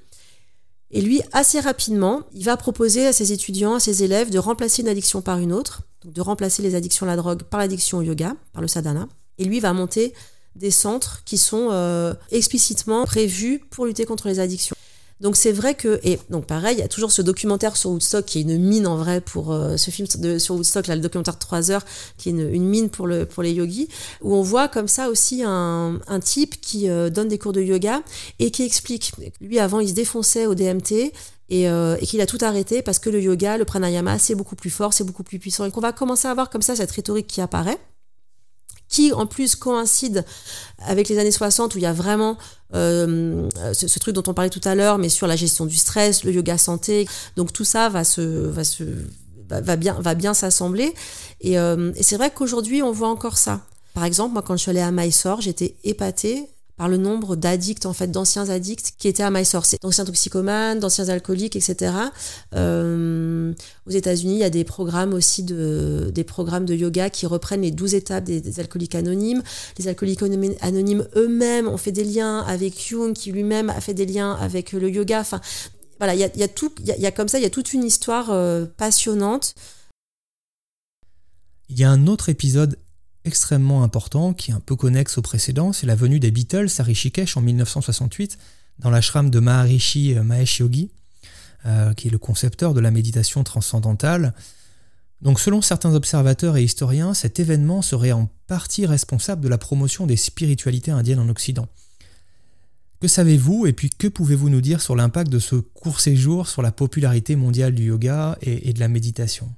Et 0.92 1.02
lui, 1.02 1.22
assez 1.34 1.60
rapidement, 1.60 2.24
il 2.34 2.44
va 2.44 2.58
proposer 2.58 3.06
à 3.06 3.14
ses 3.14 3.32
étudiants, 3.32 3.76
à 3.76 3.80
ses 3.80 4.04
élèves 4.04 4.32
de 4.32 4.40
remplacer 4.40 4.82
une 4.82 4.88
addiction 4.88 5.22
par 5.22 5.38
une 5.38 5.54
autre, 5.54 5.84
donc 6.04 6.14
de 6.14 6.22
remplacer 6.22 6.64
les 6.64 6.74
addictions 6.74 7.06
à 7.06 7.10
la 7.10 7.16
drogue 7.16 7.44
par 7.44 7.60
l'addiction 7.60 8.00
au 8.00 8.02
yoga, 8.02 8.36
par 8.54 8.62
le 8.64 8.68
sadhana. 8.68 9.08
Et 9.38 9.46
lui 9.46 9.60
va 9.60 9.72
monter 9.74 10.14
des 10.56 10.72
centres 10.72 11.24
qui 11.26 11.38
sont 11.38 11.70
euh, 11.72 12.14
explicitement 12.32 13.06
prévus 13.06 13.60
pour 13.70 13.86
lutter 13.86 14.06
contre 14.06 14.28
les 14.28 14.40
addictions. 14.40 14.76
Donc 15.22 15.36
c'est 15.36 15.52
vrai 15.52 15.76
que 15.76 16.00
et 16.04 16.18
donc 16.30 16.46
pareil, 16.46 16.78
il 16.78 16.80
y 16.80 16.84
a 16.84 16.88
toujours 16.88 17.12
ce 17.12 17.22
documentaire 17.22 17.76
sur 17.76 17.90
Woodstock 17.90 18.26
qui 18.26 18.40
est 18.40 18.42
une 18.42 18.58
mine 18.58 18.88
en 18.88 18.96
vrai 18.96 19.20
pour 19.20 19.52
euh, 19.52 19.76
ce 19.76 19.92
film 19.92 20.08
sur 20.40 20.56
Woodstock 20.56 20.88
là, 20.88 20.96
le 20.96 21.02
documentaire 21.02 21.34
de 21.34 21.40
3 21.40 21.72
heures 21.72 21.86
qui 22.18 22.30
est 22.30 22.32
une, 22.32 22.64
mine 22.64 22.90
pour 22.90 23.06
le 23.06 23.26
pour 23.26 23.44
les 23.44 23.52
yogis 23.52 23.90
où 24.22 24.34
on 24.34 24.42
voit 24.42 24.70
comme 24.70 24.88
ça 24.88 25.10
aussi 25.10 25.44
un, 25.46 26.00
un 26.08 26.20
type 26.20 26.62
qui 26.62 26.90
euh, 26.90 27.10
donne 27.10 27.28
des 27.28 27.38
cours 27.38 27.54
de 27.54 27.62
yoga 27.62 28.02
et 28.40 28.50
qui 28.50 28.64
explique. 28.64 29.12
Lui 29.42 29.60
avant 29.60 29.82
il 29.82 29.90
se 29.90 29.94
défonçait 29.94 30.46
au 30.46 30.56
DMT 30.56 31.12
et, 31.50 31.70
euh, 31.70 31.98
et 32.00 32.06
qu'il 32.06 32.22
a 32.22 32.26
tout 32.26 32.38
arrêté 32.42 32.82
parce 32.82 33.00
que 33.00 33.10
le 33.10 33.22
yoga, 33.22 33.58
le 33.58 33.66
pranayama, 33.66 34.20
c'est 34.20 34.36
beaucoup 34.36 34.56
plus 34.56 34.70
fort, 34.70 34.94
c'est 34.94 35.04
beaucoup 35.04 35.24
plus 35.24 35.40
puissant 35.40 35.66
et 35.66 35.72
qu'on 35.72 35.82
va 35.82 35.92
commencer 35.92 36.28
à 36.28 36.32
avoir 36.32 36.50
comme 36.50 36.62
ça 36.62 36.76
cette 36.76 36.92
rhétorique 36.92 37.28
qui 37.28 37.42
apparaît 37.42 37.80
qui 38.90 39.14
en 39.14 39.26
plus 39.26 39.56
coïncide 39.56 40.26
avec 40.80 41.08
les 41.08 41.18
années 41.20 41.32
60 41.32 41.76
où 41.76 41.78
il 41.78 41.82
y 41.84 41.88
a 41.88 41.94
vraiment 41.94 42.38
euh, 42.74 43.50
ce, 43.74 44.00
truc 44.00 44.16
dont 44.16 44.24
on 44.28 44.34
parlait 44.34 44.50
tout 44.50 44.62
à 44.64 44.76
l'heure, 44.76 44.98
mais 44.98 45.10
sur 45.10 45.28
la 45.28 45.36
gestion 45.36 45.66
du 45.66 45.76
stress, 45.76 46.24
le 46.24 46.32
yoga 46.32 46.58
santé. 46.58 47.08
Donc 47.36 47.54
tout 47.54 47.66
ça 47.66 47.90
va 47.90 48.04
se, 48.04 48.22
va 48.22 48.64
se, 48.64 48.84
va, 49.50 49.76
bien, 49.76 49.96
va 50.00 50.16
bien 50.16 50.34
s'assembler. 50.34 50.94
Et, 51.42 51.58
euh, 51.60 51.92
et 51.96 52.04
c'est 52.04 52.18
vrai 52.18 52.32
qu'aujourd'hui 52.32 52.82
on 52.82 52.92
voit 52.92 53.10
encore 53.10 53.38
ça. 53.38 53.62
Par 53.94 54.04
exemple, 54.04 54.34
moi 54.34 54.42
quand 54.42 54.58
je 54.58 54.62
suis 54.64 54.72
allée 54.72 54.82
à 54.82 54.92
Mysore, 54.92 55.42
j'étais 55.42 55.76
épatée 55.84 56.48
par 56.80 56.88
le 56.88 56.96
nombre 56.96 57.36
d'addicts, 57.36 57.86
en 57.86 57.92
fait, 57.92 58.08
d'anciens 58.08 58.48
addicts 58.50 58.94
qui 58.98 59.10
étaient 59.10 59.22
à 59.22 59.30
Mysore. 59.30 59.66
D'anciens 59.82 60.06
toxicomanes, 60.06 60.80
d'anciens 60.80 61.10
alcooliques, 61.10 61.58
etc. 61.58 61.92
Euh, 62.56 63.54
aux 63.86 63.92
États-Unis, 63.92 64.36
il 64.36 64.40
y 64.40 64.46
a 64.46 64.50
des 64.50 64.64
programmes 64.64 65.14
aussi 65.14 65.44
de, 65.44 66.10
des 66.16 66.24
programmes 66.24 66.64
de 66.64 66.74
yoga 66.74 67.10
qui 67.10 67.26
reprennent 67.26 67.64
les 67.64 67.72
12 67.72 67.96
étapes 67.96 68.24
des, 68.24 68.62
alcooliques 68.62 68.96
anonymes. 68.96 69.44
Les 69.78 69.90
alcooliques 69.90 70.22
anonymes 70.62 71.06
eux-mêmes 71.18 71.68
ont 71.68 71.76
fait 71.76 71.92
des 71.92 72.06
liens 72.06 72.46
avec 72.48 72.82
Jung, 72.82 73.12
qui 73.12 73.34
lui-même 73.34 73.70
a 73.70 73.82
fait 73.82 73.94
des 73.94 74.06
liens 74.06 74.38
avec 74.40 74.72
le 74.72 74.90
yoga. 74.90 75.20
Enfin, 75.20 75.42
voilà, 75.98 76.16
il 76.16 76.22
y 76.22 76.24
a, 76.24 76.30
y 76.34 76.44
a, 76.44 76.48
tout, 76.48 76.72
il 76.80 76.86
y 76.98 77.06
a, 77.06 77.12
comme 77.12 77.28
ça, 77.28 77.40
il 77.40 77.44
y 77.44 77.46
a 77.46 77.50
toute 77.50 77.74
une 77.74 77.84
histoire 77.84 78.30
euh, 78.30 78.66
passionnante. 78.78 79.54
Il 81.68 81.78
y 81.78 81.84
a 81.84 81.92
un 81.92 82.08
autre 82.08 82.30
épisode 82.30 82.78
extrêmement 83.30 83.84
important 83.84 84.34
qui 84.34 84.50
est 84.50 84.54
un 84.56 84.60
peu 84.60 84.76
connexe 84.76 85.20
au 85.20 85.22
précédent, 85.22 85.72
c'est 85.72 85.86
la 85.86 85.94
venue 85.94 86.20
des 86.20 86.32
Beatles 86.32 86.70
à 86.80 86.84
Rishikesh 86.84 87.38
en 87.38 87.42
1968 87.42 88.40
dans 88.80 88.90
l'ashram 88.90 89.30
de 89.30 89.40
Maharishi 89.40 90.16
Mahesh 90.16 90.60
Yogi, 90.60 90.90
euh, 91.68 91.94
qui 91.94 92.08
est 92.08 92.12
le 92.12 92.18
concepteur 92.18 92.74
de 92.74 92.80
la 92.80 92.90
méditation 92.90 93.44
transcendantale. 93.44 94.34
Donc 95.22 95.40
selon 95.40 95.62
certains 95.62 95.94
observateurs 95.94 96.58
et 96.58 96.64
historiens, 96.64 97.14
cet 97.14 97.40
événement 97.40 97.84
serait 97.84 98.14
en 98.14 98.32
partie 98.48 98.88
responsable 98.88 99.44
de 99.44 99.48
la 99.48 99.60
promotion 99.60 100.08
des 100.08 100.18
spiritualités 100.18 100.92
indiennes 100.92 101.20
en 101.20 101.30
Occident. 101.30 101.68
Que 103.00 103.08
savez-vous 103.08 103.68
et 103.68 103.74
puis 103.74 103.92
que 103.92 104.08
pouvez-vous 104.08 104.50
nous 104.50 104.62
dire 104.62 104.82
sur 104.82 104.96
l'impact 104.96 105.30
de 105.32 105.40
ce 105.40 105.56
court 105.56 106.00
séjour 106.00 106.48
sur 106.48 106.64
la 106.64 106.72
popularité 106.72 107.36
mondiale 107.36 107.76
du 107.76 107.84
yoga 107.84 108.40
et 108.42 108.74
de 108.74 108.80
la 108.80 108.88
méditation? 108.88 109.54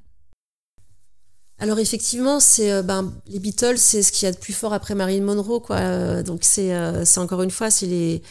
Alors 1.61 1.77
effectivement, 1.77 2.39
c'est 2.39 2.71
euh, 2.71 2.81
ben, 2.81 3.13
les 3.27 3.37
Beatles, 3.37 3.77
c'est 3.77 4.01
ce 4.01 4.11
qu'il 4.11 4.25
y 4.25 4.29
a 4.29 4.31
de 4.31 4.37
plus 4.37 4.51
fort 4.51 4.73
après 4.73 4.95
Marilyn 4.95 5.23
Monroe, 5.23 5.59
quoi. 5.59 5.77
Euh, 5.77 6.23
donc 6.23 6.43
euh, 6.57 7.03
c'est 7.05 7.19
encore 7.19 7.43
une 7.43 7.51
fois, 7.51 7.69
c'est 7.69 7.85
les, 7.85 8.23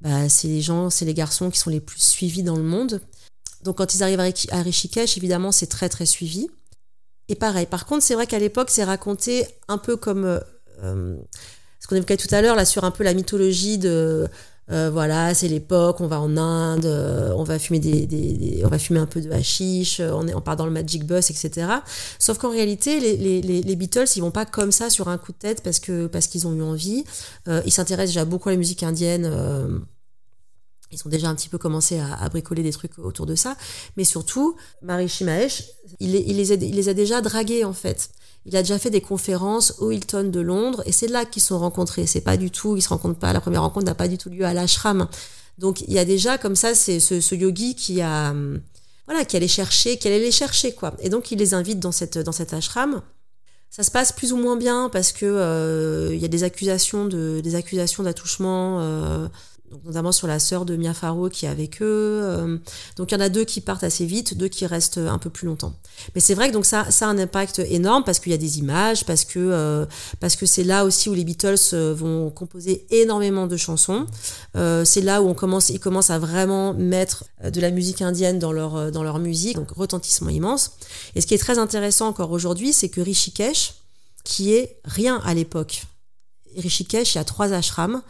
bah, 0.00 0.26
les 0.42 0.60
gens, 0.60 0.90
c'est 0.90 1.04
les 1.04 1.14
garçons 1.14 1.50
qui 1.50 1.58
sont 1.60 1.70
les 1.70 1.78
plus 1.78 2.00
suivis 2.00 2.42
dans 2.42 2.56
le 2.56 2.64
monde. 2.64 3.00
Donc 3.62 3.78
quand 3.78 3.94
ils 3.94 4.02
arrivent 4.02 4.18
à 4.18 4.62
Rishikesh, 4.62 5.16
évidemment, 5.16 5.52
c'est 5.52 5.68
très 5.68 5.88
très 5.88 6.04
suivi. 6.04 6.48
Et 7.28 7.36
pareil, 7.36 7.66
par 7.66 7.86
contre, 7.86 8.02
c'est 8.02 8.14
vrai 8.14 8.26
qu'à 8.26 8.40
l'époque, 8.40 8.70
c'est 8.70 8.84
raconté 8.84 9.46
un 9.68 9.78
peu 9.78 9.96
comme 9.96 10.40
ce 10.82 11.86
qu'on 11.86 11.94
évoquait 11.94 12.16
tout 12.16 12.34
à 12.34 12.42
l'heure, 12.42 12.56
là, 12.56 12.64
sur 12.64 12.82
un 12.82 12.90
peu 12.90 13.04
la 13.04 13.14
mythologie 13.14 13.78
de. 13.78 14.28
Euh, 14.70 14.90
voilà, 14.90 15.34
c'est 15.34 15.48
l'époque, 15.48 16.00
on 16.00 16.06
va 16.06 16.20
en 16.20 16.36
Inde, 16.36 16.86
on 17.36 17.44
va 17.44 17.58
fumer 17.58 17.80
des, 17.80 18.62
on 18.64 18.68
va 18.68 18.78
fumer 18.78 18.98
un 18.98 19.06
peu 19.06 19.20
de 19.20 19.30
hashish, 19.30 20.00
on, 20.00 20.26
est, 20.26 20.34
on 20.34 20.40
part 20.40 20.56
dans 20.56 20.66
le 20.66 20.72
magic 20.72 21.04
bus, 21.04 21.30
etc. 21.30 21.66
Sauf 22.18 22.38
qu'en 22.38 22.50
réalité, 22.50 22.98
les, 22.98 23.16
les, 23.42 23.62
les, 23.62 23.76
Beatles, 23.76 24.06
ils 24.16 24.20
vont 24.20 24.30
pas 24.30 24.46
comme 24.46 24.72
ça 24.72 24.88
sur 24.88 25.08
un 25.08 25.18
coup 25.18 25.32
de 25.32 25.38
tête 25.38 25.62
parce 25.62 25.80
parce 26.10 26.26
qu'ils 26.26 26.46
ont 26.46 26.54
eu 26.54 26.62
envie. 26.62 27.04
ils 27.66 27.72
s'intéressent 27.72 28.14
déjà 28.14 28.24
beaucoup 28.24 28.48
à 28.48 28.52
la 28.52 28.58
musique 28.58 28.82
indienne 28.82 29.84
ils 30.94 31.06
ont 31.06 31.10
déjà 31.10 31.28
un 31.28 31.34
petit 31.34 31.48
peu 31.48 31.58
commencé 31.58 31.98
à, 31.98 32.28
bricoler 32.28 32.62
des 32.62 32.72
trucs 32.72 32.98
autour 32.98 33.26
de 33.26 33.34
ça. 33.34 33.56
Mais 33.96 34.04
surtout, 34.04 34.56
les 36.36 36.52
a, 36.52 36.54
il 36.54 36.74
les 36.74 36.88
a 36.88 36.94
déjà 36.94 37.20
dragués 37.20 37.64
en 37.64 37.72
fait. 37.72 38.10
Il 38.46 38.56
a 38.56 38.62
déjà 38.62 38.78
fait 38.78 38.90
des 38.90 39.00
conférences 39.00 39.74
au 39.78 39.90
Hilton 39.90 40.30
de 40.30 40.40
Londres 40.40 40.82
et 40.86 40.92
c'est 40.92 41.08
là 41.08 41.24
qu'ils 41.24 41.42
sont 41.42 41.58
rencontrés. 41.58 42.06
C'est 42.06 42.20
pas 42.20 42.36
du 42.36 42.50
tout, 42.50 42.76
ils 42.76 42.82
se 42.82 42.90
rencontrent 42.90 43.18
pas. 43.18 43.32
La 43.32 43.40
première 43.40 43.62
rencontre 43.62 43.86
n'a 43.86 43.94
pas 43.94 44.08
du 44.08 44.18
tout 44.18 44.28
lieu 44.28 44.44
à 44.44 44.52
l'ashram. 44.52 45.08
Donc 45.58 45.80
il 45.82 45.92
y 45.92 45.98
a 45.98 46.04
déjà 46.04 46.36
comme 46.36 46.56
ça, 46.56 46.74
c'est 46.74 47.00
ce, 47.00 47.34
yogi 47.34 47.74
qui 47.74 48.02
a, 48.02 48.34
voilà, 49.06 49.24
qui 49.24 49.36
allait 49.36 49.48
chercher, 49.48 49.96
qui 49.96 50.08
allait 50.08 50.20
les 50.20 50.32
chercher 50.32 50.72
quoi. 50.72 50.94
Et 51.00 51.08
donc 51.08 51.30
il 51.30 51.38
les 51.38 51.54
invite 51.54 51.80
dans 51.80 51.92
cette 51.92 52.18
dans 52.18 52.32
cet 52.32 52.52
ashram. 52.52 53.02
Ça 53.70 53.82
se 53.82 53.90
passe 53.90 54.12
plus 54.12 54.32
ou 54.32 54.36
moins 54.36 54.56
bien 54.56 54.88
parce 54.92 55.12
que 55.12 55.26
euh, 55.26 56.14
il 56.14 56.20
y 56.20 56.24
a 56.24 56.28
des 56.28 56.44
accusations 56.44 57.06
de 57.06 57.40
des 57.42 57.54
accusations 57.54 58.02
d'attouchement. 58.02 58.80
Euh, 58.80 59.28
notamment 59.84 60.12
sur 60.12 60.26
la 60.26 60.38
sœur 60.38 60.64
de 60.64 60.76
Mia 60.76 60.94
Farrow 60.94 61.28
qui 61.28 61.46
est 61.46 61.48
avec 61.48 61.82
eux. 61.82 62.20
Euh, 62.22 62.58
donc 62.96 63.10
il 63.10 63.14
y 63.14 63.16
en 63.16 63.20
a 63.20 63.28
deux 63.28 63.44
qui 63.44 63.60
partent 63.60 63.84
assez 63.84 64.06
vite, 64.06 64.36
deux 64.36 64.48
qui 64.48 64.66
restent 64.66 64.98
un 64.98 65.18
peu 65.18 65.30
plus 65.30 65.46
longtemps. 65.46 65.74
Mais 66.14 66.20
c'est 66.20 66.34
vrai 66.34 66.48
que 66.48 66.52
donc 66.52 66.66
ça, 66.66 66.90
ça 66.90 67.06
a 67.06 67.10
un 67.10 67.18
impact 67.18 67.58
énorme 67.58 68.04
parce 68.04 68.18
qu'il 68.18 68.32
y 68.32 68.34
a 68.34 68.38
des 68.38 68.58
images, 68.58 69.04
parce 69.04 69.24
que 69.24 69.38
euh, 69.38 69.86
parce 70.20 70.36
que 70.36 70.46
c'est 70.46 70.64
là 70.64 70.84
aussi 70.84 71.08
où 71.08 71.14
les 71.14 71.24
Beatles 71.24 71.56
euh, 71.72 71.94
vont 71.94 72.30
composer 72.30 72.86
énormément 72.90 73.46
de 73.46 73.56
chansons. 73.56 74.06
c'est 74.54 75.00
là 75.00 75.22
où 75.22 75.28
on 75.28 75.34
commence, 75.34 75.70
ils 75.70 75.80
commencent 75.80 76.10
à 76.10 76.18
vraiment 76.18 76.74
mettre 76.74 77.24
de 77.42 77.60
la 77.60 77.70
musique 77.70 78.02
indienne 78.02 78.38
dans 78.38 78.52
leur 78.52 78.92
dans 78.92 79.02
leur 79.02 79.18
musique, 79.18 79.56
donc 79.56 79.70
retentissement 79.70 80.30
immense. 80.30 80.72
Et 81.14 81.20
ce 81.20 81.26
qui 81.26 81.34
est 81.34 81.38
très 81.38 81.58
intéressant 81.58 82.08
encore 82.08 82.30
aujourd'hui, 82.30 82.72
c'est 82.72 82.88
que 82.88 83.00
Rishikesh, 83.00 83.74
qui 84.24 84.52
est 84.52 84.78
rien 84.84 85.20
à 85.24 85.34
l'époque, 85.34 85.84
Rishikesh, 86.56 87.14
il 87.14 87.18
y 87.18 87.20
a 87.20 87.24
trois 87.24 87.52
ashrams. 87.52 88.02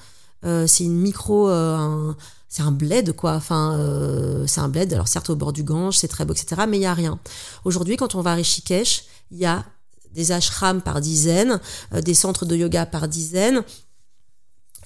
Euh, 0.44 0.66
c'est 0.66 0.84
une 0.84 0.96
micro, 0.96 1.48
euh, 1.48 2.12
c'est 2.48 2.62
un 2.62 2.70
bled 2.70 3.12
quoi. 3.12 3.34
Enfin, 3.34 3.78
euh, 3.78 4.46
c'est 4.46 4.60
un 4.60 4.68
bled. 4.68 4.92
Alors 4.92 5.08
certes 5.08 5.30
au 5.30 5.36
bord 5.36 5.52
du 5.52 5.62
Gange, 5.62 5.96
c'est 5.98 6.08
très 6.08 6.24
beau, 6.24 6.34
etc. 6.34 6.62
Mais 6.68 6.78
il 6.78 6.82
y 6.82 6.86
a 6.86 6.94
rien. 6.94 7.18
Aujourd'hui, 7.64 7.96
quand 7.96 8.14
on 8.14 8.20
va 8.20 8.32
à 8.32 8.34
Rishikesh, 8.34 9.04
il 9.30 9.38
y 9.38 9.46
a 9.46 9.64
des 10.12 10.32
ashrams 10.32 10.80
par 10.80 11.00
dizaines, 11.00 11.60
des 12.04 12.14
centres 12.14 12.46
de 12.46 12.54
yoga 12.54 12.86
par 12.86 13.08
dizaines. 13.08 13.64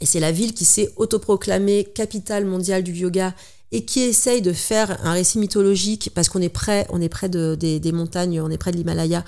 Et 0.01 0.07
c'est 0.07 0.21
la 0.21 0.33
ville 0.33 0.55
qui 0.55 0.65
s'est 0.65 0.93
autoproclamée 0.97 1.85
capitale 1.85 2.47
mondiale 2.47 2.83
du 2.83 2.93
yoga 2.93 3.35
et 3.73 3.85
qui 3.85 4.01
essaye 4.01 4.41
de 4.41 4.55
faire 4.55 5.05
un 5.05 5.13
récit 5.13 5.39
mythologique 5.39 6.11
parce 6.15 6.31
qu'on 6.31 6.41
est 6.41 6.49
près, 6.49 6.87
on 6.89 7.03
est 7.03 7.11
près 7.11 7.29
de, 7.29 7.57
des, 7.57 7.93
montagnes, 7.93 8.41
on 8.41 8.49
est 8.49 8.57
près 8.57 8.71
de 8.71 8.79
l'Himalaya. 8.79 9.23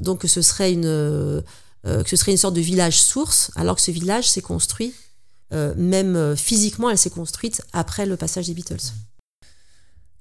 Donc 0.00 0.22
ce 0.26 0.42
serait 0.42 0.72
une, 0.72 1.42
que 1.82 2.08
ce 2.08 2.14
serait 2.14 2.30
une 2.30 2.38
sorte 2.38 2.54
de 2.54 2.60
village 2.60 3.02
source, 3.02 3.50
alors 3.56 3.76
que 3.76 3.82
ce 3.82 3.90
village 3.90 4.28
s'est 4.30 4.42
construit 4.42 4.94
euh, 5.52 5.74
même 5.76 6.16
euh, 6.16 6.36
physiquement, 6.36 6.90
elle 6.90 6.98
s'est 6.98 7.10
construite 7.10 7.62
après 7.72 8.06
le 8.06 8.16
passage 8.16 8.46
des 8.46 8.54
Beatles. 8.54 8.92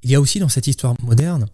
Il 0.04 0.10
y 0.10 0.16
a 0.16 0.22
aussi 0.22 0.40
dans 0.40 0.50
cette 0.50 0.68
histoire 0.68 0.96
moderne 1.02 1.48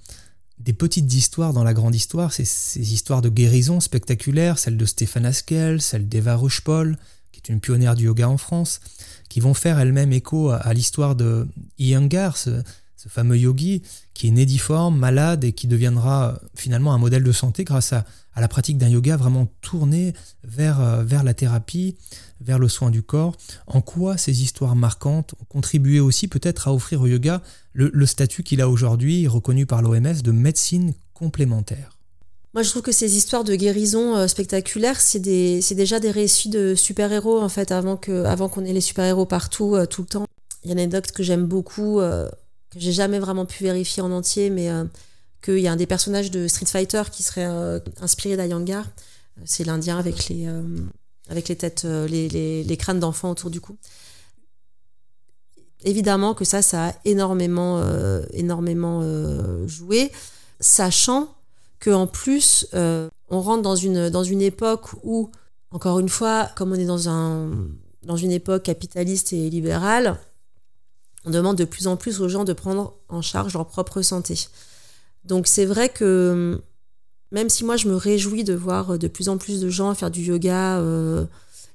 des 0.60 0.74
petites 0.74 1.14
histoires 1.14 1.54
dans 1.54 1.64
la 1.64 1.74
grande 1.74 1.96
histoire, 1.96 2.34
c'est 2.34 2.46
ces 2.46 2.94
histoires 2.94 3.22
de 3.22 3.30
guérison 3.30 3.80
spectaculaires, 3.80 4.58
celle 4.58 4.78
de 4.78 4.86
Stéphane 4.86 5.26
Askel, 5.26 5.82
celle 5.82 6.10
d'Eva 6.10 6.36
Rochepol, 6.36 6.98
qui 7.32 7.40
est 7.40 7.54
une 7.54 7.60
pionnière 7.60 7.96
du 7.96 8.06
yoga 8.06 8.28
en 8.28 8.38
France, 8.38 8.80
qui 9.30 9.40
vont 9.40 9.54
faire 9.54 9.80
elles-mêmes 9.80 10.14
écho 10.14 10.50
à, 10.50 10.74
l'histoire 10.74 11.16
de 11.16 11.48
Iyengar, 11.78 12.38
ce, 12.38 12.64
ce, 12.96 13.08
fameux 13.08 13.38
yogi 13.38 13.84
qui 14.14 14.30
est 14.30 14.32
né 14.32 14.46
difforme, 14.46 14.98
malade 14.98 15.44
et 15.44 15.54
qui 15.54 15.68
deviendra 15.68 16.40
finalement 16.56 16.94
un 16.94 16.98
modèle 16.98 17.24
de 17.24 17.32
santé 17.32 17.64
grâce 17.64 17.94
à, 17.94 18.06
la 18.36 18.48
pratique 18.48 18.78
d'un 18.78 18.90
yoga 18.90 19.18
vraiment 19.18 19.48
tourné 19.62 20.14
euh, 20.60 21.04
vers 21.04 21.24
la 21.24 21.34
thérapie, 21.34 21.96
vers 22.42 22.60
le 22.60 22.68
soin 22.68 22.90
du 22.90 23.02
corps, 23.02 23.36
en 23.68 23.82
quoi 23.82 24.18
ces 24.18 24.42
histoires 24.42 24.76
marquantes 24.76 25.34
ont 25.42 25.46
contribué 25.46 26.00
aussi 26.00 26.28
peut-être 26.28 26.68
à 26.68 26.74
offrir 26.74 27.02
au 27.02 27.08
yoga 27.08 27.42
le, 27.74 28.06
statut 28.06 28.44
qu'il 28.44 28.62
a 28.62 28.70
aujourd'hui, 28.70 29.28
reconnu 29.28 29.66
par 29.66 29.82
l'OMS, 29.82 30.22
de 30.24 30.32
médecine 30.32 30.94
complémentaire? 31.14 31.98
Moi, 32.54 32.64
je 32.64 32.70
trouve 32.70 32.82
que 32.82 32.92
ces 32.92 33.18
histoires 33.18 33.44
de 33.44 33.54
guérison 33.54 34.16
euh, 34.16 34.28
spectaculaires, 34.28 35.00
c'est 35.00 35.20
déjà 35.20 36.00
des 36.00 36.10
récits 36.12 36.50
de 36.50 36.74
super-héros, 36.74 37.40
en 37.40 37.50
fait, 37.50 37.72
avant 37.72 37.98
qu'on 37.98 38.66
ait 38.66 38.74
les 38.74 38.82
super-héros 38.82 39.26
partout, 39.26 39.76
euh, 39.76 39.86
tout 39.86 40.02
le 40.02 40.08
temps. 40.08 40.26
Il 40.64 40.70
y 40.70 40.72
a 40.72 40.74
une 40.74 40.80
anecdote 40.80 41.12
que 41.12 41.22
j'aime 41.22 41.46
beaucoup, 41.46 42.00
euh, 42.00 42.28
que 42.72 42.80
j'ai 42.80 42.94
jamais 42.94 43.20
vraiment 43.20 43.46
pu 43.46 43.64
vérifier 43.64 44.02
en 44.02 44.12
entier, 44.12 44.50
mais 44.50 44.70
qu'il 45.44 45.60
y 45.60 45.68
a 45.68 45.72
un 45.72 45.76
des 45.76 45.86
personnages 45.86 46.32
de 46.32 46.48
Street 46.48 46.66
Fighter 46.66 47.04
qui 47.12 47.22
serait 47.22 47.48
inspiré 48.02 48.36
d'Ayangar. 48.36 48.86
C'est 49.46 49.64
l'Indien 49.64 50.00
avec 50.00 50.28
les, 50.30 50.50
avec 51.30 51.48
les 51.50 51.56
têtes, 51.56 51.84
euh, 51.86 52.08
les, 52.08 52.78
crânes 52.78 53.00
d'enfants 53.00 53.32
autour 53.32 53.50
du 53.50 53.62
cou. 53.62 53.78
Évidemment 55.84 56.34
que 56.34 56.46
ça, 56.46 56.62
ça 56.62 56.88
a 56.88 56.94
énormément, 57.06 57.80
euh, 57.80 58.24
énormément 58.32 59.02
euh, 59.04 59.68
joué, 59.68 60.12
sachant 60.60 61.34
que 61.80 61.92
en 61.92 62.08
plus, 62.08 62.68
on 62.74 63.42
rentre 63.42 63.62
dans 63.62 63.76
une, 63.76 64.10
dans 64.10 64.24
une 64.24 64.42
époque 64.42 64.94
où, 65.04 65.30
encore 65.70 66.00
une 66.00 66.10
fois, 66.10 66.50
comme 66.56 66.72
on 66.72 66.76
est 66.76 66.86
dans, 66.86 67.08
un, 67.08 67.52
dans 68.02 68.18
une 68.18 68.32
époque 68.32 68.64
capitaliste 68.64 69.32
et 69.34 69.50
libérale, 69.50 70.18
on 71.26 71.30
demande 71.30 71.58
de 71.58 71.66
plus 71.66 71.88
en 71.88 71.96
plus 71.96 72.20
aux 72.20 72.30
gens 72.30 72.46
de 72.46 72.54
prendre 72.54 72.96
en 73.10 73.22
charge 73.22 73.54
leur 73.54 73.68
propre 73.68 74.02
santé. 74.02 74.48
Donc 75.24 75.46
c'est 75.46 75.66
vrai 75.66 75.90
que 75.90 76.62
même 77.32 77.50
si 77.50 77.66
moi 77.66 77.78
je 77.78 77.88
me 77.88 77.96
réjouis 77.96 78.44
de 78.44 78.54
voir 78.54 78.92
euh, 78.94 78.98
de 78.98 79.08
plus 79.08 79.30
en 79.30 79.38
plus 79.38 79.60
de 79.60 79.70
gens 79.70 79.94
faire 79.94 80.12
du 80.12 80.22
yoga 80.22 80.78
euh, 80.78 81.26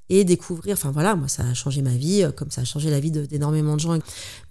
et 0.09 0.23
découvrir, 0.23 0.73
enfin 0.73 0.91
voilà, 0.91 1.15
moi 1.15 1.27
ça 1.27 1.43
a 1.43 1.53
changé 1.53 1.81
ma 1.81 1.91
vie, 1.91 2.23
euh, 2.23 2.31
comme 2.31 2.51
ça 2.51 2.61
a 2.61 2.65
changé 2.65 2.89
la 2.89 2.99
vie 2.99 3.11
d'énormément 3.11 3.75
de, 3.75 3.79
gens. 3.79 3.97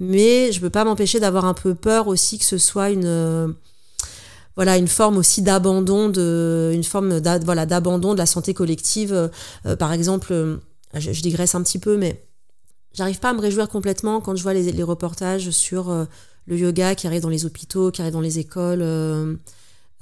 Mais 0.01 0.53
je 0.53 0.61
peux 0.61 0.71
pas 0.71 0.85
m'empêcher 0.85 1.21
d'avoir 1.21 1.45
un 1.45 1.55
peu 1.55 1.75
peur 1.75 2.09
aussi 2.09 2.39
que 2.39 2.45
ce 2.45 2.59
soit 2.59 2.91
une 2.91 3.55
voilà 4.55 4.77
une 4.77 4.89
forme 4.89 5.17
aussi 5.17 5.41
d'abandon 5.41 6.11
de 6.11 6.73
une 6.75 6.85
forme 6.85 7.21
voilà 7.45 7.65
d'abandon 7.65 8.13
de 8.13 8.19
la 8.19 8.27
santé 8.27 8.53
collective. 8.55 9.31
par 9.79 9.93
exemple, 9.93 10.59
je, 10.95 11.23
digresse 11.23 11.55
un 11.55 11.63
petit 11.63 11.79
peu, 11.79 11.97
mais 11.97 12.23
j'arrive 12.93 13.19
pas 13.19 13.31
à 13.31 13.33
me 13.33 13.41
réjouir 13.41 13.69
complètement 13.69 14.21
quand 14.21 14.37
je 14.37 14.43
vois 14.43 14.53
les 14.53 14.83
reportages 14.83 15.51
sur 15.51 16.07
le 16.47 16.59
yoga 16.59 16.95
qui 16.95 17.07
arrive 17.07 17.23
dans 17.23 17.31
les 17.31 17.47
hôpitaux, 17.47 17.91
qui 17.91 18.03
arrive 18.03 18.13
dans 18.13 18.21
les 18.21 18.39
écoles. 18.39 18.83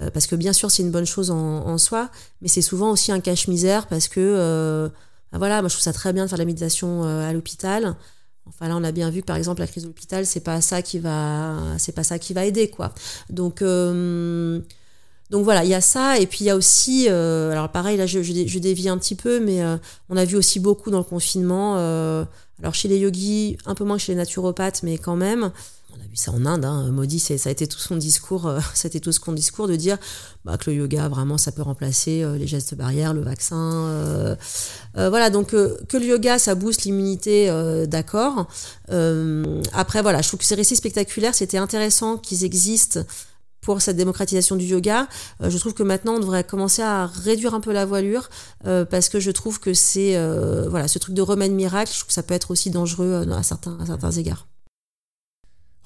Euh, 0.00 0.10
parce 0.10 0.26
que 0.26 0.36
bien 0.36 0.52
sûr, 0.52 0.70
c'est 0.70 0.82
une 0.82 0.90
bonne 0.90 1.06
chose 1.06 1.30
en, 1.30 1.78
soi, 1.78 2.10
mais 2.42 2.48
c'est 2.48 2.62
souvent 2.62 2.90
aussi 2.90 3.12
un 3.12 3.20
cache-misère 3.20 3.86
parce 3.86 4.08
que, 4.08 4.20
euh, 4.20 4.88
voilà, 5.32 5.60
moi 5.62 5.68
je 5.68 5.74
trouve 5.74 5.84
ça 5.84 5.92
très 5.92 6.12
bien 6.12 6.24
de 6.24 6.28
faire 6.28 6.38
de 6.38 6.42
la 6.42 6.46
méditation 6.46 7.04
euh, 7.04 7.28
à 7.28 7.32
l'hôpital. 7.32 7.96
Enfin 8.46 8.68
là, 8.68 8.76
on 8.76 8.84
a 8.84 8.92
bien 8.92 9.10
vu 9.10 9.20
que 9.20 9.26
par 9.26 9.36
exemple 9.36 9.60
la 9.60 9.66
crise 9.66 9.84
de 9.84 9.88
l'hôpital, 9.88 10.26
c'est 10.26 10.40
pas 10.40 10.60
ça 10.60 10.82
qui 10.82 10.98
va, 10.98 11.56
pas 11.94 12.02
ça 12.02 12.18
qui 12.18 12.34
va 12.34 12.44
aider 12.44 12.68
quoi. 12.68 12.92
Donc 13.28 13.62
voilà, 15.44 15.62
il 15.64 15.70
y 15.70 15.74
a 15.74 15.80
ça, 15.80 16.18
et 16.18 16.26
puis 16.26 16.40
il 16.40 16.46
y 16.46 16.50
a 16.50 16.56
aussi, 16.56 17.08
alors 17.08 17.68
pareil, 17.68 17.96
là 17.96 18.06
je, 18.06 18.22
je, 18.22 18.58
dévie 18.58 18.88
un 18.88 18.98
petit 18.98 19.14
peu, 19.14 19.38
mais 19.38 19.62
on 20.08 20.16
a 20.16 20.24
vu 20.24 20.36
aussi 20.36 20.58
beaucoup 20.58 20.90
dans 20.90 20.98
le 20.98 21.04
confinement, 21.04 21.76
alors 21.76 22.74
chez 22.74 22.88
les 22.88 22.98
yogis, 22.98 23.56
un 23.66 23.76
peu 23.76 23.84
moins 23.84 23.98
que 23.98 24.02
chez 24.02 24.12
les 24.12 24.18
naturopathes, 24.18 24.82
mais 24.82 24.98
quand 24.98 25.16
même, 25.16 25.52
on 25.96 26.00
a 26.00 26.06
vu 26.06 26.16
ça 26.16 26.32
en 26.32 26.44
Inde, 26.46 26.64
hein, 26.64 26.90
Modi, 26.90 27.18
ça 27.18 27.34
a 27.34 27.52
été 27.52 27.66
tout 27.66 27.78
son 27.78 27.96
discours, 27.96 28.46
euh, 28.46 28.60
c'était 28.74 29.00
tout 29.00 29.12
son 29.12 29.32
discours 29.32 29.68
de 29.68 29.76
dire 29.76 29.98
bah, 30.44 30.56
que 30.56 30.70
le 30.70 30.76
yoga, 30.76 31.08
vraiment, 31.08 31.38
ça 31.38 31.52
peut 31.52 31.62
remplacer 31.62 32.22
euh, 32.22 32.36
les 32.36 32.46
gestes 32.46 32.74
barrières, 32.74 33.14
le 33.14 33.22
vaccin. 33.22 33.56
Euh, 33.56 34.36
voilà, 34.94 35.30
donc 35.30 35.50
que 35.50 35.96
le 35.96 36.04
yoga, 36.04 36.38
ça 36.38 36.54
booste 36.54 36.84
l'immunité, 36.84 37.50
d'accord. 37.86 38.48
après, 39.72 40.02
voilà, 40.02 40.20
je 40.22 40.28
trouve 40.28 40.40
que 40.40 40.46
ces 40.46 40.54
récits 40.54 40.76
spectaculaires, 40.76 41.34
c'était 41.34 41.58
intéressant 41.58 42.16
qu'ils 42.16 42.44
existent 42.44 43.00
pour 43.60 43.82
cette 43.82 43.96
démocratisation 43.96 44.56
du 44.56 44.64
yoga. 44.64 45.06
je 45.40 45.56
trouve 45.58 45.74
que 45.74 45.82
maintenant, 45.82 46.14
on 46.14 46.20
devrait 46.20 46.44
commencer 46.44 46.82
à 46.82 47.06
réduire 47.06 47.54
un 47.54 47.60
peu 47.60 47.72
la 47.72 47.86
voilure 47.86 48.30
parce 48.64 49.08
que 49.08 49.20
je 49.20 49.30
trouve 49.30 49.60
que 49.60 49.74
c'est 49.74 50.16
voilà 50.68 50.88
ce 50.88 50.98
truc 50.98 51.14
de 51.14 51.22
remède 51.22 51.52
miracle. 51.52 51.92
Je 51.92 51.98
trouve 51.98 52.08
que 52.08 52.14
ça 52.14 52.22
peut 52.22 52.34
être 52.34 52.50
aussi 52.50 52.70
dangereux 52.70 53.26
à 53.30 53.38
à 53.38 53.42
certains 53.42 54.10
égards. 54.12 54.46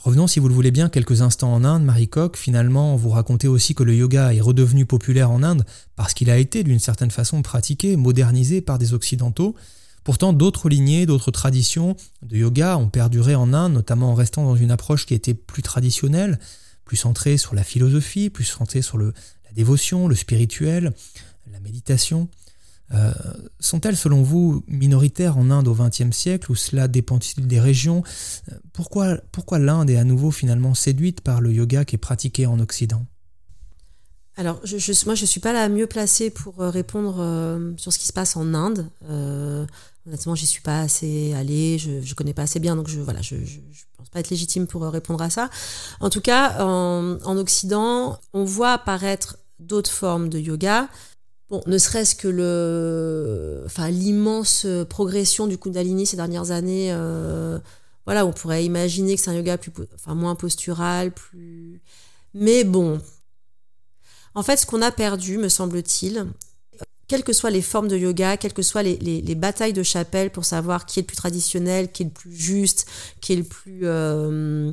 Revenons, 0.05 0.27
si 0.27 0.39
vous 0.39 0.49
le 0.49 0.55
voulez 0.55 0.71
bien, 0.71 0.91
quelques 0.91 1.23
instants 1.23 1.55
en 1.55 1.65
Inde. 1.65 1.83
Marie 1.83 2.09
Coq, 2.09 2.37
finalement, 2.37 2.95
vous 2.95 3.09
racontez 3.09 3.49
aussi 3.49 3.75
que 3.75 3.83
le 3.83 3.95
yoga 3.95 4.35
est 4.35 4.41
redevenu 4.43 4.85
populaire 4.85 5.31
en 5.31 5.43
Inde 5.43 5.65
parce 5.97 6.13
qu'il 6.13 6.29
a 6.29 6.37
été, 6.37 6.63
d'une 6.63 6.79
certaine 6.79 7.11
façon, 7.11 7.41
pratiqué, 7.41 7.97
modernisé 7.97 8.61
par 8.61 8.77
des 8.77 8.93
Occidentaux. 8.93 9.55
Pourtant, 10.05 10.35
d'autres 10.35 10.69
lignées, 10.69 11.07
d'autres 11.07 11.31
traditions 11.31 11.97
de 12.21 12.37
yoga 12.37 12.77
ont 12.77 12.91
perduré 12.91 13.35
en 13.35 13.55
Inde, 13.55 13.73
notamment 13.73 14.11
en 14.11 14.15
restant 14.15 14.45
dans 14.45 14.57
une 14.57 14.71
approche 14.71 15.07
qui 15.07 15.15
était 15.15 15.33
plus 15.33 15.63
traditionnelle, 15.63 16.39
plus 16.85 16.99
centrée 16.99 17.39
sur 17.39 17.55
la 17.55 17.65
philosophie, 17.65 18.29
plus 18.29 18.45
centrée 18.45 18.83
sur 18.83 18.99
la 18.99 19.13
dévotion, 19.55 20.07
le 20.07 20.15
spirituel, 20.15 20.93
la 21.51 21.61
méditation. 21.61 22.29
Euh, 22.95 23.13
sont-elles, 23.61 23.97
selon 23.97 24.23
vous, 24.23 24.65
minoritaires 24.69 25.37
en 25.37 25.51
Inde 25.51 25.69
au 25.69 25.75
XXe 25.75 26.11
siècle 26.17 26.51
ou 26.53 26.55
cela 26.55 26.89
dépend-il 26.89 27.47
des 27.47 27.61
régions? 27.61 28.03
Pourquoi, 28.73 29.19
pourquoi 29.33 29.59
l'Inde 29.59 29.91
est 29.91 29.97
à 29.97 30.05
nouveau 30.05 30.31
finalement 30.31 30.75
séduite 30.75 31.21
par 31.21 31.41
le 31.41 31.53
yoga 31.53 31.85
qui 31.85 31.97
est 31.97 31.99
pratiqué 31.99 32.47
en 32.47 32.61
Occident? 32.61 33.05
Alors, 34.37 34.61
moi, 35.07 35.15
je 35.15 35.23
ne 35.23 35.27
suis 35.27 35.41
pas 35.41 35.53
la 35.53 35.69
mieux 35.69 35.87
placée 35.87 36.31
pour 36.31 36.61
euh, 36.61 36.69
répondre 36.69 37.17
euh, 37.21 37.73
sur 37.77 37.93
ce 37.93 37.99
qui 37.99 38.07
se 38.07 38.13
passe 38.13 38.37
en 38.37 38.53
Inde. 38.53 38.89
Euh, 39.09 39.65
honnêtement, 40.07 40.35
j'y 40.35 40.47
suis 40.47 40.61
pas 40.61 40.81
assez 40.81 41.33
allée, 41.35 41.79
je 41.79 41.91
ne 41.91 42.15
connais 42.15 42.35
pas 42.35 42.43
assez 42.43 42.59
bien, 42.59 42.75
donc 42.75 42.89
je 42.89 42.99
voilà, 42.99 43.21
pense 43.97 44.09
pas 44.11 44.19
être 44.19 44.31
légitime 44.31 44.67
pour 44.67 44.83
répondre 44.83 45.23
à 45.23 45.31
ça. 45.31 45.51
En 46.01 46.11
tout 46.11 46.21
cas, 46.21 46.65
en 46.65 47.37
Occident, 47.37 48.19
on 48.33 48.45
voit 48.45 48.73
apparaître 48.73 49.39
d'autres 49.61 49.91
formes 49.91 50.29
de 50.29 50.39
yoga. 50.39 50.89
Bon, 51.51 51.63
ne 51.67 51.79
serait-ce 51.79 52.15
que 52.15 52.29
l'immense 53.89 54.67
progression 54.89 55.47
du 55.47 55.59
Kundalini 55.59 56.07
ces 56.07 56.17
dernières 56.17 56.51
années. 56.51 56.95
voilà, 58.07 58.27
on 58.27 58.33
pourrait 58.33 58.65
imaginer 58.65 59.17
que 59.17 59.21
c'est 59.21 59.31
un 59.31 59.35
yoga 59.35 59.59
plus, 59.59 59.73
moins 60.09 60.35
postural, 60.35 61.13
plus. 61.13 61.81
Mais 62.33 62.65
bon, 62.65 63.01
en 64.35 64.43
fait, 64.43 64.57
ce 64.57 64.67
qu'on 64.67 64.83
a 64.83 64.91
perdu, 64.91 65.39
me 65.39 65.49
semble-t-il, 65.49 66.27
quelles 67.07 67.23
que 67.23 67.33
soient 67.33 67.51
les 67.51 67.63
formes 67.63 67.89
de 67.89 67.97
yoga, 67.97 68.37
quelles 68.37 68.53
que 68.53 68.63
soient 68.63 68.83
les, 68.83 69.35
batailles 69.35 69.73
de 69.73 69.83
chapelle 69.83 70.31
pour 70.31 70.45
savoir 70.45 70.87
qui 70.87 70.99
est 70.99 71.03
le 71.03 71.07
plus 71.07 71.17
traditionnel, 71.17 71.93
qui 71.93 72.03
est 72.03 72.07
le 72.07 72.13
plus 72.13 72.35
juste, 72.35 72.87
qui 73.21 73.35
est 73.35 73.37
le 73.37 73.45
plus, 73.45 73.81
euh, 73.85 74.73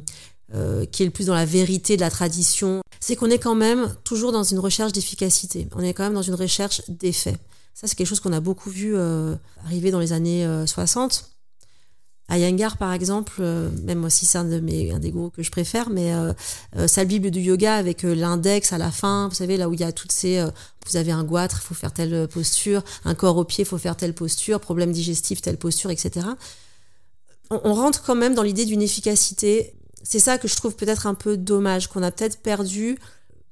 euh, 0.53 0.85
qui 0.85 1.03
est 1.03 1.05
le 1.05 1.11
plus 1.11 1.27
dans 1.27 1.35
la 1.35 1.45
vérité 1.45 1.95
de 1.95 2.01
la 2.01 2.09
tradition, 2.09 2.81
c'est 2.99 3.15
qu'on 3.15 3.29
est 3.29 3.39
quand 3.39 3.55
même 3.55 3.93
toujours 4.03 4.31
dans 4.31 4.43
une 4.43 4.59
recherche 4.59 4.91
d'efficacité. 4.91 5.67
On 5.75 5.81
est 5.81 5.93
quand 5.93 6.03
même 6.03 6.13
dans 6.13 6.21
une 6.21 6.35
recherche 6.35 6.81
d'effet. 6.87 7.37
Ça, 7.73 7.87
c'est 7.87 7.95
quelque 7.95 8.07
chose 8.07 8.19
qu'on 8.19 8.33
a 8.33 8.41
beaucoup 8.41 8.69
vu 8.69 8.95
euh, 8.95 9.35
arriver 9.65 9.91
dans 9.91 9.99
les 9.99 10.13
années 10.13 10.47
60. 10.65 11.31
À 12.31 12.37
Yangar, 12.37 12.77
par 12.77 12.93
exemple, 12.93 13.33
euh, 13.41 13.69
même 13.83 13.99
moi 13.99 14.09
si 14.09 14.25
c'est 14.25 14.37
un, 14.37 14.45
de 14.45 14.61
mes, 14.61 14.93
un 14.93 14.99
des 14.99 15.11
groupes 15.11 15.35
que 15.35 15.43
je 15.43 15.51
préfère, 15.51 15.89
mais 15.89 16.13
euh, 16.13 16.31
euh, 16.77 16.87
sa 16.87 17.03
Bible 17.03 17.29
du 17.29 17.41
yoga 17.41 17.75
avec 17.75 18.03
l'index 18.03 18.71
à 18.71 18.77
la 18.77 18.89
fin, 18.89 19.27
vous 19.27 19.35
savez, 19.35 19.57
là 19.57 19.67
où 19.67 19.73
il 19.73 19.81
y 19.81 19.83
a 19.83 19.91
toutes 19.91 20.13
ces... 20.13 20.41
vous 20.87 20.95
avez 20.95 21.11
un 21.11 21.25
goitre, 21.25 21.59
il 21.61 21.65
faut 21.67 21.73
faire 21.73 21.91
telle 21.91 22.29
posture, 22.29 22.83
un 23.03 23.15
corps 23.15 23.35
au 23.35 23.43
pied, 23.43 23.65
il 23.65 23.67
faut 23.67 23.77
faire 23.77 23.97
telle 23.97 24.13
posture, 24.13 24.61
problème 24.61 24.93
digestif, 24.93 25.41
telle 25.41 25.57
posture, 25.57 25.91
etc. 25.91 26.25
On, 27.49 27.73
rentre 27.73 28.01
quand 28.01 28.15
même 28.15 28.33
dans 28.33 28.43
l'idée 28.43 28.63
d'une 28.63 28.81
efficacité. 28.81 29.73
C'est 30.03 30.19
ça 30.19 30.37
que 30.37 30.47
je 30.47 30.55
trouve 30.55 30.75
peut-être 30.75 31.07
un 31.07 31.13
peu 31.13 31.37
dommage, 31.37 31.87
qu'on 31.87 32.03
a 32.03 32.11
peut-être 32.11 32.39
perdu, 32.39 32.97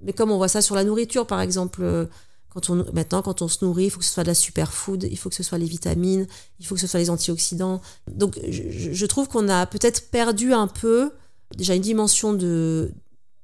mais 0.01 0.13
comme 0.13 0.31
on 0.31 0.37
voit 0.37 0.47
ça 0.47 0.61
sur 0.61 0.75
la 0.75 0.83
nourriture, 0.83 1.27
par 1.27 1.41
exemple 1.41 2.09
quand 2.49 2.71
on, 2.71 2.85
maintenant, 2.93 3.21
quand 3.21 3.41
on 3.41 3.47
se 3.47 3.63
nourrit, 3.63 3.85
il 3.85 3.89
faut 3.91 3.99
que 3.99 4.05
ce 4.05 4.11
soit 4.11 4.23
de 4.23 4.29
la 4.29 4.35
superfood, 4.35 5.03
il 5.03 5.17
faut 5.17 5.29
que 5.29 5.35
ce 5.35 5.43
soit 5.43 5.59
les 5.59 5.67
vitamines, 5.67 6.25
il 6.59 6.65
faut 6.65 6.75
que 6.75 6.81
ce 6.81 6.87
soit 6.87 6.99
les 6.99 7.11
antioxydants. 7.11 7.79
Donc, 8.11 8.39
je, 8.49 9.05
trouve 9.05 9.27
qu'on 9.27 9.47
a 9.49 9.67
peut-être 9.67 10.09
perdu 10.09 10.51
un 10.51 10.67
peu, 10.67 11.11
déjà, 11.55 11.75
une 11.75 11.83
dimension 11.83 12.33
de, 12.33 12.91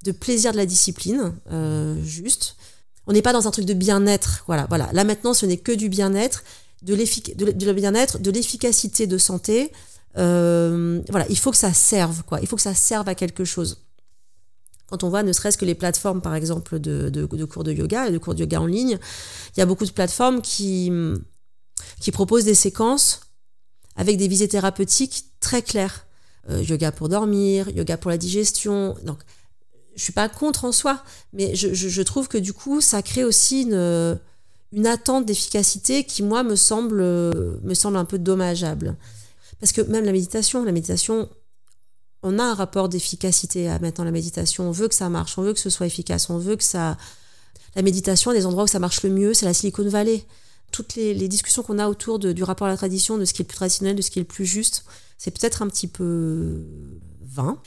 de 0.03 0.11
plaisir 0.11 0.53
de 0.53 0.57
la 0.57 0.65
discipline, 0.65 1.35
euh, 1.51 1.95
juste. 2.03 2.55
On 3.05 3.13
n'est 3.13 3.21
pas 3.21 3.33
dans 3.33 3.47
un 3.47 3.51
truc 3.51 3.65
de 3.65 3.75
bien-être. 3.75 4.43
Voilà, 4.47 4.65
voilà. 4.69 4.89
Là, 4.91 5.03
maintenant, 5.03 5.35
ce 5.35 5.45
n'est 5.45 5.57
que 5.57 5.71
du 5.71 5.89
bien-être, 5.89 6.43
de 6.81 6.95
l'efficacité 6.95 9.05
de 9.05 9.17
santé. 9.19 9.71
Euh, 10.17 11.01
voilà, 11.09 11.25
il 11.29 11.37
faut 11.37 11.51
que 11.51 11.57
ça 11.57 11.73
serve, 11.73 12.23
quoi. 12.23 12.39
Il 12.41 12.47
faut 12.47 12.55
que 12.55 12.61
ça 12.61 12.73
serve 12.73 13.07
à 13.09 13.15
quelque 13.15 13.43
chose. 13.43 13.85
Quand 14.87 15.03
on 15.03 15.09
voit 15.09 15.23
ne 15.23 15.33
serait-ce 15.33 15.57
que 15.57 15.65
les 15.65 15.75
plateformes, 15.75 16.21
par 16.21 16.35
exemple, 16.35 16.79
de, 16.79 17.25
cours 17.45 17.63
de 17.63 17.73
yoga 17.73 18.07
et 18.07 18.11
de 18.11 18.17
cours 18.17 18.35
de 18.35 18.41
yoga 18.41 18.61
en 18.61 18.67
ligne, 18.67 18.99
il 19.55 19.59
y 19.59 19.63
a 19.63 19.65
beaucoup 19.65 19.85
de 19.85 19.91
plateformes 19.91 20.41
qui, 20.41 20.91
qui 21.99 22.11
proposent 22.11 22.45
des 22.45 22.55
séquences 22.55 23.21
avec 23.95 24.17
des 24.17 24.27
visées 24.27 24.47
thérapeutiques 24.47 25.25
très 25.39 25.61
claires. 25.61 26.05
Euh, 26.51 26.61
yoga 26.61 26.91
pour 26.91 27.09
dormir, 27.09 27.69
yoga 27.69 27.97
pour 27.97 28.11
la 28.11 28.17
digestion. 28.17 28.95
Donc, 29.03 29.17
je 29.95 30.03
suis 30.03 30.13
pas 30.13 30.29
contre 30.29 30.65
en 30.65 30.71
soi, 30.71 31.03
mais 31.33 31.55
je, 31.55 32.01
trouve 32.03 32.27
que 32.27 32.37
du 32.37 32.53
coup, 32.53 32.81
ça 32.81 33.01
crée 33.01 33.23
aussi 33.23 33.63
une, 33.63 34.19
une 34.71 34.85
attente 34.85 35.25
d'efficacité 35.25 36.03
qui, 36.03 36.21
moi, 36.21 36.43
me 36.43 36.55
semble, 36.55 37.01
me 37.01 37.73
semble 37.73 37.97
un 37.97 38.05
peu 38.05 38.19
dommageable. 38.19 38.95
Parce 39.59 39.71
que 39.71 39.81
même 39.81 40.05
la 40.05 40.11
méditation, 40.11 40.63
la 40.63 40.71
méditation, 40.71 41.29
on 42.23 42.39
a 42.39 42.43
un 42.43 42.53
rapport 42.53 42.89
d'efficacité 42.89 43.69
à 43.69 43.79
dans 43.79 44.03
la 44.03 44.11
méditation. 44.11 44.67
On 44.67 44.71
veut 44.71 44.87
que 44.87 44.95
ça 44.95 45.09
marche, 45.09 45.37
on 45.37 45.43
veut 45.43 45.53
que 45.53 45.59
ce 45.59 45.69
soit 45.69 45.85
efficace, 45.85 46.29
on 46.29 46.37
veut 46.37 46.55
que 46.55 46.63
ça. 46.63 46.97
La 47.75 47.81
méditation, 47.81 48.31
des 48.31 48.45
endroits 48.45 48.63
où 48.63 48.67
ça 48.67 48.79
marche 48.79 49.03
le 49.03 49.09
mieux, 49.09 49.33
c'est 49.33 49.45
la 49.45 49.53
Silicon 49.53 49.87
Valley. 49.87 50.25
Toutes 50.71 50.95
les, 50.95 51.27
discussions 51.27 51.61
qu'on 51.61 51.77
a 51.77 51.87
autour 51.87 52.19
du 52.19 52.43
rapport 52.43 52.67
à 52.67 52.69
la 52.69 52.77
tradition, 52.77 53.17
de 53.17 53.25
ce 53.25 53.33
qui 53.33 53.41
est 53.41 53.43
le 53.43 53.47
plus 53.47 53.57
traditionnel, 53.57 53.95
de 53.95 54.01
ce 54.01 54.09
qui 54.09 54.19
est 54.19 54.21
le 54.23 54.27
plus 54.27 54.45
juste, 54.45 54.85
c'est 55.17 55.31
peut-être 55.31 55.61
un 55.61 55.67
petit 55.67 55.87
peu 55.87 56.65
vain. 57.21 57.61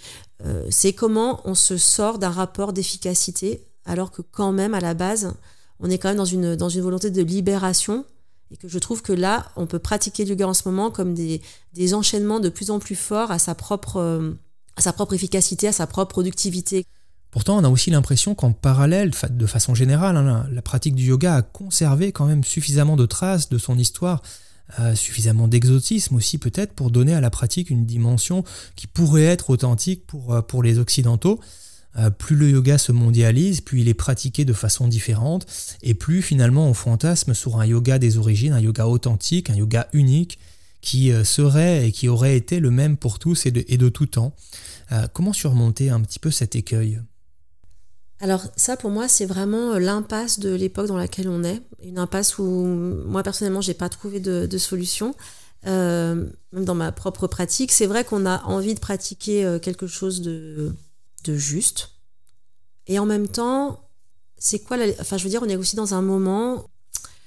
Euh, 0.45 0.67
c'est 0.71 0.93
comment 0.93 1.41
on 1.45 1.55
se 1.55 1.77
sort 1.77 2.19
d'un 2.19 2.31
rapport 2.31 2.73
d'efficacité, 2.73 3.67
alors 3.85 4.11
que 4.11 4.23
quand 4.23 4.53
même, 4.53 4.75
à 4.75 4.81
la 4.81 4.95
base, 4.95 5.35
on 5.79 5.91
est 5.91 5.99
quand 5.99 6.09
même 6.09 6.17
dans 6.17 6.25
une, 6.25 6.57
dans 6.57 6.69
une 6.69 6.83
volonté 6.83 7.11
de 7.11 7.23
libération 7.23 8.05
et 8.51 8.57
que 8.57 8.69
je 8.69 8.79
trouve 8.79 9.03
que 9.03 9.13
là, 9.13 9.51
on 9.57 9.67
peut 9.67 9.79
pratiquer 9.79 10.25
le 10.25 10.31
yoga 10.31 10.49
en 10.49 10.55
ce 10.55 10.67
moment 10.67 10.91
comme 10.91 11.15
des, 11.15 11.43
des 11.75 11.95
enchaînements 11.95 12.41
de 12.41 12.49
plus 12.49 12.71
en 12.71 12.79
plus 12.79 12.97
forts 12.97 13.31
à 13.31 13.39
sa 13.39 13.55
propre, 13.55 13.97
euh, 13.97 14.33
à 14.77 14.81
sa 14.81 14.93
propre 14.93 15.15
efficacité, 15.15 15.69
à 15.69 15.73
sa 15.73 15.87
propre 15.87 16.13
productivité. 16.13 16.85
Pourtant, 17.31 17.59
on 17.59 17.65
a 17.65 17.69
aussi 17.69 17.91
l'impression 17.91 18.35
qu'en 18.35 18.53
parallèle, 18.53 19.11
de 19.31 19.47
façon 19.47 19.75
générale, 19.75 20.17
hein, 20.17 20.47
la 20.51 20.63
pratique 20.63 20.95
du 20.95 21.05
yoga 21.05 21.35
a 21.35 21.43
conservé 21.43 22.11
quand 22.11 22.25
même 22.25 22.43
suffisamment 22.43 22.97
de 22.97 23.05
traces 23.05 23.51
de 23.51 23.59
son 23.59 23.77
histoire, 23.77 24.23
euh, 24.81 24.95
suffisamment 24.95 25.47
d'exotisme 25.47 26.15
aussi 26.15 26.39
peut-être 26.39 26.73
pour 26.73 26.91
donner 26.91 27.15
à 27.15 27.21
la 27.21 27.31
pratique 27.31 27.71
une 27.71 27.85
dimension 27.85 28.45
qui 28.77 28.87
pourrait 28.87 29.25
être 29.25 29.51
authentique 29.51 30.07
pour, 30.07 30.35
euh, 30.35 30.43
pour 30.43 30.63
les 30.63 30.79
Occidentaux. 30.79 31.41
Euh, 31.97 32.11
plus 32.11 32.37
le 32.37 32.51
yoga 32.51 32.79
se 32.79 32.93
mondialise, 32.93 33.61
plus 33.61 33.81
il 33.81 33.89
est 33.89 33.95
pratiqué 33.95 34.45
de 34.45 34.53
façon 34.53 34.89
différente, 34.89 35.47
et 35.83 35.95
plus 35.95 36.23
finalement 36.23 36.69
on 36.69 36.75
fantasme 36.75 37.35
sur 37.35 37.59
un 37.59 37.67
yoga 37.67 37.99
des 37.99 38.19
origines, 38.19 38.53
un 38.53 38.61
yoga 38.61 38.87
authentique, 38.87 39.51
un 39.51 39.57
yoga 39.57 39.89
unique, 39.93 40.39
qui 40.81 41.11
serait 41.25 41.89
et 41.89 41.93
qui 41.93 42.09
aurait 42.09 42.37
été 42.37 42.61
le 42.61 42.71
même 42.71 42.97
pour 42.97 43.19
tous 43.19 43.47
et 43.47 43.51
de 43.51 43.89
tout 43.89 44.07
temps. 44.07 44.33
Euh, 44.93 45.07
comment 45.13 45.33
surmonter 45.33 45.91
un 45.91 46.01
petit 46.01 46.19
peu 46.19 46.31
cet 46.31 46.57
écueil? 46.57 47.01
Alors 48.21 48.43
ça 48.57 48.77
pour 48.77 48.91
moi 48.91 49.07
c'est 49.07 49.27
vraiment 49.27 49.75
euh, 49.75 49.79
l'impasse 49.79 50.41
de 50.41 50.53
l'époque 50.53 50.89
dans 50.89 50.97
laquelle 50.97 51.29
on 51.29 51.45
est, 51.45 51.63
une 51.85 51.99
impasse 51.99 52.39
où 52.39 52.45
moi 52.45 53.23
personnellement 53.23 53.61
j'ai 53.61 53.75
pas 53.75 53.89
trouvé 53.89 54.19
de, 54.19 54.59
solution, 54.59 55.15
euh, 55.67 56.27
même 56.53 56.65
dans 56.65 56.75
ma 56.75 56.91
propre 56.91 57.27
pratique. 57.27 57.71
C'est 57.71 57.87
vrai 57.87 58.05
qu'on 58.05 58.27
a 58.27 58.43
envie 58.45 58.75
de 58.75 58.81
pratiquer 58.81 59.59
quelque 59.63 59.87
chose 59.87 60.21
de, 60.23 60.73
de 61.31 61.37
juste, 61.37 61.91
et 62.87 62.99
en 62.99 63.07
même 63.07 63.29
temps 63.29 63.89
c'est 64.39 64.61
quoi 64.61 64.77
la... 64.77 64.87
Enfin 65.01 65.17
je 65.17 65.25
veux 65.25 65.31
dire 65.31 65.43
on 65.43 65.49
est 65.49 65.57
aussi 65.57 65.77
dans 65.77 65.95
un 65.95 66.03
moment 66.03 66.69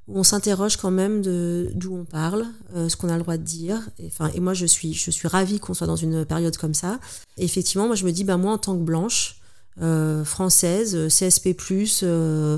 on 0.07 0.23
s'interroge 0.23 0.77
quand 0.77 0.91
même 0.91 1.21
de 1.21 1.71
d'où 1.75 1.95
on 1.95 2.05
parle, 2.05 2.47
euh, 2.75 2.89
ce 2.89 2.97
qu'on 2.97 3.09
a 3.09 3.15
le 3.15 3.23
droit 3.23 3.37
de 3.37 3.43
dire. 3.43 3.79
Et, 3.99 4.07
enfin, 4.07 4.29
et 4.33 4.39
moi, 4.39 4.53
je 4.53 4.65
suis, 4.65 4.93
je 4.93 5.11
suis 5.11 5.27
ravie 5.27 5.59
qu'on 5.59 5.73
soit 5.73 5.87
dans 5.87 5.95
une 5.95 6.25
période 6.25 6.57
comme 6.57 6.73
ça. 6.73 6.99
Effectivement, 7.37 7.87
moi, 7.87 7.95
je 7.95 8.05
me 8.05 8.11
dis, 8.11 8.23
ben, 8.23 8.37
moi, 8.37 8.53
en 8.53 8.57
tant 8.57 8.75
que 8.77 8.83
blanche, 8.83 9.37
euh, 9.81 10.25
française, 10.25 11.07
CSP+, 11.07 11.55
euh, 12.03 12.57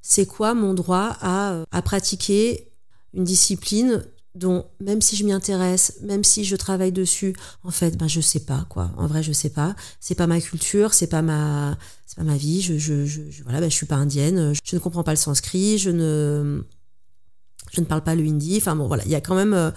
c'est 0.00 0.26
quoi 0.26 0.54
mon 0.54 0.74
droit 0.74 1.16
à, 1.20 1.64
à 1.70 1.82
pratiquer 1.82 2.70
une 3.12 3.24
discipline 3.24 4.04
dont 4.34 4.66
même 4.80 5.00
si 5.00 5.16
je 5.16 5.24
m'y 5.24 5.32
intéresse, 5.32 5.98
même 6.02 6.24
si 6.24 6.44
je 6.44 6.56
travaille 6.56 6.92
dessus, 6.92 7.34
en 7.62 7.70
fait, 7.70 7.96
ben 7.96 8.08
je 8.08 8.20
sais 8.20 8.40
pas 8.40 8.66
quoi. 8.68 8.90
En 8.96 9.06
vrai, 9.06 9.22
je 9.22 9.32
sais 9.32 9.50
pas. 9.50 9.76
C'est 10.00 10.14
pas 10.14 10.26
ma 10.26 10.40
culture, 10.40 10.92
c'est 10.92 11.06
pas 11.06 11.22
ma, 11.22 11.78
c'est 12.06 12.16
pas 12.16 12.24
ma 12.24 12.36
vie. 12.36 12.60
Je, 12.60 12.76
je, 12.76 13.06
je, 13.06 13.42
voilà, 13.44 13.60
ben 13.60 13.70
je 13.70 13.74
suis 13.74 13.86
pas 13.86 13.96
indienne. 13.96 14.52
Je 14.64 14.76
ne 14.76 14.80
comprends 14.80 15.04
pas 15.04 15.12
le 15.12 15.16
sanskrit. 15.16 15.78
Je 15.78 15.90
ne, 15.90 16.62
je 17.72 17.80
ne 17.80 17.86
parle 17.86 18.02
pas 18.02 18.14
le 18.14 18.24
hindi. 18.24 18.56
Enfin 18.56 18.74
bon, 18.74 18.88
voilà, 18.88 19.04
il 19.04 19.10
y 19.10 19.16
a 19.16 19.20
quand 19.20 19.36
même. 19.36 19.54
Euh, 19.54 19.70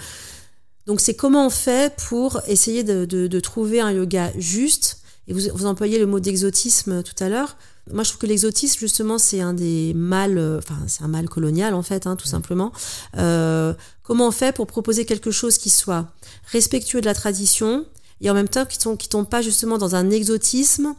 donc 0.88 1.02
c'est 1.02 1.16
comment 1.16 1.48
on 1.48 1.50
fait 1.50 1.96
pour 2.08 2.42
essayer 2.48 2.84
de, 2.84 3.06
de, 3.06 3.40
trouver 3.40 3.82
un 3.82 3.92
yoga 3.92 4.32
juste? 4.38 5.02
Et 5.28 5.34
vous, 5.34 5.42
vous 5.54 5.66
employez 5.66 6.00
le 6.00 6.06
mot 6.06 6.20
d'exotisme 6.20 7.04
tout 7.04 7.22
à 7.22 7.30
l'heure. 7.30 7.58
Moi, 7.92 8.04
je 8.04 8.10
trouve 8.10 8.20
que 8.20 8.28
l'exotisme, 8.28 8.80
justement, 8.80 9.18
c'est 9.18 9.42
un 9.42 9.54
des 9.54 9.94
mal, 9.94 10.38
euh, 10.38 10.60
enfin, 10.60 10.78
c'est 10.88 11.04
un 11.04 11.08
mal 11.08 11.30
colonial, 11.30 11.74
en 11.74 11.84
fait, 11.84 12.08
hein, 12.08 12.16
tout 12.16 12.28
simplement. 12.28 12.72
Euh, 13.18 13.74
comment 14.04 14.28
on 14.28 14.32
fait 14.32 14.54
pour 14.54 14.68
proposer 14.68 15.06
quelque 15.06 15.32
chose 15.32 15.58
qui 15.58 15.70
soit 15.70 16.08
respectueux 16.52 17.02
de 17.02 17.06
la 17.06 17.14
tradition 17.14 17.86
et 18.22 18.30
en 18.30 18.34
même 18.34 18.50
temps 18.50 18.66
qui 18.66 18.86
ne 18.88 18.96
qui 18.96 19.10
tombe 19.10 19.30
pas 19.30 19.42
justement 19.42 19.78
dans 19.78 19.96
un 19.96 20.10
exotisme, 20.10 20.96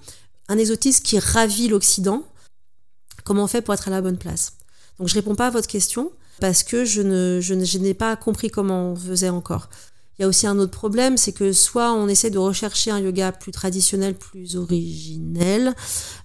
un 0.48 0.58
exotisme 0.58 1.02
qui 1.02 1.18
ravit 1.18 1.68
l'Occident? 1.68 2.24
Comment 3.24 3.44
on 3.44 3.48
fait 3.48 3.62
pour 3.62 3.74
être 3.74 3.88
à 3.88 3.90
la 3.90 4.00
bonne 4.00 4.18
place? 4.18 4.54
Donc, 4.98 5.08
je 5.08 5.14
réponds 5.14 5.34
pas 5.34 5.48
à 5.48 5.50
votre 5.50 5.68
question 5.68 6.10
parce 6.40 6.62
que 6.62 6.84
je 6.84 7.02
n'ai 7.78 7.94
pas 7.94 8.16
compris 8.16 8.50
comment 8.50 8.92
on 8.92 8.96
faisait 8.96 9.28
encore. 9.28 9.68
Il 10.18 10.22
y 10.22 10.24
a 10.24 10.28
aussi 10.28 10.48
un 10.48 10.58
autre 10.58 10.72
problème, 10.72 11.16
c'est 11.16 11.32
que 11.32 11.52
soit 11.52 11.92
on 11.92 12.08
essaie 12.08 12.30
de 12.30 12.38
rechercher 12.38 12.90
un 12.90 12.98
yoga 12.98 13.30
plus 13.30 13.52
traditionnel, 13.52 14.14
plus 14.14 14.56
originel, 14.56 15.74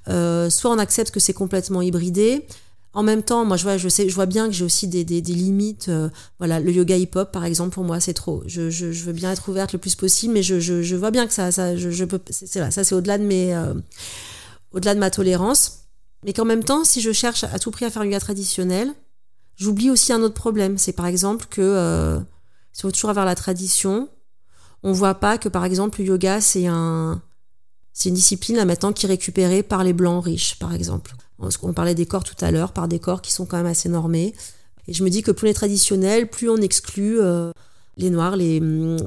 euh, 0.08 0.50
soit 0.50 0.72
on 0.72 0.80
accepte 0.80 1.12
que 1.12 1.20
c'est 1.20 1.34
complètement 1.34 1.82
hybridé. 1.82 2.48
En 2.96 3.04
même 3.04 3.22
temps, 3.22 3.46
moi, 3.46 3.56
je 3.56 3.64
vois, 3.64 3.78
je 3.78 3.90
sais, 3.90 4.10
je 4.10 4.16
vois 4.16 4.26
bien 4.26 4.48
que 4.48 4.54
j'ai 4.54 4.66
aussi 4.66 4.88
des, 4.88 5.04
des, 5.04 5.22
limites. 5.22 5.90
Euh, 5.90 6.10
voilà, 6.40 6.60
le 6.60 6.72
yoga 6.72 6.98
hip-hop, 6.98 7.32
par 7.32 7.46
exemple, 7.46 7.72
pour 7.72 7.84
moi, 7.84 8.00
c'est 8.00 8.14
trop. 8.14 8.44
Je, 8.46 8.62
veux 9.04 9.14
bien 9.14 9.32
être 9.32 9.48
ouverte 9.50 9.74
le 9.74 9.80
plus 9.80 9.96
possible, 9.96 10.34
mais 10.34 10.44
je, 10.44 10.96
vois 10.96 11.12
bien 11.12 11.28
que 11.28 11.34
ça, 11.34 11.52
ça, 11.52 11.76
je, 11.76 12.06
peux, 12.06 12.20
c'est 12.30 12.48
ça, 12.48 12.84
c'est 12.84 12.96
au-delà 12.96 13.20
de 13.20 13.24
mes, 13.24 13.54
euh, 13.56 13.74
au-delà 14.72 14.96
de 14.96 15.00
ma 15.00 15.12
tolérance. 15.12 15.86
Mais 16.26 16.34
qu'en 16.34 16.46
même 16.46 16.64
temps, 16.64 16.84
si 16.84 17.02
je 17.02 17.12
cherche 17.12 17.44
à 17.44 17.60
tout 17.60 17.70
prix 17.70 17.86
à 17.86 17.92
faire 17.92 18.02
un 18.02 18.06
yoga 18.06 18.20
traditionnel, 18.20 18.92
j'oublie 19.56 19.92
aussi 19.92 20.14
un 20.14 20.22
autre 20.22 20.36
problème. 20.36 20.78
C'est 20.80 20.94
par 20.94 21.06
exemple 21.06 21.46
que 21.50 22.24
si 22.74 22.84
on 22.84 22.90
veut 22.90 22.92
toujours 22.92 23.10
avoir 23.10 23.26
la 23.26 23.36
tradition, 23.36 24.10
on 24.84 24.92
voit 24.92 25.16
pas 25.16 25.38
que 25.38 25.48
par 25.48 25.64
exemple 25.64 26.02
le 26.02 26.08
yoga 26.08 26.42
c'est 26.42 26.68
un 26.68 27.22
c'est 27.94 28.10
une 28.10 28.16
discipline 28.16 28.58
là 28.58 28.66
maintenant 28.66 28.92
qui 28.92 29.06
est 29.06 29.10
récupérée 29.10 29.64
par 29.64 29.84
les 29.84 29.94
blancs 29.94 30.26
riches, 30.26 30.58
par 30.60 30.74
exemple. 30.74 31.16
On 31.62 31.74
parlait 31.74 31.96
des 31.96 32.06
corps 32.06 32.24
tout 32.24 32.36
à 32.42 32.52
l'heure, 32.52 32.74
par 32.74 32.88
des 32.88 33.00
corps 33.00 33.22
qui 33.22 33.32
sont 33.32 33.46
quand 33.46 33.58
même 33.58 33.66
assez 33.66 33.90
normés. 33.90 34.34
Et 34.88 34.94
je 34.94 35.04
me 35.04 35.10
dis 35.10 35.22
que 35.22 35.32
plus 35.32 35.48
on 35.48 35.52
est 35.52 35.54
traditionnel, 35.54 36.30
plus 36.30 36.50
on 36.50 36.58
exclut 36.58 37.20
euh, 37.22 37.52
les 37.98 38.10
noirs, 38.10 38.36
les, 38.36 38.60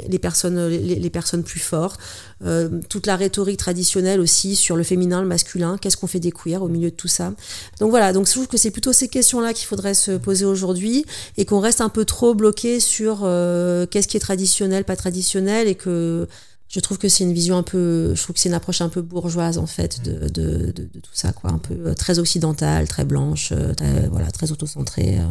les 0.09 0.19
personnes, 0.19 0.69
les, 0.69 0.97
les, 0.97 1.11
personnes 1.11 1.43
plus 1.43 1.61
fortes. 1.61 1.99
Euh, 2.45 2.81
toute 2.89 3.07
la 3.07 3.17
rhétorique 3.17 3.59
traditionnelle 3.59 4.21
aussi 4.21 4.57
sur 4.57 4.77
le 4.77 4.85
féminin, 4.85 5.23
le 5.23 5.29
masculin. 5.29 5.79
Qu'est-ce 5.79 5.97
qu'on 5.97 6.07
fait 6.07 6.21
des 6.21 6.33
queers 6.33 6.63
au 6.63 6.69
milieu 6.69 6.91
de 6.91 6.97
tout 6.97 7.09
ça 7.09 7.33
Donc 7.81 7.91
voilà, 7.91 8.13
donc 8.13 8.27
je 8.27 8.33
trouve 8.33 8.47
que 8.47 8.57
c'est 8.57 8.71
plutôt 8.71 8.93
ces 8.93 9.09
questions-là 9.09 9.53
qu'il 9.55 9.67
faudrait 9.67 9.95
se 9.95 10.13
poser 10.13 10.45
aujourd'hui 10.45 11.05
et 11.37 11.45
qu'on 11.45 11.61
reste 11.61 11.81
un 11.81 11.89
peu 11.89 12.05
trop 12.05 12.35
bloqué 12.35 12.79
sur 12.79 13.21
euh, 13.23 13.87
qu'est-ce 13.87 14.09
qui 14.09 14.17
est 14.17 14.21
traditionnel, 14.21 14.85
pas 14.85 14.97
traditionnel 14.97 15.67
et 15.67 15.75
que 15.75 16.29
je 16.69 16.81
trouve 16.81 16.99
que 16.99 17.09
c'est 17.09 17.25
une 17.25 17.33
vision 17.33 17.57
un 17.57 17.63
peu, 17.63 18.15
je 18.15 18.23
trouve 18.23 18.35
que 18.35 18.41
c'est 18.41 18.49
une 18.49 18.55
approche 18.55 18.81
un 18.81 18.89
peu 18.89 19.01
bourgeoise 19.01 19.59
en 19.59 19.67
fait 19.67 20.03
de, 20.03 20.29
de, 20.29 20.73
de, 20.73 20.83
de 20.83 21.01
tout 21.01 21.13
ça, 21.13 21.33
quoi, 21.33 21.51
un 21.51 21.59
peu 21.59 21.75
euh, 21.75 21.95
très 21.95 22.19
occidentale, 22.19 22.89
très 22.89 23.05
blanche, 23.05 23.51
euh, 23.53 23.73
très, 23.75 24.09
voilà, 24.09 24.31
très 24.31 24.51
autocentrée. 24.51 25.19
Euh. 25.19 25.25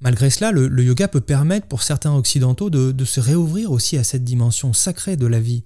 Malgré 0.00 0.30
cela, 0.30 0.52
le, 0.52 0.82
yoga 0.82 1.08
peut 1.08 1.20
permettre 1.20 1.66
pour 1.66 1.82
certains 1.82 2.14
occidentaux 2.14 2.70
de, 2.70 3.04
se 3.04 3.20
réouvrir 3.20 3.72
aussi 3.72 3.96
à 3.98 4.04
cette 4.04 4.24
dimension 4.24 4.72
sacrée 4.72 5.16
de 5.16 5.26
la 5.26 5.40
vie, 5.40 5.64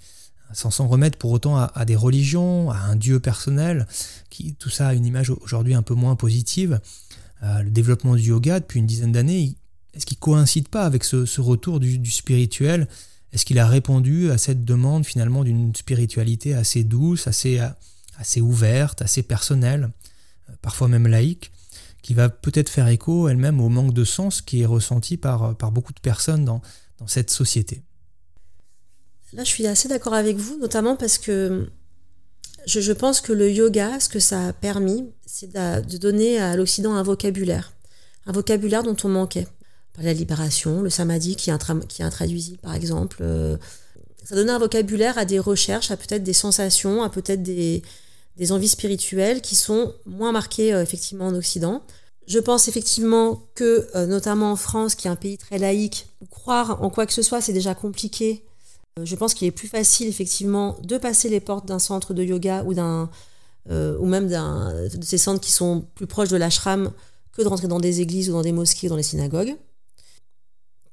sans 0.54 0.70
s'en 0.70 0.88
remettre 0.88 1.18
pour 1.18 1.32
autant 1.32 1.56
à, 1.58 1.84
des 1.84 1.96
religions, 1.96 2.70
à 2.70 2.78
un 2.78 2.96
dieu 2.96 3.20
personnel, 3.20 3.86
qui 4.30 4.54
tout 4.54 4.70
ça 4.70 4.88
a 4.88 4.94
une 4.94 5.04
image 5.04 5.30
aujourd'hui 5.30 5.74
un 5.74 5.82
peu 5.82 5.94
moins 5.94 6.16
positive. 6.16 6.80
Euh, 7.42 7.62
le 7.62 7.70
développement 7.70 8.14
du 8.14 8.22
yoga 8.22 8.60
depuis 8.60 8.80
une 8.80 8.86
dizaine 8.86 9.12
d'années, 9.12 9.56
est-ce 9.92 10.06
qu'il 10.06 10.18
coïncide 10.18 10.68
pas 10.68 10.84
avec 10.84 11.04
ce, 11.04 11.40
retour 11.40 11.78
du, 11.78 12.10
spirituel? 12.10 12.88
Est-ce 13.32 13.44
qu'il 13.44 13.58
a 13.58 13.66
répondu 13.66 14.30
à 14.30 14.38
cette 14.38 14.64
demande 14.64 15.04
finalement 15.04 15.44
d'une 15.44 15.74
spiritualité 15.74 16.54
assez 16.54 16.84
douce, 16.84 17.26
assez, 17.26 17.60
assez 18.16 18.40
ouverte, 18.40 19.02
assez 19.02 19.22
personnelle, 19.22 19.90
euh, 20.48 20.54
parfois 20.62 20.88
même 20.88 21.06
laïque, 21.06 21.52
qui 22.02 22.14
va 22.14 22.28
peut-être 22.28 22.68
faire 22.68 22.88
écho 22.88 23.28
elle-même 23.28 23.60
au 23.60 23.68
manque 23.68 23.94
de 23.94 24.04
sens 24.04 24.42
qui 24.42 24.62
est 24.62 24.66
ressenti 24.66 25.16
par, 25.16 25.56
par 25.56 25.72
beaucoup 25.72 25.92
de 25.92 26.00
personnes 26.00 26.44
dans, 26.44 26.60
dans 26.98 27.06
cette 27.06 27.30
société 27.30 27.82
Là, 29.32 29.44
je 29.44 29.48
suis 29.48 29.66
assez 29.66 29.88
d'accord 29.88 30.12
avec 30.12 30.36
vous, 30.36 30.58
notamment 30.58 30.94
parce 30.94 31.16
que 31.16 31.66
je, 32.66 32.80
je, 32.80 32.92
pense 32.92 33.22
que 33.22 33.32
le 33.32 33.50
yoga, 33.50 33.98
ce 33.98 34.10
que 34.10 34.18
ça 34.18 34.48
a 34.48 34.52
permis, 34.52 35.10
c'est 35.24 35.50
de 35.54 35.96
donner 35.96 36.38
à 36.38 36.54
l'Occident 36.54 36.94
un 36.94 37.02
vocabulaire, 37.02 37.72
un 38.26 38.32
vocabulaire 38.32 38.82
dont 38.82 38.96
on 39.04 39.08
manquait 39.08 39.46
par 39.94 40.04
la 40.04 40.12
libération, 40.12 40.82
le 40.82 40.90
samadhi 40.90 41.36
qui 41.36 41.50
est, 41.50 41.54
est 41.54 42.02
intraduisible 42.02 42.58
par 42.58 42.74
exemple. 42.74 43.18
Euh, 43.22 43.56
ça 44.24 44.36
donnait 44.36 44.52
un 44.52 44.58
vocabulaire 44.58 45.16
à 45.16 45.24
des 45.24 45.38
recherches, 45.38 45.90
à 45.90 45.96
peut-être 45.96 46.22
des 46.22 46.34
sensations, 46.34 47.02
à 47.02 47.08
peut-être 47.08 47.42
des, 47.42 47.82
des, 48.36 48.52
envies 48.52 48.68
spirituelles 48.68 49.40
qui 49.40 49.56
sont 49.56 49.94
moins 50.06 50.32
marquées 50.32 50.72
euh, 50.72 50.82
effectivement 50.82 51.26
en 51.26 51.34
Occident. 51.34 51.82
Je 52.26 52.38
pense 52.38 52.68
effectivement 52.68 53.42
que, 53.54 53.88
euh, 53.94 54.06
notamment 54.06 54.52
en 54.52 54.56
France, 54.56 54.94
qui 54.94 55.08
est 55.08 55.10
un 55.10 55.16
pays 55.16 55.38
très 55.38 55.58
laïque, 55.58 56.06
croire 56.30 56.82
en 56.82 56.90
quoi 56.90 57.06
que 57.06 57.12
ce 57.12 57.22
soit, 57.22 57.40
c'est 57.40 57.52
déjà 57.52 57.74
compliqué. 57.74 58.44
je 59.02 59.16
pense 59.16 59.34
qu'il 59.34 59.48
est 59.48 59.52
plus 59.52 59.68
facile 59.68 60.08
effectivement 60.08 60.76
de 60.82 60.98
passer 60.98 61.28
les 61.28 61.40
portes 61.40 61.66
d'un 61.66 61.78
centre 61.78 62.14
de 62.14 62.22
yoga 62.22 62.62
ou 62.64 62.74
d'un 62.74 63.10
ou 63.68 64.06
même 64.06 64.28
d'un 64.28 64.72
de 64.88 65.04
ces 65.04 65.18
centres 65.18 65.40
qui 65.40 65.52
sont 65.52 65.86
plus 65.94 66.08
proches 66.08 66.30
de 66.30 66.36
l'ashram 66.36 66.90
que 67.32 67.42
de 67.42 67.48
rentrer 67.48 67.68
dans 67.68 67.78
des 67.78 68.00
églises 68.00 68.28
ou 68.28 68.32
dans 68.32 68.42
des 68.42 68.50
mosquées 68.50 68.88
ou 68.88 68.90
dans 68.90 68.96
les 68.96 69.04
synagogues 69.04 69.56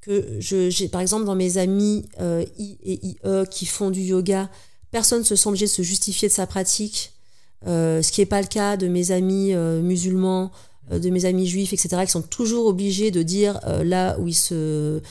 que 0.01 0.39
j'ai 0.39 0.87
par 0.87 1.01
exemple 1.01 1.25
dans 1.25 1.35
mes 1.35 1.57
amis 1.57 2.07
euh, 2.19 2.45
I 2.57 2.77
et 2.83 3.07
IE 3.07 3.17
qui 3.49 3.65
font 3.65 3.89
du 3.89 4.01
yoga, 4.01 4.49
personne 4.91 5.19
ne 5.19 5.23
se 5.23 5.35
sent 5.35 5.49
obligé 5.49 5.65
de 5.65 5.71
se 5.71 5.81
justifier 5.81 6.27
de 6.27 6.33
sa 6.33 6.47
pratique, 6.47 7.13
euh, 7.13 7.18
ce 7.65 8.11
qui 8.11 8.21
n'est 8.21 8.25
pas 8.25 8.41
le 8.41 8.47
cas 8.47 8.77
de 8.77 8.87
mes 8.87 9.11
amis 9.11 9.53
euh, 9.53 9.81
musulmans, 9.81 10.51
euh, 10.91 10.99
de 10.99 11.09
mes 11.09 11.25
amis 11.25 11.47
juifs, 11.47 11.73
etc., 11.73 12.01
qui 12.05 12.11
sont 12.11 12.21
toujours 12.21 12.67
obligés 12.67 13.11
de 13.11 13.23
dire 13.23 13.59
euh, 13.67 13.83
là 13.83 14.17
où 14.19 14.27
ils 14.27 14.33
se 14.33 15.01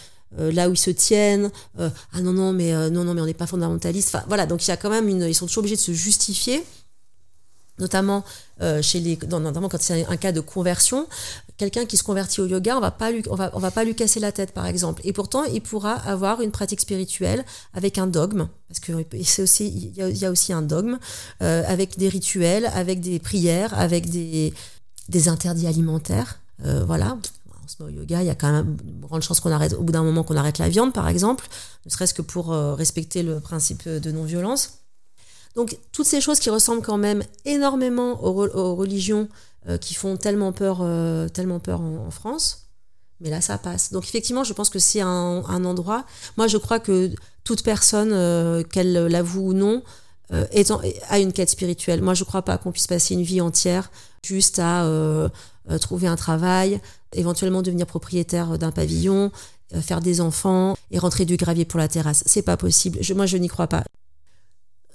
tiennent, 0.91 1.51
ah 1.79 2.21
non 2.21 2.33
non 2.33 2.53
mais 2.53 2.73
non 2.91 3.05
non 3.05 3.15
mais 3.15 3.21
on 3.21 3.27
n'est 3.27 3.35
pas 3.35 3.47
fondamentaliste. 3.47 4.15
Enfin 4.15 4.25
voilà 4.29 4.47
donc 4.47 4.67
il 4.67 4.69
y 4.69 4.73
a 4.73 4.77
quand 4.77 4.91
même 4.91 5.09
une, 5.09 5.23
ils 5.23 5.35
sont 5.35 5.47
toujours 5.47 5.63
obligés 5.63 5.77
de 5.77 5.81
se 5.81 5.93
justifier 5.93 6.65
notamment 7.79 8.25
euh, 8.61 8.83
chez 8.83 9.01
les, 9.01 9.19
notamment 9.29 9.69
quand 9.69 9.81
c'est 9.81 10.05
un 10.07 10.17
cas 10.17 10.33
de 10.33 10.41
conversion, 10.41 11.07
quelqu'un 11.59 11.85
qui 11.85 11.97
se 11.97 12.03
convertit 12.03 12.41
au 12.41 12.47
yoga, 12.47 12.77
on 12.77 12.81
va 12.81 12.93
pas 12.93 13.11
lui, 13.11 13.23
on 13.29 13.35
va, 13.35 13.51
on 13.53 13.59
va 13.59 13.71
pas 13.71 13.85
lui 13.85 13.95
casser 13.95 14.21
la 14.21 14.33
tête 14.33 14.53
par 14.53 14.67
exemple. 14.67 15.03
Et 15.05 15.13
pourtant, 15.13 15.45
il 15.45 15.61
pourra 15.61 15.93
avoir 15.93 16.41
une 16.41 16.53
pratique 16.53 16.81
spirituelle 16.81 17.45
avec 17.75 17.99
un 17.99 18.07
dogme, 18.07 18.49
parce 18.69 18.81
que 18.81 18.93
c'est 19.25 19.43
aussi, 19.43 19.93
il 19.97 20.17
y, 20.17 20.25
a, 20.25 20.31
aussi 20.31 20.53
un 20.53 20.63
dogme 20.63 20.99
euh, 21.43 21.63
avec 21.67 21.99
des 21.99 22.09
rituels, 22.09 22.71
avec 22.73 23.01
des 23.01 23.19
prières, 23.19 23.79
avec 23.79 24.09
des, 24.09 24.55
des 25.09 25.29
interdits 25.29 25.67
alimentaires, 25.67 26.41
euh, 26.65 26.85
voilà. 26.85 27.19
On 27.65 27.69
se 27.69 27.83
met 27.83 27.91
au 27.91 27.93
yoga, 27.93 28.23
il 28.23 28.27
y 28.27 28.31
a 28.31 28.35
quand 28.35 28.51
même 28.51 28.77
une 28.87 29.01
grande 29.01 29.23
chance 29.23 29.41
qu'on 29.41 29.51
arrête, 29.51 29.75
au 29.75 29.83
bout 29.83 29.93
d'un 29.93 30.05
moment, 30.05 30.23
qu'on 30.23 30.37
arrête 30.37 30.59
la 30.59 30.69
viande, 30.69 30.95
par 30.95 31.09
exemple, 31.09 31.47
ne 31.85 31.91
serait-ce 31.91 32.15
que 32.15 32.23
pour 32.23 32.53
euh, 32.53 32.75
respecter 32.75 33.23
le 33.23 33.41
principe 33.41 33.87
de 33.89 34.11
non-violence. 34.13 34.79
Donc 35.59 35.77
toutes 35.91 36.07
ces 36.07 36.21
choses 36.21 36.39
qui 36.39 36.51
ressemblent 36.51 36.83
quand 36.83 36.99
même 36.99 37.25
énormément 37.45 38.25
aux, 38.25 38.77
religions 38.77 39.29
euh, 39.69 39.77
qui 39.77 39.95
font 39.95 40.17
tellement 40.17 40.53
peur, 40.53 40.79
euh, 40.83 41.29
tellement 41.29 41.59
peur 41.59 41.81
en, 41.81 42.13
France, 42.13 42.69
mais 43.21 43.29
là 43.29 43.41
ça 43.41 43.59
passe. 43.59 43.91
Donc 43.91 44.05
effectivement, 44.05 44.45
je 44.45 44.53
pense 44.53 44.71
que 44.71 44.79
c'est 44.79 45.01
un, 45.01 45.65
endroit. 45.65 46.05
Moi, 46.37 46.47
je 46.47 46.59
crois 46.59 46.79
que 46.79 47.11
toute 47.43 47.65
personne, 47.65 48.13
euh, 48.13 48.63
qu'elle 48.63 48.93
l'avoue 48.93 49.49
ou 49.49 49.53
non, 49.53 49.83
a 50.31 51.19
une 51.19 51.33
quête 51.33 51.51
spirituelle. 51.51 52.03
Moi, 52.03 52.15
je 52.15 52.23
crois 52.23 52.43
pas 52.43 52.57
qu'on 52.57 52.71
puisse 52.71 52.87
passer 52.87 53.15
une 53.15 53.25
vie 53.25 53.41
entière 53.41 53.91
juste 54.25 54.61
à 54.61 54.89
trouver 55.81 56.07
un 56.07 56.15
travail, 56.15 56.81
éventuellement 57.15 57.63
devenir 57.63 57.87
propriétaire 57.87 58.59
d'un 58.59 58.71
pavillon, 58.71 59.33
faire 59.81 60.03
des 60.03 60.21
enfants 60.21 60.77
et 60.93 61.01
rentrer 61.01 61.25
du 61.25 61.37
gravier 61.37 61.65
pour 61.65 61.81
la 61.81 61.89
terrasse. 61.89 62.23
C'est 62.27 62.43
pas 62.43 62.57
possible. 62.57 63.01
Moi, 63.17 63.27
je 63.27 63.39
n'y 63.39 63.49
crois 63.49 63.67
pas 63.67 63.83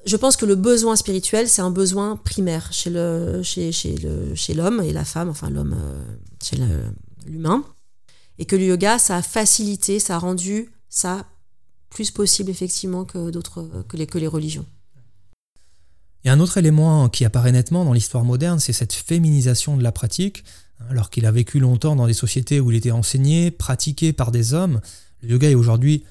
je 0.05 0.17
pense 0.17 0.35
que 0.35 0.45
le 0.45 0.55
besoin 0.55 0.95
spirituel, 0.95 1.47
c'est 1.47 1.61
un 1.61 1.71
besoin 1.71 2.17
primaire 2.17 2.71
chez 2.71 2.89
le 2.89 3.41
chez, 3.43 3.71
chez 3.71 3.95
le 3.97 4.35
chez 4.35 4.53
l'homme 4.53 4.81
et 4.81 4.93
la 4.93 5.05
femme, 5.05 5.29
enfin 5.29 5.49
l'homme 5.49 5.75
euh, 5.77 6.03
chez 6.41 6.57
l'humain, 7.25 7.63
et 8.37 8.45
que 8.45 8.55
le 8.55 8.65
yoga, 8.65 8.99
ça 8.99 9.17
a 9.17 9.21
facilité, 9.21 9.99
ça 9.99 10.15
a 10.15 10.19
rendu 10.19 10.69
ça 10.89 11.25
plus 11.89 12.11
possible 12.11 12.49
effectivement 12.49 13.05
que 13.05 13.29
d'autres 13.29 13.85
que 13.87 13.97
les 13.97 14.07
que 14.07 14.17
les 14.17 14.27
religions. 14.27 14.65
Il 16.23 16.27
y 16.27 16.29
a 16.29 16.33
un 16.33 16.39
autre 16.39 16.57
élément 16.57 17.09
qui 17.09 17.25
apparaît 17.25 17.51
nettement 17.51 17.83
dans 17.83 17.93
l'histoire 17.93 18.23
moderne, 18.23 18.59
c'est 18.59 18.73
cette 18.73 18.93
féminisation 18.93 19.75
de 19.75 19.83
la 19.83 19.91
pratique. 19.91 20.43
Alors 20.89 21.09
qu'il 21.09 21.25
a 21.25 21.31
vécu 21.31 21.59
longtemps 21.59 21.95
dans 21.95 22.07
des 22.07 22.13
sociétés 22.13 22.59
où 22.59 22.71
il 22.71 22.77
était 22.77 22.91
enseigné, 22.91 23.51
pratiqué 23.51 24.11
par 24.11 24.31
des 24.31 24.53
hommes, 24.53 24.81
le 25.21 25.29
yoga 25.29 25.49
est 25.49 25.55
aujourd'hui 25.55 26.03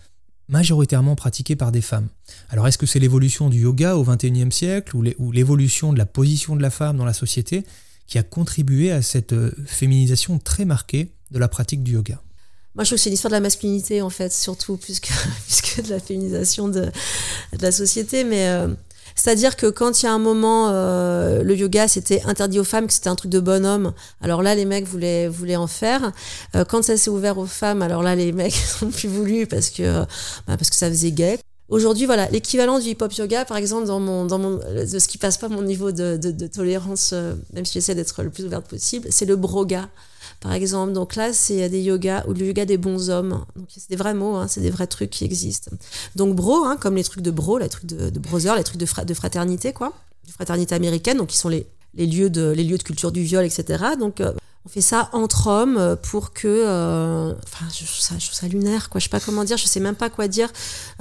majoritairement 0.52 1.16
pratiqué 1.16 1.56
par 1.56 1.72
des 1.72 1.80
femmes. 1.80 2.08
Alors 2.50 2.68
est-ce 2.68 2.78
que 2.78 2.86
c'est 2.86 2.98
l'évolution 3.00 3.48
du 3.48 3.62
yoga 3.62 3.96
au 3.96 4.04
XXIe 4.04 4.52
siècle 4.52 4.94
ou 4.94 5.32
l'évolution 5.32 5.92
de 5.92 5.98
la 5.98 6.06
position 6.06 6.54
de 6.54 6.62
la 6.62 6.70
femme 6.70 6.98
dans 6.98 7.06
la 7.06 7.14
société 7.14 7.64
qui 8.06 8.18
a 8.18 8.22
contribué 8.22 8.92
à 8.92 9.00
cette 9.00 9.32
euh, 9.32 9.52
féminisation 9.64 10.38
très 10.38 10.66
marquée 10.66 11.10
de 11.30 11.38
la 11.38 11.48
pratique 11.48 11.82
du 11.82 11.92
yoga? 11.92 12.20
Moi, 12.74 12.84
je 12.84 12.90
trouve 12.90 12.98
que 12.98 13.02
c'est 13.02 13.10
l'histoire 13.10 13.30
de 13.30 13.36
la 13.36 13.40
masculinité, 13.40 14.02
en 14.02 14.10
fait, 14.10 14.32
surtout, 14.32 14.76
plus 14.78 15.00
que, 15.00 15.80
de 15.82 15.88
la 15.88 16.00
féminisation 16.00 16.68
de, 16.68 16.84
de 16.84 17.62
la 17.62 17.72
société. 17.72 18.24
Mais 18.24 18.48
euh, 18.48 18.68
c'est-à-dire 19.14 19.56
que 19.56 19.66
quand 19.66 20.02
il 20.02 20.06
y 20.06 20.08
a 20.08 20.12
un 20.12 20.18
moment, 20.18 20.68
euh, 20.70 21.42
le 21.42 21.56
yoga 21.56 21.88
c'était 21.88 22.22
interdit 22.24 22.58
aux 22.58 22.64
femmes, 22.64 22.86
que 22.86 22.92
c'était 22.92 23.08
un 23.08 23.16
truc 23.16 23.30
de 23.30 23.40
bonhomme. 23.40 23.92
Alors 24.20 24.42
là, 24.42 24.54
les 24.54 24.64
mecs 24.64 24.86
voulaient 24.86 25.28
voulaient 25.28 25.56
en 25.56 25.66
faire. 25.66 26.12
Euh, 26.56 26.64
quand 26.64 26.82
ça 26.82 26.96
s'est 26.96 27.10
ouvert 27.10 27.38
aux 27.38 27.46
femmes, 27.46 27.82
alors 27.82 28.02
là, 28.02 28.14
les 28.14 28.32
mecs 28.32 28.54
n'ont 28.82 28.90
plus 28.90 29.08
voulu 29.08 29.46
parce 29.46 29.70
que 29.70 30.00
bah, 30.46 30.56
parce 30.56 30.70
que 30.70 30.76
ça 30.76 30.88
faisait 30.88 31.12
gay. 31.12 31.38
Aujourd'hui, 31.72 32.04
voilà, 32.04 32.28
l'équivalent 32.28 32.78
du 32.78 32.88
hip-hop 32.88 33.10
yoga, 33.14 33.46
par 33.46 33.56
exemple, 33.56 33.86
dans 33.86 33.98
mon, 33.98 34.26
dans 34.26 34.38
mon, 34.38 34.56
de 34.58 34.98
ce 34.98 35.08
qui 35.08 35.16
passe 35.16 35.38
pas 35.38 35.48
mon 35.48 35.62
niveau 35.62 35.90
de, 35.90 36.18
de, 36.18 36.46
tolérance, 36.46 37.12
euh, 37.14 37.34
même 37.54 37.64
si 37.64 37.72
j'essaie 37.72 37.94
d'être 37.94 38.22
le 38.22 38.28
plus 38.28 38.44
ouverte 38.44 38.68
possible, 38.68 39.08
c'est 39.10 39.24
le 39.24 39.36
broga, 39.36 39.88
par 40.42 40.52
exemple. 40.52 40.92
Donc 40.92 41.16
là, 41.16 41.32
c'est 41.32 41.68
des 41.68 41.80
yogas 41.80 42.24
ou 42.26 42.34
le 42.34 42.46
yoga 42.46 42.64
des 42.66 42.76
bons 42.76 43.08
hommes. 43.08 43.44
Donc 43.56 43.68
c'est 43.68 43.88
des 43.88 43.96
vrais 43.96 44.14
mots, 44.14 44.34
hein, 44.34 44.48
c'est 44.48 44.60
des 44.60 44.70
vrais 44.70 44.86
trucs 44.86 45.10
qui 45.10 45.24
existent. 45.24 45.70
Donc 46.16 46.34
bro, 46.34 46.64
hein, 46.64 46.76
comme 46.78 46.96
les 46.96 47.04
trucs 47.04 47.22
de 47.22 47.30
bro, 47.30 47.58
les 47.58 47.68
trucs 47.68 47.86
de, 47.86 48.10
de 48.10 48.18
brother, 48.18 48.56
les 48.56 48.64
trucs 48.64 48.78
de, 48.80 49.04
de 49.04 49.14
fraternité, 49.14 49.72
quoi, 49.72 49.92
de 50.26 50.32
fraternité 50.32 50.74
américaine, 50.74 51.16
donc 51.16 51.28
qui 51.28 51.38
sont 51.38 51.48
les, 51.48 51.66
lieux 51.96 52.30
de 52.30 52.50
les 52.50 52.64
lieux 52.64 52.78
de 52.78 52.82
culture 52.82 53.12
du 53.12 53.22
viol, 53.22 53.44
etc. 53.44 53.84
Donc 53.98 54.20
euh, 54.20 54.32
on 54.64 54.68
fait 54.68 54.80
ça 54.80 55.08
entre 55.12 55.48
hommes 55.48 55.76
euh, 55.76 55.96
pour 55.96 56.32
que 56.32 56.46
euh, 56.46 57.32
enfin 57.44 57.66
je 57.72 57.84
trouve, 57.84 58.00
ça, 58.00 58.14
je 58.18 58.30
trouve 58.30 58.48
lunaire 58.48 58.90
quoi. 58.90 59.00
Je 59.00 59.04
sais 59.04 59.10
pas 59.10 59.18
comment 59.18 59.42
dire 59.42 59.56
je 59.56 59.66
sais 59.66 59.80
même 59.80 59.96
pas 59.96 60.08
quoi 60.08 60.28
dire 60.28 60.50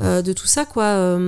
euh, 0.01 0.22
de 0.22 0.34
tout 0.34 0.47
ça 0.47 0.66
quoi 0.66 1.20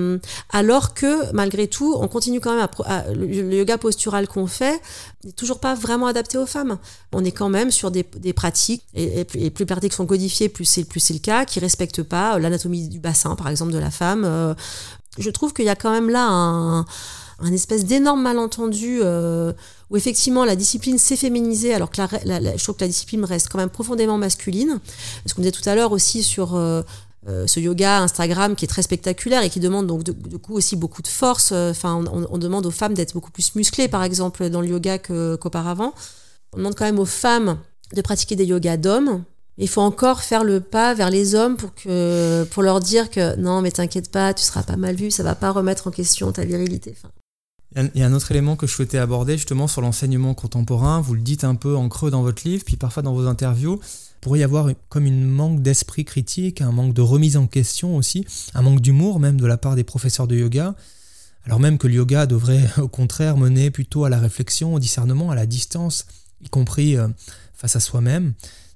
alors 0.51 0.93
que 0.93 1.31
malgré 1.33 1.67
tout 1.67 1.95
on 1.99 2.07
continue 2.07 2.39
quand 2.39 2.55
même 2.55 2.67
à, 2.85 3.03
le, 3.13 3.53
yoga 3.53 3.77
postural 3.77 4.27
qu'on 4.27 4.47
fait 4.47 4.81
n'est 5.23 5.31
toujours 5.31 5.59
pas 5.59 5.75
vraiment 5.75 6.07
adapté 6.07 6.37
aux 6.37 6.45
femmes. 6.45 6.77
On 7.13 7.23
est 7.23 7.31
quand 7.31 7.49
même 7.49 7.69
sur 7.69 7.91
des, 7.91 8.03
pratiques 8.33 8.83
et, 8.95 9.23
plus, 9.25 9.39
les 9.39 9.65
pratiques 9.65 9.93
sont 9.93 10.07
codifiées 10.07 10.49
plus 10.49 10.65
c'est 10.65 11.13
le 11.13 11.19
cas 11.19 11.45
qui 11.45 11.59
respectent 11.59 12.03
pas 12.03 12.39
l'anatomie 12.39 12.87
du 12.87 12.99
bassin 12.99 13.35
par 13.35 13.49
exemple 13.49 13.71
de 13.71 13.77
la 13.77 13.91
femme 13.91 14.55
je 15.19 15.29
trouve 15.29 15.53
qu'il 15.53 15.65
y 15.65 15.69
a 15.69 15.75
quand 15.75 15.91
même 15.91 16.09
là 16.09 16.27
un 16.27 16.85
un 17.39 17.51
espèce 17.51 17.85
d'énorme 17.85 18.21
malentendu 18.21 19.01
où 19.93 19.97
effectivement 19.97 20.43
la 20.43 20.55
discipline 20.55 20.97
s'est 20.97 21.15
féminisée 21.15 21.73
alors 21.73 21.91
que 21.91 22.01
la, 22.25 22.39
la, 22.39 22.57
je 22.57 22.63
trouve 22.63 22.75
que 22.75 22.81
la 22.81 22.87
discipline 22.87 23.23
reste 23.23 23.47
quand 23.49 23.59
même 23.59 23.69
profondément 23.69 24.17
masculine. 24.17 24.79
Ce 25.25 25.33
qu'on 25.35 25.41
disait 25.41 25.51
tout 25.51 25.69
à 25.69 25.75
l'heure 25.75 25.91
aussi 25.91 26.23
sur 26.23 26.55
euh, 26.55 26.81
euh, 27.27 27.45
ce 27.45 27.59
yoga 27.59 28.01
Instagram 28.01 28.55
qui 28.55 28.65
est 28.65 28.67
très 28.67 28.81
spectaculaire 28.81 29.43
et 29.43 29.51
qui 29.51 29.59
demande 29.59 29.85
donc 29.85 30.03
de, 30.03 30.37
coup 30.37 30.55
aussi 30.55 30.75
beaucoup 30.75 31.03
de 31.03 31.07
force. 31.07 31.51
Enfin, 31.51 32.03
on, 32.11 32.25
on, 32.29 32.37
demande 32.39 32.65
aux 32.65 32.71
femmes 32.71 32.95
d'être 32.95 33.13
beaucoup 33.13 33.31
plus 33.31 33.53
musclées 33.53 33.87
par 33.87 34.03
exemple 34.03 34.49
dans 34.49 34.61
le 34.61 34.67
yoga 34.67 34.97
qu'auparavant. 34.97 35.91
Qu 35.91 35.97
on 36.53 36.57
demande 36.57 36.75
quand 36.75 36.85
même 36.85 36.99
aux 36.99 37.05
femmes 37.05 37.59
de 37.93 38.01
pratiquer 38.01 38.35
des 38.35 38.45
yogas 38.45 38.77
d'hommes, 38.77 39.23
il 39.57 39.69
faut 39.69 39.81
encore 39.81 40.21
faire 40.21 40.43
le 40.43 40.59
pas 40.59 40.95
vers 40.95 41.11
les 41.11 41.35
hommes 41.35 41.57
pour 41.57 41.75
que 41.75 42.43
pour 42.45 42.63
leur 42.63 42.79
dire 42.79 43.11
que 43.11 43.35
non 43.35 43.61
mais 43.61 43.71
t'inquiète 43.71 44.11
pas 44.11 44.33
tu 44.33 44.43
seras 44.43 44.63
pas 44.63 44.77
mal 44.77 44.95
vu 44.95 45.11
ça 45.11 45.21
va 45.21 45.35
pas 45.35 45.51
remettre 45.51 45.87
en 45.87 45.91
question 45.91 46.31
ta 46.31 46.43
virilité 46.43 46.95
il 47.75 47.99
y 47.99 48.03
a 48.03 48.07
un 48.07 48.13
autre 48.13 48.31
élément 48.31 48.55
que 48.55 48.67
je 48.67 48.73
souhaitais 48.73 48.97
aborder 48.97 49.37
justement 49.37 49.67
sur 49.67 49.81
l'enseignement 49.81 50.33
contemporain. 50.33 51.01
Vous 51.01 51.15
le 51.15 51.21
dites 51.21 51.43
un 51.43 51.55
peu 51.55 51.75
en 51.75 51.89
creux 51.89 52.11
dans 52.11 52.21
votre 52.21 52.47
livre, 52.47 52.63
puis 52.65 52.77
parfois 52.77 53.01
dans 53.03 53.13
vos 53.13 53.27
interviews. 53.27 53.79
Il 53.81 54.19
pourrait 54.21 54.39
y 54.39 54.43
avoir 54.43 54.69
comme 54.89 55.05
une 55.05 55.25
manque 55.25 55.61
d'esprit 55.61 56.05
critique, 56.05 56.61
un 56.61 56.71
manque 56.71 56.93
de 56.93 57.01
remise 57.01 57.35
en 57.35 57.47
question 57.47 57.97
aussi, 57.97 58.25
un 58.53 58.61
manque 58.61 58.79
d'humour 58.79 59.19
même 59.19 59.39
de 59.39 59.45
la 59.45 59.57
part 59.57 59.75
des 59.75 59.83
professeurs 59.83 60.27
de 60.27 60.35
yoga. 60.35 60.75
Alors 61.45 61.59
même 61.59 61.77
que 61.77 61.87
le 61.87 61.95
yoga 61.95 62.25
devrait 62.25 62.69
au 62.77 62.87
contraire 62.87 63.37
mener 63.37 63.71
plutôt 63.71 64.05
à 64.05 64.09
la 64.09 64.19
réflexion, 64.19 64.75
au 64.75 64.79
discernement, 64.79 65.31
à 65.31 65.35
la 65.35 65.45
distance, 65.45 66.05
y 66.41 66.49
compris 66.49 66.95
euh, 66.95 67.07
face 67.53 67.75
à 67.75 67.79
soi-même. 67.79 68.33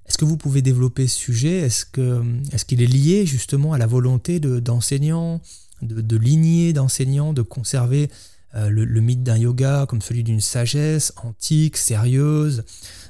Est-ce 0.08 0.18
que 0.18 0.26
vous 0.26 0.38
pouvez 0.38 0.62
développer 0.62 1.08
ce 1.08 1.18
sujet? 1.18 1.60
Est-ce 1.60 1.86
qu'il 1.86 2.04
est, 2.52 2.66
qu'il 2.66 2.82
est 2.82 2.88
lié 2.88 3.26
justement 3.26 3.74
à 3.74 3.78
la 3.78 3.88
volonté 3.88 4.40
d'enseignants, 4.40 5.42
de, 5.82 5.96
de, 5.96 6.02
de 6.02 6.18
lignée 6.18 6.74
d'enseignants, 6.74 7.34
de 7.34 7.42
conserver 7.42 8.10
euh, 8.56 8.70
le, 8.70 9.02
mythe 9.02 9.24
d'un 9.24 9.38
yoga 9.38 9.86
comme 9.88 10.02
celui 10.02 10.24
d'une 10.24 10.40
sagesse 10.40 11.14
antique, 11.24 11.78
sérieuse. 11.78 12.64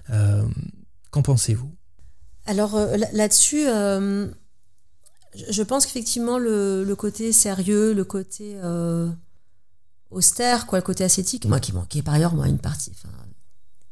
Euh, 0.09 0.43
Qu'en 1.11 1.21
pensez-vous? 1.21 1.71
Alors 2.45 2.75
euh, 2.75 2.97
là-dessus, 3.13 3.65
je 3.65 5.63
pense 5.63 5.85
qu'effectivement 5.85 6.37
le, 6.39 6.93
côté 6.95 7.31
sérieux, 7.31 7.93
le 7.93 8.03
côté 8.03 8.57
austère, 10.09 10.65
quoi, 10.65 10.79
le 10.79 10.83
côté 10.83 11.03
ascétique, 11.03 11.45
moi 11.45 11.59
qui, 11.59 11.73
qui 11.89 11.99
est 11.99 12.03
par 12.03 12.15
ailleurs 12.15 12.33
moi 12.33 12.47
une 12.47 12.59
partie, 12.59 12.91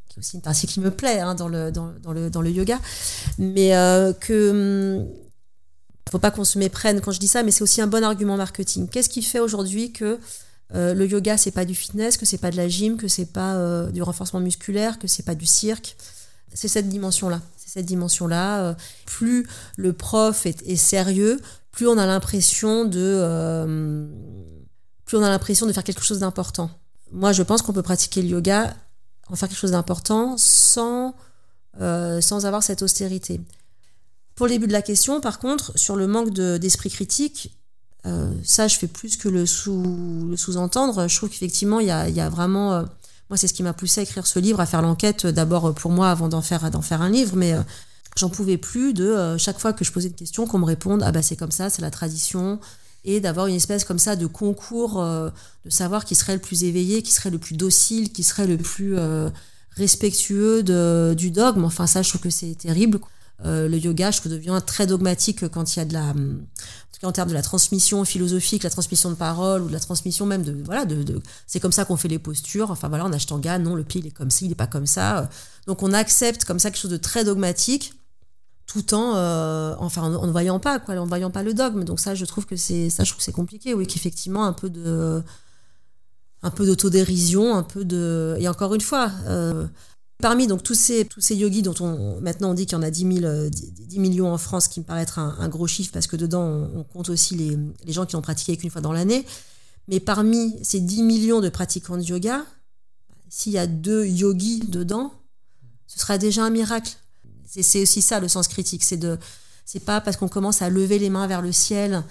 qui 0.08 0.16
est 0.16 0.20
aussi 0.20 0.38
une 0.38 0.42
partie 0.42 0.66
qui 0.68 0.80
me 0.80 0.92
plaît 0.92 1.20
hein, 1.20 1.36
dans, 1.36 1.48
le, 1.48 1.72
dans, 1.72 1.92
dans, 2.02 2.14
le, 2.14 2.30
dans 2.30 2.42
le 2.42 2.50
yoga, 2.50 2.80
mais 3.38 3.70
que 4.20 5.02
hum, 5.02 5.08
faut 6.10 6.20
pas 6.20 6.32
qu'on 6.32 6.46
se 6.46 6.58
méprenne 6.58 7.02
quand 7.02 7.12
je 7.12 7.20
dis 7.20 7.28
ça, 7.28 7.44
mais 7.44 7.52
c'est 7.52 7.62
aussi 7.62 7.82
un 7.82 7.88
bon 7.88 8.04
argument 8.04 8.38
marketing. 8.38 8.88
Qu'est-ce 8.88 9.10
qui 9.10 9.22
fait 9.22 9.40
aujourd'hui 9.40 9.92
que 9.92 10.20
euh, 10.76 10.94
le 10.94 11.08
yoga 11.08 11.38
c'est 11.38 11.52
pas 11.52 11.66
du 11.66 11.74
fitness, 11.74 12.18
que 12.18 12.26
c'est 12.26 12.38
pas 12.38 12.52
de 12.52 12.58
la 12.58 12.68
gym, 12.68 12.98
que 12.98 13.08
c'est 13.08 13.32
pas 13.32 13.56
euh, 13.56 13.90
du 13.92 14.02
renforcement 14.02 14.40
musculaire, 14.40 15.00
que 15.00 15.08
c'est 15.08 15.24
pas 15.24 15.36
du 15.36 15.46
cirque. 15.46 15.96
C'est 16.54 16.68
cette 16.68 16.90
dimension-là. 16.90 17.42
C'est 17.58 17.70
cette 17.70 17.86
dimension-là. 17.86 18.62
Euh, 18.62 18.74
plus 19.06 19.48
le 19.78 19.94
prof 19.94 20.46
est, 20.46 20.76
sérieux, 20.76 21.40
plus 21.72 21.88
on 21.88 21.98
a 21.98 22.06
l'impression 22.06 22.86
de, 22.86 24.08
plus 25.06 25.18
on 25.18 25.24
a 25.24 25.30
l'impression 25.30 25.66
de 25.66 25.74
faire 25.74 25.84
quelque 25.84 26.04
chose 26.04 26.20
d'important. 26.20 26.70
Moi, 27.12 27.32
je 27.34 27.44
pense 27.44 27.62
qu'on 27.62 27.74
peut 27.74 27.84
pratiquer 27.84 28.22
le 28.22 28.30
yoga, 28.30 28.76
en 29.28 29.36
faire 29.36 29.50
quelque 29.50 29.58
chose 29.58 29.72
d'important, 29.72 30.36
sans 30.38 31.16
sans 31.78 32.46
avoir 32.46 32.64
cette 32.64 32.82
austérité. 32.84 33.42
Pour 34.36 34.46
le 34.46 34.54
début 34.54 34.68
de 34.68 34.72
la 34.72 34.82
question, 34.82 35.20
par 35.20 35.40
contre, 35.40 35.78
sur 35.78 35.98
le 35.98 36.08
manque 36.08 36.32
d'esprit 36.32 36.90
de, 36.90 36.94
critique, 36.94 37.58
euh, 38.06 38.32
ça, 38.44 38.68
je 38.68 38.78
fais 38.78 38.88
plus 38.88 39.18
que 39.18 39.30
le 39.30 39.46
sous 39.46 40.28
le 40.30 40.38
sous-entendre. 40.38 41.08
Je 41.08 41.16
trouve 41.16 41.30
qu'effectivement, 41.30 41.80
il 41.80 41.88
y 41.88 41.92
a, 41.92 42.30
vraiment. 42.30 42.74
Euh, 42.74 42.84
moi, 43.30 43.38
c'est 43.38 43.48
ce 43.48 43.54
qui 43.54 43.64
m'a 43.64 43.74
poussé 43.74 44.02
à 44.02 44.04
écrire 44.04 44.28
ce 44.28 44.38
livre, 44.40 44.60
à 44.60 44.66
faire 44.66 44.82
l'enquête 44.82 45.26
d'abord 45.26 45.74
pour 45.74 45.92
moi 45.92 46.12
avant 46.12 46.30
d'en 46.30 46.42
faire 46.42 46.64
un 46.64 47.10
livre, 47.10 47.36
mais 47.36 47.54
euh, 47.54 47.62
j'en 48.16 48.30
pouvais 48.30 48.58
plus 48.58 48.94
de 48.94 49.06
euh, 49.06 49.38
chaque 49.38 49.60
fois 49.60 49.74
que 49.74 49.84
je 49.84 49.92
posais 49.92 50.10
une 50.10 50.14
question 50.14 50.46
qu'on 50.46 50.60
me 50.60 50.66
réponde 50.66 51.02
ah 51.04 51.12
bah 51.12 51.22
c'est 51.22 51.36
comme 51.36 51.52
ça, 51.52 51.70
c'est 51.70 51.82
la 51.82 51.92
tradition 51.92 52.60
et 53.04 53.20
d'avoir 53.20 53.48
une 53.48 53.56
espèce 53.56 53.84
comme 53.84 54.00
ça 54.00 54.16
de 54.16 54.28
concours 54.28 55.02
euh, 55.02 55.30
de 55.66 55.70
savoir 55.70 56.06
qui 56.06 56.16
serait 56.16 56.34
le 56.34 56.42
plus 56.42 56.64
éveillé, 56.64 57.02
qui 57.02 57.12
serait 57.12 57.32
le 57.32 57.40
plus 57.40 57.56
docile, 57.56 58.12
qui 58.12 58.24
serait 58.24 58.48
le 58.48 58.58
plus 58.58 58.96
respectueux 59.72 60.64
du 61.16 61.32
dogme. 61.32 61.66
Enfin 61.66 61.86
ça, 61.86 62.02
je 62.02 62.10
trouve 62.10 62.22
que 62.22 62.30
c'est 62.30 62.56
terrible. 62.56 63.00
Euh, 63.44 63.68
le 63.68 63.78
yoga, 63.78 64.12
je 64.12 64.28
devient 64.30 64.60
très 64.66 64.88
dogmatique 64.88 65.48
quand 65.50 65.76
il 65.76 65.80
y 65.80 65.82
a 65.82 65.86
de 65.86 65.94
la, 65.94 66.10
en 66.10 66.14
tout 66.14 67.00
cas 67.02 67.08
en 67.08 67.12
termes 67.12 67.30
de 67.30 67.34
la 67.34 67.42
transmission 67.42 68.06
philosophique, 68.06 68.64
la 68.64 68.70
transmission 68.70 69.10
de 69.10 69.16
parole 69.16 69.64
ou 69.64 69.68
de 69.68 69.74
la 69.74 69.80
transmission 69.80 70.26
même 70.26 70.44
de, 70.44 70.56
voilà, 70.64 70.86
de, 70.86 71.22
c'est 71.46 71.60
comme 71.60 71.74
ça 71.74 71.84
qu'on 71.84 71.98
fait 71.98 72.08
les 72.08 72.20
postures. 72.20 72.72
Enfin 72.72 72.88
voilà, 72.88 73.04
en 73.04 73.12
ashtanga, 73.12 73.60
non, 73.60 73.76
le 73.76 73.84
pied 73.84 74.00
il 74.00 74.08
est 74.08 74.12
comme 74.12 74.32
ça, 74.32 74.46
il 74.46 74.52
est 74.52 74.56
pas 74.56 74.68
comme 74.68 74.86
ça. 74.86 75.30
Donc 75.68 75.84
on 75.84 75.92
accepte 75.92 76.46
comme 76.46 76.60
ça 76.60 76.70
quelque 76.72 76.80
chose 76.80 76.92
de 76.92 76.98
très 76.98 77.26
dogmatique, 77.26 77.94
tout 78.68 78.94
en, 78.94 79.16
euh, 79.16 79.76
enfin, 79.80 80.04
en, 80.04 80.28
ne 80.28 80.32
voyant 80.32 80.60
pas 80.60 80.80
quoi, 80.80 80.96
en 80.96 81.06
voyant 81.06 81.30
pas 81.30 81.44
le 81.44 81.54
dogme. 81.54 81.84
Donc 81.84 82.00
ça, 82.00 82.16
je 82.16 82.24
trouve 82.24 82.46
que 82.46 82.56
c'est, 82.56 82.90
ça, 82.90 83.04
je 83.04 83.10
trouve 83.10 83.20
que 83.20 83.26
c'est 83.26 83.32
compliqué. 83.34 83.74
Oui, 83.74 83.86
qu'effectivement 83.86 84.46
un 84.46 84.54
peu 84.54 84.70
de, 84.70 85.22
un 86.42 86.52
peu 86.52 86.66
d'autodérision, 86.66 87.54
un 87.54 87.64
peu 87.64 87.84
de, 87.84 88.38
et 88.40 88.48
encore 88.48 88.74
une 88.74 88.82
fois. 88.82 89.12
Euh, 89.28 89.68
Parmi 90.20 90.48
donc 90.48 90.64
tous 90.64 90.76
ces, 90.76 91.08
yogis 91.32 91.62
dont 91.62 91.76
on 91.82 92.22
maintenant 92.22 92.52
on 92.52 92.54
dit 92.54 92.66
qu'il 92.66 92.78
y 92.78 92.80
en 92.80 92.84
a 92.84 92.90
10, 92.90 93.20
000, 93.20 93.50
10, 93.50 94.00
millions 94.00 94.32
en 94.34 94.38
France, 94.38 94.68
qui 94.68 94.80
me 94.80 94.86
paraît 94.86 95.02
être 95.02 95.20
un, 95.20 95.50
gros 95.50 95.68
chiffre 95.68 95.92
parce 95.92 96.08
que 96.08 96.16
dedans 96.16 96.70
on, 96.74 96.84
compte 96.84 97.10
aussi 97.10 97.36
les, 97.36 97.58
les, 97.84 97.94
gens 97.94 98.06
qui 98.06 98.16
ont 98.16 98.22
pratiqué 98.22 98.56
qu'une 98.56 98.70
fois 98.70 98.82
dans 98.82 98.94
l'année. 98.94 99.26
Mais 99.88 100.00
parmi 100.00 100.56
ces 100.64 100.80
10 100.80 101.04
millions 101.04 101.42
de 101.42 101.50
pratiquants 101.50 101.98
de 101.98 102.02
yoga, 102.02 102.44
s'il 103.30 103.52
y 103.52 103.58
a 103.58 103.68
deux 103.68 104.06
yogis 104.06 104.62
dedans, 104.68 105.12
ce 105.88 106.00
sera 106.00 106.18
déjà 106.18 106.44
un 106.44 106.50
miracle. 106.50 106.94
C'est 107.46 107.84
aussi 107.84 108.02
ça 108.02 108.20
le 108.20 108.28
sens 108.28 108.48
critique, 108.48 108.84
c'est 108.84 108.98
de 108.98 109.18
c'est 109.66 109.80
pas 109.80 110.00
parce 110.00 110.18
qu'on 110.18 110.28
commence 110.28 110.62
à 110.62 110.70
lever 110.70 111.00
les 111.00 111.10
mains 111.10 111.28
vers 111.28 111.42
le 111.42 111.52
ciel 111.52 112.04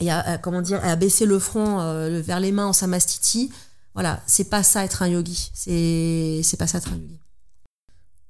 et 0.00 0.10
à, 0.10 0.20
à 0.20 0.38
comment 0.38 0.62
dire 0.62 0.82
à 0.84 0.96
baisser 0.96 1.26
le 1.26 1.38
front 1.38 1.80
euh, 1.80 2.20
vers 2.20 2.40
les 2.40 2.52
mains 2.52 2.66
en 2.66 2.72
samastiti. 2.72 3.50
Voilà, 3.94 4.22
c'est 4.26 4.44
pas 4.44 4.62
ça 4.62 4.84
être 4.84 5.02
un 5.02 5.08
yogi. 5.08 5.50
C'est 5.54 6.40
c'est 6.42 6.56
pas 6.56 6.66
ça 6.66 6.78
être 6.78 6.88
un 6.88 6.96
yogi. 6.96 7.18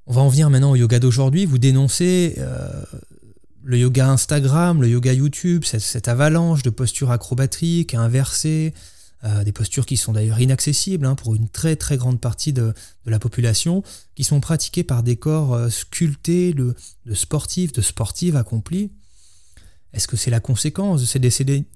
On 0.06 0.12
va 0.12 0.20
en 0.20 0.28
venir 0.28 0.50
maintenant 0.50 0.72
au 0.72 0.76
yoga 0.76 0.98
d'aujourd'hui. 0.98 1.46
Vous 1.46 1.58
dénoncez 1.58 2.34
euh, 2.38 2.68
le 3.62 3.78
yoga 3.78 4.10
Instagram, 4.10 4.82
le 4.82 4.88
yoga 4.88 5.14
YouTube, 5.14 5.64
cette, 5.64 6.08
avalanche 6.08 6.62
de 6.62 6.68
postures 6.68 7.10
acrobatiques, 7.10 7.94
inversées, 7.94 8.74
euh, 9.24 9.44
des 9.44 9.52
postures 9.52 9.86
qui 9.86 9.96
sont 9.96 10.12
d'ailleurs 10.12 10.40
inaccessibles 10.40 11.06
hein, 11.06 11.14
pour 11.14 11.34
une 11.34 11.48
très 11.48 11.76
très 11.76 11.96
grande 11.96 12.20
partie 12.20 12.52
de, 12.52 12.74
la 13.06 13.18
population, 13.18 13.82
qui 14.14 14.24
sont 14.24 14.40
pratiquées 14.40 14.84
par 14.84 15.02
des 15.02 15.16
corps 15.16 15.54
euh, 15.54 15.70
sculptés 15.70 16.52
de, 16.52 16.74
sportifs, 17.14 17.72
de 17.72 17.80
sportives 17.80 18.36
accomplis. 18.36 18.90
Est-ce 19.94 20.06
que 20.06 20.18
c'est 20.18 20.30
la 20.30 20.40
conséquence 20.40 21.00
de 21.00 21.06
ces 21.06 21.18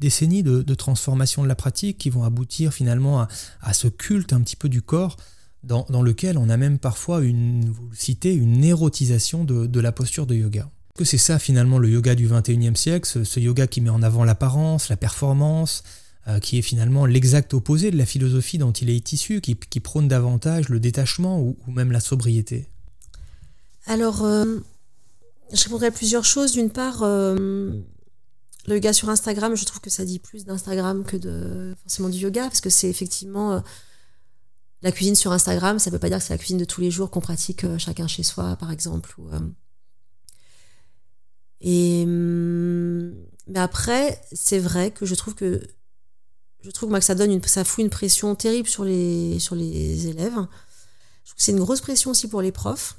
décennies 0.00 0.42
de, 0.42 0.74
transformation 0.74 1.44
de 1.44 1.48
la 1.48 1.54
pratique 1.54 1.96
qui 1.96 2.10
vont 2.10 2.24
aboutir 2.24 2.74
finalement 2.74 3.28
à 3.62 3.72
ce 3.72 3.86
culte 3.86 4.32
un 4.32 4.40
petit 4.40 4.56
peu 4.56 4.68
du 4.68 4.82
corps 4.82 5.16
dans, 5.64 6.02
lequel 6.02 6.38
on 6.38 6.48
a 6.48 6.56
même 6.56 6.78
parfois 6.78 7.22
une, 7.22 7.68
vous 7.70 7.88
le 7.88 7.96
citez, 7.96 8.32
une 8.32 8.64
érotisation 8.64 9.44
de, 9.44 9.80
la 9.80 9.92
posture 9.92 10.26
de 10.26 10.34
yoga. 10.34 10.70
Que 10.96 11.04
c'est 11.04 11.18
ça 11.18 11.38
finalement 11.38 11.78
le 11.78 11.88
yoga 11.88 12.14
du 12.14 12.28
21e 12.28 12.74
siècle, 12.74 13.08
ce, 13.24 13.40
yoga 13.40 13.66
qui 13.66 13.80
met 13.80 13.90
en 13.90 14.02
avant 14.02 14.24
l'apparence, 14.24 14.88
la 14.88 14.96
performance, 14.96 15.82
euh, 16.26 16.40
qui 16.40 16.58
est 16.58 16.62
finalement 16.62 17.06
l'exact 17.06 17.54
opposé 17.54 17.90
de 17.90 17.96
la 17.96 18.06
philosophie 18.06 18.58
dont 18.58 18.72
il 18.72 18.90
est 18.90 19.12
issu, 19.12 19.40
qui, 19.40 19.54
prône 19.80 20.08
davantage 20.08 20.68
le 20.68 20.80
détachement 20.80 21.40
ou, 21.40 21.56
même 21.66 21.92
la 21.92 22.00
sobriété? 22.00 22.68
Alors, 23.86 24.24
euh, 24.24 24.58
je 25.52 25.64
répondrai 25.64 25.86
à 25.86 25.90
plusieurs 25.90 26.24
choses. 26.24 26.52
D'une 26.52 26.70
part, 26.70 27.02
euh, 27.02 27.72
Le 28.66 28.74
yoga 28.74 28.92
sur 28.92 29.08
Instagram, 29.08 29.56
je 29.56 29.64
trouve 29.64 29.80
que 29.80 29.90
ça 29.90 30.04
dit 30.04 30.18
plus 30.18 30.44
d'Instagram 30.44 31.04
que 31.04 31.74
forcément 31.82 32.08
du 32.08 32.18
yoga, 32.18 32.42
parce 32.42 32.60
que 32.60 32.70
c'est 32.70 32.88
effectivement 32.88 33.62
la 34.82 34.92
cuisine 34.92 35.14
sur 35.14 35.32
Instagram, 35.32 35.78
ça 35.78 35.90
ne 35.90 35.94
veut 35.94 35.98
pas 35.98 36.08
dire 36.08 36.18
que 36.18 36.24
c'est 36.24 36.34
la 36.34 36.38
cuisine 36.38 36.58
de 36.58 36.64
tous 36.64 36.80
les 36.80 36.90
jours 36.90 37.10
qu'on 37.10 37.20
pratique 37.20 37.64
euh, 37.64 37.78
chacun 37.78 38.06
chez 38.06 38.22
soi, 38.22 38.56
par 38.56 38.70
exemple. 38.70 39.14
Euh. 39.32 39.40
Et 41.60 42.04
hum, 42.06 43.14
mais 43.48 43.58
après, 43.58 44.20
c'est 44.32 44.58
vrai 44.58 44.90
que 44.90 45.06
je 45.06 45.14
trouve 45.14 45.34
que 45.34 45.66
je 46.62 46.70
trouve 46.70 46.90
moi, 46.90 46.98
que 46.98 47.04
ça 47.04 47.14
donne 47.14 47.32
une, 47.32 47.42
ça 47.42 47.64
fout 47.64 47.84
une 47.84 47.90
pression 47.90 48.34
terrible 48.34 48.68
sur 48.68 48.84
les 48.84 49.38
sur 49.38 49.54
les 49.54 50.06
élèves. 50.08 50.34
Je 50.34 51.30
trouve 51.30 51.36
que 51.36 51.42
c'est 51.42 51.52
une 51.52 51.60
grosse 51.60 51.80
pression 51.80 52.10
aussi 52.10 52.28
pour 52.28 52.42
les 52.42 52.52
profs 52.52 52.98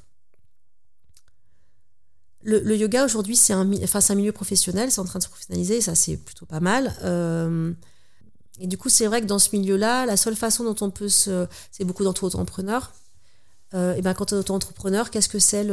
le, 2.42 2.76
yoga 2.76 3.04
aujourd'hui, 3.04 3.36
c'est 3.36 3.52
un, 3.52 3.70
un 3.70 4.14
milieu 4.14 4.32
professionnel, 4.32 4.90
c'est 4.90 5.00
en 5.00 5.04
train 5.04 5.18
de 5.18 5.24
se 5.24 5.28
professionnaliser, 5.28 5.76
et 5.76 5.80
ça 5.80 5.94
c'est 5.94 6.16
plutôt 6.16 6.46
pas 6.46 6.60
mal. 6.60 6.96
Euh, 7.02 7.72
et 8.58 8.66
du 8.66 8.76
coup, 8.76 8.88
c'est 8.88 9.06
vrai 9.06 9.20
que 9.20 9.26
dans 9.26 9.38
ce 9.38 9.54
milieu-là, 9.56 10.06
la 10.06 10.16
seule 10.16 10.36
façon 10.36 10.64
dont 10.64 10.76
on 10.84 10.90
peut 10.90 11.08
se. 11.08 11.46
C'est 11.70 11.84
beaucoup 11.84 12.04
d'entre-entrepreneurs. 12.04 12.92
Euh, 13.74 13.94
et 13.94 14.02
ben, 14.02 14.14
quand 14.14 14.32
on 14.32 14.36
est 14.36 14.40
auto-entrepreneur, 14.40 15.10
qu'est-ce 15.10 15.28
que 15.28 15.38
c'est 15.38 15.64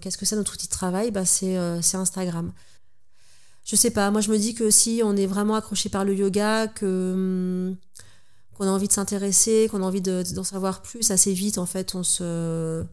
qu'est-ce 0.00 0.16
que 0.16 0.34
notre 0.34 0.54
outil 0.54 0.66
de 0.66 0.72
travail? 0.72 1.10
Ben, 1.10 1.24
c'est, 1.24 1.56
euh, 1.56 1.82
c'est 1.82 1.96
Instagram. 1.96 2.52
Je 3.64 3.76
sais 3.76 3.90
pas, 3.90 4.10
moi 4.10 4.20
je 4.20 4.30
me 4.30 4.38
dis 4.38 4.54
que 4.54 4.70
si 4.70 5.02
on 5.04 5.16
est 5.16 5.26
vraiment 5.26 5.54
accroché 5.54 5.88
par 5.88 6.04
le 6.04 6.14
yoga, 6.14 6.66
que 6.66 7.12
hum, 7.12 7.76
qu'on 8.54 8.66
a 8.66 8.70
envie 8.70 8.88
de 8.88 8.92
s'intéresser, 8.92 9.68
qu'on 9.70 9.82
a 9.82 9.86
envie 9.86 10.00
d'en 10.00 10.44
savoir 10.44 10.82
plus, 10.82 11.10
assez 11.10 11.32
vite 11.32 11.58
en 11.58 11.66
fait 11.66 11.94
on 11.94 12.02
se 12.02 12.84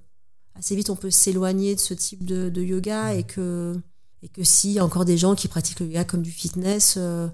assez 0.55 0.75
vite 0.75 0.89
on 0.89 0.95
peut 0.95 1.11
s'éloigner 1.11 1.75
de 1.75 1.79
ce 1.79 1.93
type 1.93 2.25
de, 2.25 2.61
yoga 2.61 3.13
et 3.13 3.23
que, 3.23 3.79
et 4.23 4.27
que 4.27 4.43
s'il 4.43 4.71
y 4.71 4.79
a 4.79 4.85
encore 4.85 5.05
des 5.05 5.17
gens 5.17 5.35
qui 5.35 5.47
pratiquent 5.47 5.79
le 5.79 5.87
yoga 5.87 6.03
comme 6.03 6.21
du 6.21 6.31
fitness, 6.31 6.95
euh, 6.97 7.27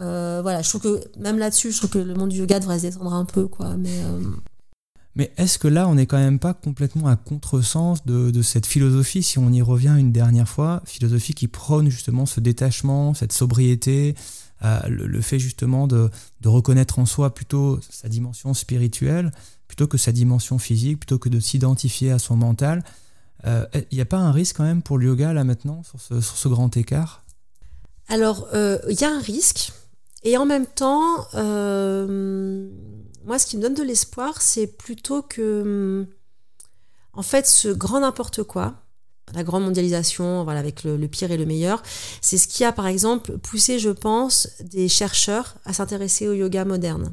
euh, 0.00 0.40
voilà, 0.42 0.62
je 0.62 0.68
trouve 0.68 0.82
que 0.82 1.18
même 1.18 1.38
là-dessus, 1.38 1.72
je 1.72 1.78
trouve 1.78 1.90
que 1.90 1.98
le 1.98 2.14
monde 2.14 2.30
du 2.30 2.38
yoga 2.38 2.60
devrait 2.60 2.78
se 2.78 2.86
détendre 2.86 3.14
un 3.14 3.24
peu, 3.24 3.46
quoi. 3.46 3.76
Mais, 3.76 3.98
euh, 4.02 4.20
mais 5.14 5.32
est-ce 5.36 5.58
que 5.58 5.68
là, 5.68 5.88
on 5.88 5.94
n'est 5.94 6.06
quand 6.06 6.18
même 6.18 6.38
pas 6.38 6.54
complètement 6.54 7.06
à 7.06 7.16
contresens 7.16 8.04
de, 8.04 8.30
de 8.30 8.42
cette 8.42 8.66
philosophie, 8.66 9.22
si 9.22 9.38
on 9.38 9.52
y 9.52 9.62
revient 9.62 9.94
une 9.98 10.12
dernière 10.12 10.48
fois, 10.48 10.82
philosophie 10.84 11.34
qui 11.34 11.48
prône 11.48 11.90
justement 11.90 12.26
ce 12.26 12.40
détachement, 12.40 13.14
cette 13.14 13.32
sobriété, 13.32 14.14
le, 14.88 15.20
fait 15.20 15.38
justement 15.38 15.86
de, 15.86 16.08
de, 16.40 16.48
reconnaître 16.48 16.98
en 16.98 17.04
soi 17.04 17.34
plutôt 17.34 17.78
sa 17.90 18.08
dimension 18.08 18.54
spirituelle 18.54 19.30
plutôt 19.74 19.88
que 19.88 19.98
sa 19.98 20.12
dimension 20.12 20.58
physique, 20.58 21.00
plutôt 21.00 21.18
que 21.18 21.28
de 21.28 21.40
s'identifier 21.40 22.12
à 22.12 22.18
son 22.18 22.36
mental. 22.36 22.84
Il 23.44 23.50
euh, 23.50 23.66
n'y 23.92 24.00
a 24.00 24.04
pas 24.04 24.18
un 24.18 24.32
risque 24.32 24.56
quand 24.56 24.64
même 24.64 24.82
pour 24.82 24.98
le 24.98 25.06
yoga 25.06 25.32
là 25.32 25.44
maintenant 25.44 25.82
sur 25.82 26.00
ce, 26.00 26.20
sur 26.20 26.36
ce 26.36 26.48
grand 26.48 26.76
écart? 26.76 27.24
Alors, 28.08 28.46
il 28.52 28.56
euh, 28.56 28.78
y 28.88 29.04
a 29.04 29.10
un 29.10 29.20
risque. 29.20 29.72
Et 30.24 30.36
en 30.38 30.46
même 30.46 30.66
temps, 30.66 31.26
euh, 31.34 32.66
moi, 33.24 33.38
ce 33.38 33.46
qui 33.46 33.56
me 33.56 33.62
donne 33.62 33.74
de 33.74 33.82
l'espoir, 33.82 34.40
c'est 34.40 34.66
plutôt 34.66 35.22
que, 35.22 36.06
en 37.12 37.22
fait, 37.22 37.46
ce 37.46 37.68
grand 37.68 38.00
n'importe 38.00 38.42
quoi, 38.42 38.74
la 39.34 39.44
grande 39.44 39.64
mondialisation, 39.64 40.44
voilà, 40.44 40.60
avec 40.60 40.84
le, 40.84 40.98
pire 41.08 41.30
et 41.30 41.36
le 41.36 41.46
meilleur, 41.46 41.82
c'est 42.20 42.38
ce 42.38 42.48
qui 42.48 42.64
a, 42.64 42.72
par 42.72 42.86
exemple, 42.86 43.38
poussé, 43.38 43.78
je 43.78 43.90
pense, 43.90 44.48
des 44.60 44.88
chercheurs 44.88 45.56
à 45.64 45.72
s'intéresser 45.72 46.28
au 46.28 46.32
yoga 46.32 46.64
moderne. 46.64 47.12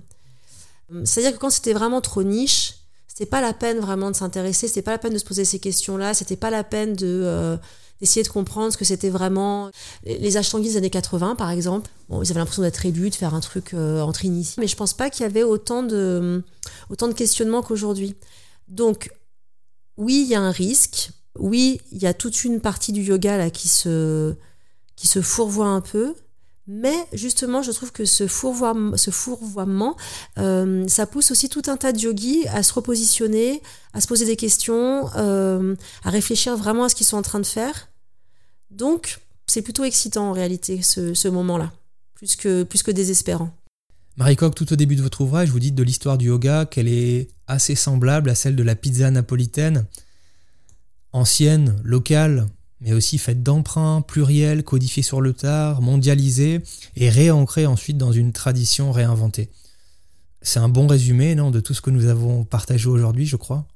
C'est-à-dire 1.05 1.33
que 1.33 1.37
quand 1.37 1.49
c'était 1.49 1.71
vraiment 1.71 2.01
trop 2.01 2.21
niche, 2.21 2.75
c'était 3.07 3.25
pas 3.25 3.39
la 3.39 3.53
peine 3.53 3.79
vraiment 3.79 4.11
de 4.11 4.15
s'intéresser, 4.15 4.67
c'était 4.67 4.81
pas 4.81 4.91
la 4.91 4.97
peine 4.97 5.13
de 5.13 5.17
se 5.17 5.23
poser 5.23 5.45
ces 5.45 5.59
questions-là, 5.59 6.13
c'était 6.13 6.35
pas 6.35 6.49
la 6.49 6.65
peine 6.65 6.93
de 6.95 7.21
euh, 7.23 7.57
d'essayer 8.01 8.23
de 8.23 8.27
comprendre 8.27 8.73
ce 8.73 8.77
que 8.77 8.85
c'était 8.85 9.09
vraiment. 9.09 9.71
Les 10.03 10.37
Ashtanguis 10.37 10.69
des 10.69 10.77
années 10.77 10.89
80, 10.89 11.35
par 11.35 11.49
exemple, 11.51 11.89
ils 12.09 12.31
avaient 12.31 12.39
l'impression 12.39 12.63
d'être 12.63 12.85
élus, 12.85 13.09
de 13.09 13.15
faire 13.15 13.33
un 13.33 13.39
truc 13.39 13.73
euh, 13.73 14.01
entre 14.01 14.25
initiés, 14.25 14.59
mais 14.59 14.67
je 14.67 14.75
pense 14.75 14.93
pas 14.93 15.09
qu'il 15.09 15.23
y 15.23 15.25
avait 15.25 15.43
autant 15.43 15.83
de, 15.83 16.43
autant 16.89 17.07
de 17.07 17.13
questionnements 17.13 17.61
qu'aujourd'hui. 17.61 18.15
Donc, 18.67 19.11
oui, 19.97 20.23
il 20.25 20.31
y 20.31 20.35
a 20.35 20.41
un 20.41 20.51
risque. 20.51 21.11
Oui, 21.39 21.79
il 21.91 22.01
y 22.01 22.07
a 22.07 22.13
toute 22.13 22.43
une 22.43 22.59
partie 22.59 22.91
du 22.91 23.01
yoga 23.01 23.37
là 23.37 23.49
qui 23.49 23.69
se, 23.69 24.33
qui 24.95 25.07
se 25.07 25.21
fourvoie 25.21 25.67
un 25.67 25.81
peu. 25.81 26.15
Mais 26.67 26.95
justement, 27.11 27.61
je 27.61 27.71
trouve 27.71 27.91
que 27.91 28.05
ce 28.05 28.27
fourvoiement, 28.27 28.95
ce 28.95 29.11
fourvoiement 29.11 29.97
euh, 30.37 30.87
ça 30.87 31.05
pousse 31.05 31.31
aussi 31.31 31.49
tout 31.49 31.63
un 31.67 31.75
tas 31.75 31.91
de 31.91 31.99
yogis 31.99 32.47
à 32.47 32.63
se 32.63 32.71
repositionner, 32.73 33.61
à 33.93 33.99
se 34.01 34.07
poser 34.07 34.25
des 34.25 34.35
questions, 34.35 35.09
euh, 35.17 35.75
à 36.03 36.11
réfléchir 36.11 36.55
vraiment 36.55 36.85
à 36.85 36.89
ce 36.89 36.95
qu'ils 36.95 37.07
sont 37.07 37.17
en 37.17 37.23
train 37.23 37.39
de 37.39 37.45
faire. 37.45 37.90
Donc, 38.71 39.19
c'est 39.47 39.61
plutôt 39.61 39.83
excitant 39.83 40.29
en 40.29 40.33
réalité, 40.33 40.81
ce, 40.81 41.27
moment-là, 41.27 41.71
plus 42.13 42.35
que, 42.35 42.63
plus 42.63 42.83
que 42.83 42.91
désespérant. 42.91 43.51
Marie 44.17 44.35
Coq, 44.35 44.55
tout 44.55 44.71
au 44.71 44.75
début 44.75 44.95
de 44.95 45.01
votre 45.01 45.21
ouvrage, 45.21 45.49
vous 45.49 45.59
dites 45.59 45.75
de 45.75 45.83
l'histoire 45.83 46.17
du 46.17 46.27
yoga 46.27 46.65
qu'elle 46.65 46.87
est 46.87 47.29
assez 47.47 47.75
semblable 47.75 48.29
à 48.29 48.35
celle 48.35 48.55
de 48.55 48.63
la 48.63 48.75
pizza 48.75 49.09
napolitaine, 49.11 49.85
ancienne, 51.13 51.79
locale, 51.83 52.47
mais 52.79 52.93
aussi 52.93 53.17
faite 53.17 53.43
d'emprunts 53.43 54.01
pluriels 54.01 54.63
codifiés 54.63 55.03
sur 55.03 55.21
le 55.21 55.33
tard, 55.33 55.81
mondialisés 55.81 56.61
et 56.95 57.09
réancrés 57.09 57.65
ensuite 57.65 57.97
dans 57.97 58.11
une 58.11 58.31
tradition 58.31 58.91
réinventée. 58.91 59.49
C'est 60.41 60.59
un 60.59 60.69
bon 60.69 60.87
résumé, 60.87 61.35
non, 61.35 61.51
de 61.51 61.59
tout 61.59 61.73
ce 61.73 61.81
que 61.81 61.91
nous 61.91 62.07
avons 62.07 62.43
partagé 62.43 62.87
aujourd'hui, 62.87 63.25
je 63.25 63.35
crois? 63.35 63.67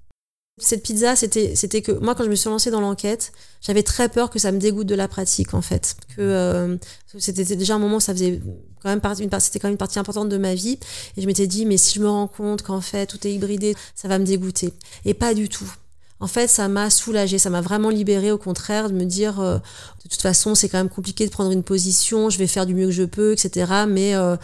Cette 0.58 0.84
pizza, 0.84 1.18
c'était, 1.18 1.54
c'était 1.56 1.82
que 1.82 1.92
moi, 1.92 2.16
quand 2.16 2.24
je 2.24 2.30
me 2.30 2.36
suis 2.36 2.50
lancée 2.50 2.72
dans 2.72 2.80
l'enquête, 2.80 3.34
j'avais 3.62 3.84
très 3.84 4.08
peur 4.08 4.30
que 4.30 4.40
ça 4.40 4.54
me 4.54 4.58
dégoûte 4.58 4.88
de 4.88 4.96
la 4.96 5.10
pratique, 5.10 5.54
en 5.54 5.62
fait. 5.62 5.98
Que 6.16 6.22
euh, 6.22 6.78
c'était 7.20 7.44
déjà 7.58 7.76
un 7.76 7.80
moment 7.80 8.00
ça 8.00 8.14
faisait 8.14 8.42
quand 8.82 8.90
même 8.90 9.02
partie, 9.02 9.28
c'était 9.40 9.60
quand 9.60 9.68
même 9.68 9.74
une 9.74 9.78
partie 9.78 10.00
importante 10.00 10.30
de 10.30 10.38
ma 10.38 10.56
vie. 10.56 10.80
Et 11.18 11.22
je 11.22 11.28
m'étais 11.28 11.48
dit, 11.48 11.66
mais 11.66 11.76
si 11.76 11.96
je 11.96 12.02
me 12.02 12.10
rends 12.10 12.28
compte 12.28 12.62
qu'en 12.62 12.80
fait 12.80 13.06
tout 13.06 13.28
est 13.28 13.34
hybridé, 13.34 13.76
ça 13.96 14.08
va 14.08 14.18
me 14.18 14.26
dégoûter. 14.26 14.72
Et 15.04 15.14
pas 15.14 15.34
du 15.34 15.50
tout 15.50 15.70
en 16.20 16.28
fait, 16.28 16.48
ça 16.48 16.68
m'a 16.70 16.90
soulagée, 16.90 17.38
ça 17.38 17.50
m'a 17.50 17.62
vraiment 17.62 17.90
libérée, 17.90 18.32
au 18.32 18.38
contraire, 18.38 18.90
de 18.90 18.96
me 18.96 19.04
dire, 19.04 19.40
euh, 19.42 19.58
de 20.04 20.10
toute 20.10 20.22
façon, 20.22 20.56
c'est 20.56 20.70
quand 20.70 20.78
même 20.78 20.90
compliqué 20.90 21.26
de 21.26 21.32
prendre 21.32 21.52
une 21.52 21.64
position, 21.64 22.30
je 22.30 22.38
vais 22.38 22.48
faire 22.48 22.66
du 22.66 22.74
mieux 22.74 22.86
que 22.86 22.92
je 22.92 23.04
peux, 23.04 23.34
etc. 23.34 23.86
Mais 23.88 24.16
euh, 24.16 24.38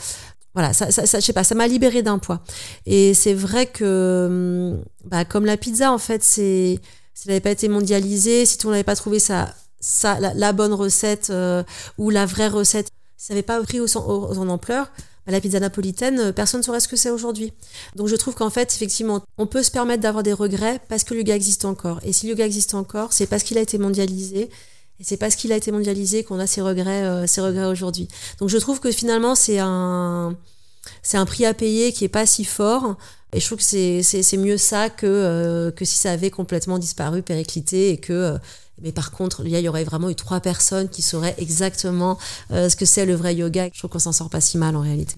voilà, 0.54 0.74
ça, 0.74 0.91
ça, 0.91 1.20
je 1.20 1.26
sais 1.26 1.34
pas, 1.34 1.43
ça 1.43 1.56
m'a 1.56 1.68
libérée 1.68 2.02
d'un 2.02 2.20
poids. 2.20 2.41
Et 2.86 3.14
c'est 3.14 3.34
vrai 3.34 3.68
que, 3.68 4.28
hum, 4.30 4.84
bah, 5.06 5.26
comme 5.26 5.45
la 5.45 5.58
pizza, 5.58 5.91
en 5.91 5.97
fait, 5.97 6.24
c'est, 6.24 6.80
si 7.14 7.28
elle 7.28 7.32
n'avait 7.32 7.41
pas 7.41 7.52
été 7.52 7.68
mondialisée, 7.68 8.45
si 8.45 8.58
on 8.66 8.72
n'avait 8.72 8.84
pas 8.84 8.95
trouvé 8.95 9.20
ça, 9.20 9.54
ça, 9.80 10.20
la, 10.20 10.54
bonne 10.54 10.74
recette 10.74 11.30
euh, 11.30 11.64
ou 11.97 12.10
la 12.10 12.26
vraie 12.26 12.49
recette, 12.49 12.88
si 13.18 13.28
ça 13.28 13.34
n'avait 13.34 13.43
pas 13.43 13.62
pris 13.62 13.80
aux, 13.80 13.97
en 13.97 14.47
ampleur, 14.49 14.91
la 15.28 15.39
pizza 15.39 15.60
napolitaine, 15.60 16.20
euh, 16.20 16.32
personne 16.32 16.60
ne 16.60 16.66
saurait 16.66 16.80
ce 16.80 16.88
que 16.88 16.95
c'est 16.95 17.10
aujourd'hui. 17.10 17.54
Donc 17.95 18.08
je 18.08 18.16
trouve 18.16 18.36
qu'en 18.36 18.49
fait, 18.49 18.74
effectivement, 18.74 19.22
on 19.38 19.47
peut 19.47 19.64
se 19.64 19.72
permettre 19.72 20.02
d'avoir 20.02 20.24
des 20.24 20.34
regrets 20.34 20.80
parce 20.89 21.04
que 21.04 21.14
le 21.14 21.22
yoga 21.22 21.36
existe 21.36 21.66
encore. 21.66 21.99
Et 22.04 22.14
si 22.14 22.26
le 22.26 22.32
yoga 22.32 22.45
existe 22.45 22.74
encore, 22.74 23.14
c'est 23.14 23.28
parce 23.28 23.43
qu'il 23.43 23.58
a 23.58 23.62
été 23.62 23.78
mondialisé. 23.78 24.49
Et 25.02 25.04
c'est 25.04 25.18
parce 25.18 25.36
qu'il 25.36 25.52
a 25.52 25.58
été 25.58 25.72
mondialisé 25.72 26.24
qu'on 26.24 26.38
a 26.38 26.45
ces 26.45 26.62
regrets, 26.62 27.04
euh, 27.04 27.26
regrets 27.38 27.66
aujourd'hui. 27.66 28.08
Donc 28.39 28.49
je 28.49 28.58
trouve 28.60 28.80
que 28.80 28.91
finalement, 28.91 29.34
c'est 29.34 29.58
un, 29.58 30.38
c'est 31.02 31.18
un 31.18 31.26
prix 31.26 31.43
à 31.43 31.56
payer 31.56 31.91
qui 31.91 32.06
est 32.06 32.10
pas 32.10 32.28
si 32.28 32.45
fort. 32.45 32.97
Et 33.34 33.39
je 33.39 33.45
trouve 33.47 33.58
que 33.58 33.64
c'est, 33.64 34.04
c'est, 34.04 34.38
mieux 34.38 34.58
ça 34.58 34.91
que, 34.91 35.08
euh, 35.08 35.72
que 35.72 35.86
si 35.86 35.97
ça 35.97 36.12
avait 36.12 36.30
complètement 36.30 36.78
disparu, 36.78 37.24
périclité, 37.24 37.89
et 37.89 37.97
que 37.97 38.38
mais 38.84 38.91
par 38.91 39.12
contre, 39.12 39.43
il 39.45 39.58
y 39.58 39.70
aurait 39.70 39.84
vraiment 39.84 40.10
eu 40.10 40.16
trois 40.16 40.39
personnes 40.39 40.89
qui 40.89 41.02
sauraient 41.02 41.36
exactement 41.38 42.18
euh, 42.52 42.70
ce 42.70 42.76
que 42.76 42.86
c'est 42.86 43.06
le 43.06 43.16
vrai 43.16 43.36
yoga. 43.36 43.70
Je 43.74 43.80
trouve 43.80 43.91
qu'on 43.91 43.99
s'en 43.99 44.12
sort 44.12 44.30
pas 44.30 44.41
si 44.41 44.58
mal 44.58 44.76
en 44.76 44.82
réalité. 44.82 45.16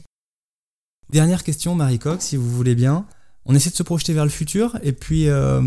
Dernière 1.09 1.43
question, 1.43 1.75
Marie 1.75 1.99
Cox, 1.99 2.25
si 2.25 2.38
vous 2.38 2.49
voulez 2.49 2.75
bien. 2.75 3.05
On 3.45 3.53
essaie 3.53 3.69
de 3.69 3.75
se 3.75 3.83
projeter 3.83 4.13
vers 4.13 4.23
le 4.23 4.29
futur. 4.31 4.77
Et 4.83 4.93
puis, 4.93 5.27
euh, 5.27 5.61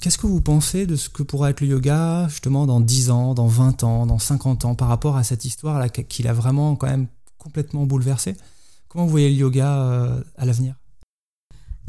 qu'est-ce 0.00 0.18
que 0.18 0.26
vous 0.26 0.42
pensez 0.42 0.86
de 0.86 0.96
ce 0.96 1.08
que 1.08 1.22
pourra 1.22 1.50
être 1.50 1.60
le 1.62 1.68
yoga, 1.68 2.26
justement, 2.28 2.66
dans 2.66 2.80
10 2.80 3.10
ans, 3.10 3.34
dans 3.34 3.46
20 3.46 3.84
ans, 3.84 4.06
dans 4.06 4.18
50 4.18 4.66
ans, 4.66 4.74
par 4.74 4.88
rapport 4.88 5.16
à 5.16 5.24
cette 5.24 5.44
histoire-là 5.44 5.88
qui 5.88 6.22
l'a 6.22 6.34
vraiment, 6.34 6.76
quand 6.76 6.88
même, 6.88 7.06
complètement 7.38 7.86
bouleversé? 7.86 8.36
Comment 8.88 9.04
vous 9.06 9.10
voyez 9.10 9.30
le 9.30 9.36
yoga 9.36 9.78
euh, 9.78 10.20
à 10.36 10.44
l'avenir? 10.44 10.74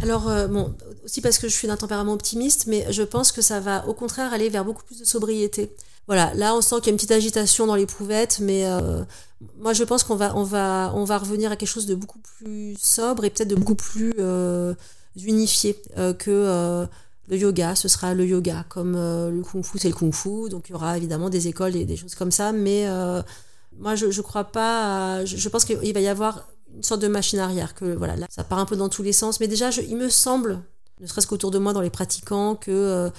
Alors, 0.02 0.30
euh, 0.30 0.48
bon, 0.48 0.74
aussi 1.04 1.20
parce 1.20 1.38
que 1.38 1.50
je 1.50 1.54
suis 1.54 1.68
d'un 1.68 1.76
tempérament 1.76 2.14
optimiste, 2.14 2.68
mais 2.68 2.88
je 2.92 3.04
pense 3.04 3.34
que 3.34 3.42
ça 3.42 3.60
va 3.60 3.86
au 3.88 3.94
contraire 3.94 4.32
aller 4.32 4.50
vers 4.50 4.64
beaucoup 4.64 4.84
plus 4.84 5.00
de 5.00 5.06
sobriété. 5.06 5.76
Voilà, 6.08 6.34
là 6.34 6.54
on 6.54 6.62
sent 6.62 6.76
qu'il 6.78 6.88
y 6.88 6.90
a 6.90 6.92
une 6.92 6.98
petite 6.98 7.12
agitation 7.12 7.66
dans 7.66 7.76
l'éprouvettes, 7.76 8.40
mais 8.42 8.66
moi 9.58 9.72
je 9.72 9.86
pense 9.86 10.04
qu'on 10.04 10.16
va, 10.16 10.90
revenir 10.90 11.50
à 11.50 11.56
quelque 11.56 11.70
chose 11.70 11.86
de 11.86 11.96
beaucoup 11.96 12.20
plus 12.20 12.76
sobre 12.78 13.24
et 13.24 13.30
peut-être 13.30 13.48
de 13.48 13.56
beaucoup 13.56 13.76
plus 13.76 14.14
unifié 15.16 15.82
que 16.20 16.88
le 17.30 17.38
yoga, 17.38 17.76
ce 17.76 17.88
sera 17.88 18.14
le 18.14 18.26
yoga, 18.26 18.66
comme 18.70 18.94
le 18.94 19.42
kung 19.42 19.64
fu 19.64 19.80
c'est 19.80 19.90
le 19.90 19.94
kung 19.94 20.14
fu, 20.14 20.50
donc 20.50 20.70
il 20.70 20.74
y 20.74 20.76
aura 20.76 20.98
évidemment 20.98 21.30
des 21.30 21.48
écoles 21.48 21.76
et 21.76 21.86
des 21.86 21.96
choses 21.96 22.16
comme 22.16 22.32
ça, 22.32 22.52
mais 22.52 22.88
moi 23.78 23.96
je, 23.96 24.22
crois 24.22 24.46
pas, 24.46 25.24
je 25.26 25.50
pense 25.50 25.66
qu'il 25.66 25.94
va 25.94 26.00
y 26.00 26.08
avoir 26.08 26.48
une 26.76 26.84
sorte 26.84 27.02
de 27.02 27.08
machine 27.08 27.40
arrière. 27.40 27.74
Que 27.74 27.86
voilà, 27.86 28.16
là, 28.16 28.28
ça 28.30 28.44
part 28.44 28.60
un 28.60 28.66
peu 28.66 28.76
dans 28.76 28.90
tous 28.90 29.04
les 29.04 29.14
sens. 29.14 29.40
Mais 29.40 29.48
déjà, 29.48 29.70
il 29.72 29.98
me 29.98 30.10
semble, 30.10 30.60
ne 31.00 31.08
serait-ce 31.08 31.28
qu'autour 31.28 31.52
de 31.52 31.60
moi, 31.60 31.74
dans 31.74 31.82
les 31.82 31.90
pratiquants, 31.90 32.56
que 32.56 32.72
euh, 32.72 33.10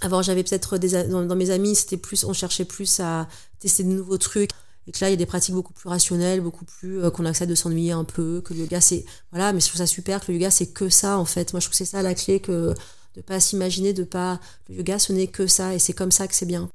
avant 0.00 0.22
j'avais 0.22 0.42
peut-être 0.42 0.78
des 0.78 1.04
dans, 1.04 1.36
mes 1.36 1.50
amis, 1.50 1.74
c'était 1.74 1.96
plus, 1.96 2.24
on 2.24 2.32
cherchait 2.32 2.64
plus 2.64 3.00
à 3.00 3.28
tester 3.60 3.84
de 3.84 3.88
nouveaux 3.88 4.18
trucs. 4.18 4.50
Et 4.86 4.92
que 4.92 4.98
là 5.00 5.08
il 5.08 5.12
y 5.12 5.14
a 5.14 5.16
des 5.16 5.26
pratiques 5.26 5.54
beaucoup 5.54 5.72
plus 5.72 5.88
rationnelles, 5.88 6.40
beaucoup 6.40 6.64
plus 6.64 7.10
qu'on 7.12 7.24
accepte 7.24 7.50
de 7.50 7.54
s'ennuyer 7.54 7.92
un 7.92 8.04
peu, 8.04 8.40
que 8.40 8.54
le 8.54 8.60
yoga 8.60 8.80
c'est 8.80 9.04
voilà, 9.30 9.52
mais 9.52 9.60
je 9.60 9.66
trouve 9.68 9.78
ça 9.78 9.86
super 9.86 10.20
que 10.20 10.32
le 10.32 10.38
yoga 10.38 10.50
c'est 10.50 10.66
que 10.66 10.88
ça 10.88 11.18
en 11.18 11.24
fait. 11.24 11.52
Moi 11.52 11.60
je 11.60 11.66
trouve 11.66 11.72
que 11.72 11.76
c'est 11.76 11.84
ça 11.84 12.02
la 12.02 12.14
clé 12.14 12.40
que 12.40 12.74
de 13.14 13.20
pas 13.20 13.40
s'imaginer, 13.40 13.92
de 13.92 14.04
pas 14.04 14.40
le 14.68 14.76
yoga 14.76 14.98
ce 14.98 15.12
n'est 15.12 15.28
que 15.28 15.46
ça 15.46 15.74
et 15.74 15.78
c'est 15.78 15.92
comme 15.92 16.12
ça 16.12 16.26
que 16.26 16.34
c'est 16.34 16.46
bien. 16.46 16.68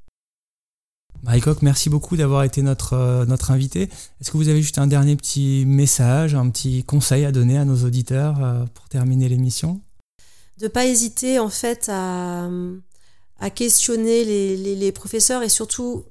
Marie 1.24 1.40
Coq, 1.40 1.62
merci 1.62 1.90
beaucoup 1.90 2.16
d'avoir 2.16 2.44
été 2.44 2.62
notre, 2.62 2.92
euh, 2.92 3.26
notre 3.26 3.50
invité. 3.50 3.88
Est-ce 4.20 4.30
que 4.30 4.36
vous 4.36 4.48
avez 4.48 4.62
juste 4.62 4.78
un 4.78 4.86
dernier 4.86 5.16
petit 5.16 5.64
message, 5.66 6.34
un 6.34 6.48
petit 6.48 6.84
conseil 6.84 7.24
à 7.24 7.32
donner 7.32 7.58
à 7.58 7.64
nos 7.64 7.84
auditeurs 7.84 8.42
euh, 8.42 8.64
pour 8.74 8.88
terminer 8.88 9.28
l'émission? 9.28 9.80
De 10.58 10.64
ne 10.64 10.68
pas 10.68 10.86
hésiter 10.86 11.38
en 11.38 11.48
fait 11.48 11.88
à, 11.92 12.48
à 13.40 13.50
questionner 13.50 14.24
les, 14.24 14.76
les, 14.76 14.92
professeurs 14.92 15.42
et 15.42 15.48
surtout, 15.48 16.04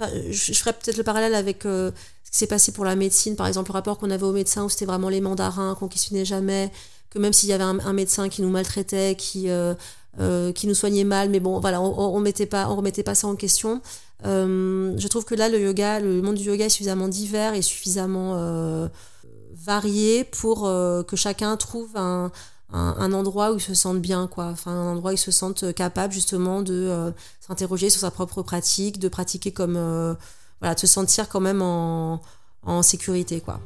je, 0.00 0.32
je 0.32 0.58
ferai 0.58 0.72
peut-être 0.72 0.96
le 0.96 1.04
parallèle 1.04 1.34
avec 1.34 1.66
euh, 1.66 1.90
ce 2.24 2.30
qui 2.30 2.38
s'est 2.38 2.46
passé 2.46 2.72
pour 2.72 2.84
la 2.84 2.96
médecine, 2.96 3.36
par 3.36 3.46
exemple 3.46 3.70
le 3.70 3.74
rapport 3.74 3.98
qu'on 3.98 4.10
avait 4.10 4.24
aux 4.24 4.32
médecins 4.32 4.64
où 4.64 4.68
c'était 4.68 4.86
vraiment 4.86 5.08
les 5.08 5.20
mandarins 5.20 5.74
qu'on 5.74 5.88
questionnait 5.88 6.24
jamais, 6.24 6.70
que 7.10 7.18
même 7.18 7.32
s'il 7.32 7.48
y 7.48 7.52
avait 7.52 7.64
un, 7.64 7.92
médecin 7.92 8.28
qui 8.28 8.42
nous 8.42 8.48
maltraitait, 8.48 9.16
qui, 9.16 9.48
qui 10.54 10.66
nous 10.66 10.74
soignait 10.74 11.04
mal, 11.04 11.28
mais 11.28 11.40
bon 11.40 11.60
voilà, 11.60 11.80
on, 11.82 12.18
ne 12.18 12.24
mettait 12.24 12.46
pas, 12.46 12.68
on 12.68 12.76
remettait 12.76 13.02
pas 13.02 13.14
ça 13.14 13.26
en 13.26 13.36
question. 13.36 13.82
Euh, 14.24 14.94
je 14.96 15.08
trouve 15.08 15.24
que 15.24 15.34
là, 15.34 15.48
le 15.48 15.60
yoga, 15.60 16.00
le 16.00 16.22
monde 16.22 16.36
du 16.36 16.44
yoga 16.44 16.66
est 16.66 16.70
suffisamment 16.70 17.08
divers 17.08 17.54
et 17.54 17.62
suffisamment 17.62 18.34
euh, 18.36 18.88
varié 19.54 20.24
pour 20.24 20.66
euh, 20.66 21.02
que 21.02 21.16
chacun 21.16 21.56
trouve 21.56 21.96
un, 21.96 22.30
un, 22.72 23.12
endroit 23.12 23.52
où 23.52 23.56
il 23.56 23.60
se 23.60 23.74
sente 23.74 24.00
bien, 24.00 24.26
quoi. 24.26 24.46
Enfin, 24.46 24.70
un 24.70 24.92
endroit 24.92 25.10
où 25.10 25.14
il 25.14 25.18
se 25.18 25.30
sente 25.30 25.74
capable 25.74 26.12
justement 26.12 26.62
de 26.62 27.12
s'interroger 27.40 27.90
sur 27.90 28.00
sa 28.00 28.10
propre 28.10 28.42
pratique, 28.42 28.98
de 28.98 29.08
pratiquer 29.08 29.52
comme, 29.52 29.74
voilà, 30.60 30.74
de 30.74 30.80
se 30.80 30.86
sentir 30.86 31.28
quand 31.28 31.40
même 31.40 31.60
en, 31.62 32.20
en 32.64 32.82
sécurité, 32.82 33.40
quoi. 33.40 33.60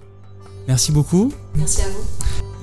Merci 0.67 0.91
beaucoup. 0.91 1.33
Merci 1.55 1.83
à 1.83 1.89
vous. 1.89 2.05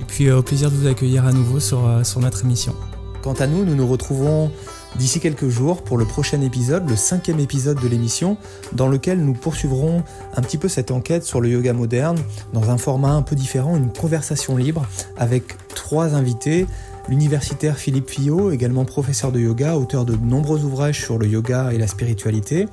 Et 0.00 0.04
puis 0.04 0.30
au 0.30 0.42
plaisir 0.42 0.70
de 0.70 0.76
vous 0.76 0.86
accueillir 0.86 1.24
à 1.24 1.32
nouveau 1.32 1.60
sur, 1.60 1.88
sur 2.04 2.20
notre 2.20 2.44
émission. 2.44 2.74
Quant 3.22 3.32
à 3.34 3.46
nous, 3.46 3.64
nous 3.64 3.74
nous 3.74 3.88
retrouvons 3.88 4.50
d'ici 4.96 5.20
quelques 5.20 5.48
jours 5.48 5.82
pour 5.82 5.98
le 5.98 6.04
prochain 6.04 6.40
épisode, 6.40 6.88
le 6.88 6.96
cinquième 6.96 7.40
épisode 7.40 7.80
de 7.80 7.88
l'émission, 7.88 8.36
dans 8.72 8.88
lequel 8.88 9.24
nous 9.24 9.32
poursuivrons 9.32 10.02
un 10.36 10.42
petit 10.42 10.58
peu 10.58 10.68
cette 10.68 10.90
enquête 10.90 11.24
sur 11.24 11.40
le 11.40 11.48
yoga 11.48 11.72
moderne 11.72 12.18
dans 12.52 12.70
un 12.70 12.78
format 12.78 13.12
un 13.12 13.22
peu 13.22 13.36
différent, 13.36 13.76
une 13.76 13.92
conversation 13.92 14.56
libre 14.56 14.86
avec 15.16 15.56
trois 15.74 16.14
invités. 16.14 16.66
L'universitaire 17.08 17.76
Philippe 17.76 18.08
Fillot, 18.08 18.50
également 18.50 18.84
professeur 18.84 19.30
de 19.30 19.38
yoga, 19.38 19.76
auteur 19.76 20.04
de 20.04 20.16
nombreux 20.16 20.64
ouvrages 20.64 21.02
sur 21.02 21.18
le 21.18 21.26
yoga 21.26 21.72
et 21.72 21.78
la 21.78 21.86
spiritualité, 21.86 22.66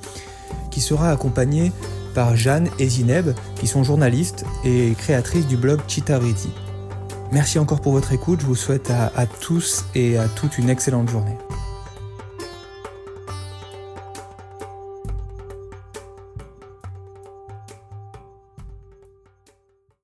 qui 0.70 0.80
sera 0.80 1.10
accompagné 1.10 1.70
par 2.14 2.36
Jeanne 2.36 2.68
et 2.78 2.88
Zineb, 2.88 3.30
qui 3.56 3.66
sont 3.66 3.84
journalistes 3.84 4.44
et 4.64 4.94
créatrices 4.96 5.46
du 5.46 5.56
blog 5.56 5.80
Chitariti. 5.86 6.50
Merci 7.30 7.58
encore 7.58 7.80
pour 7.80 7.92
votre 7.92 8.12
écoute, 8.12 8.40
je 8.40 8.46
vous 8.46 8.54
souhaite 8.54 8.90
à 8.90 9.26
tous 9.26 9.84
et 9.94 10.18
à 10.18 10.28
toutes 10.28 10.58
une 10.58 10.68
excellente 10.68 11.08
journée. 11.08 11.36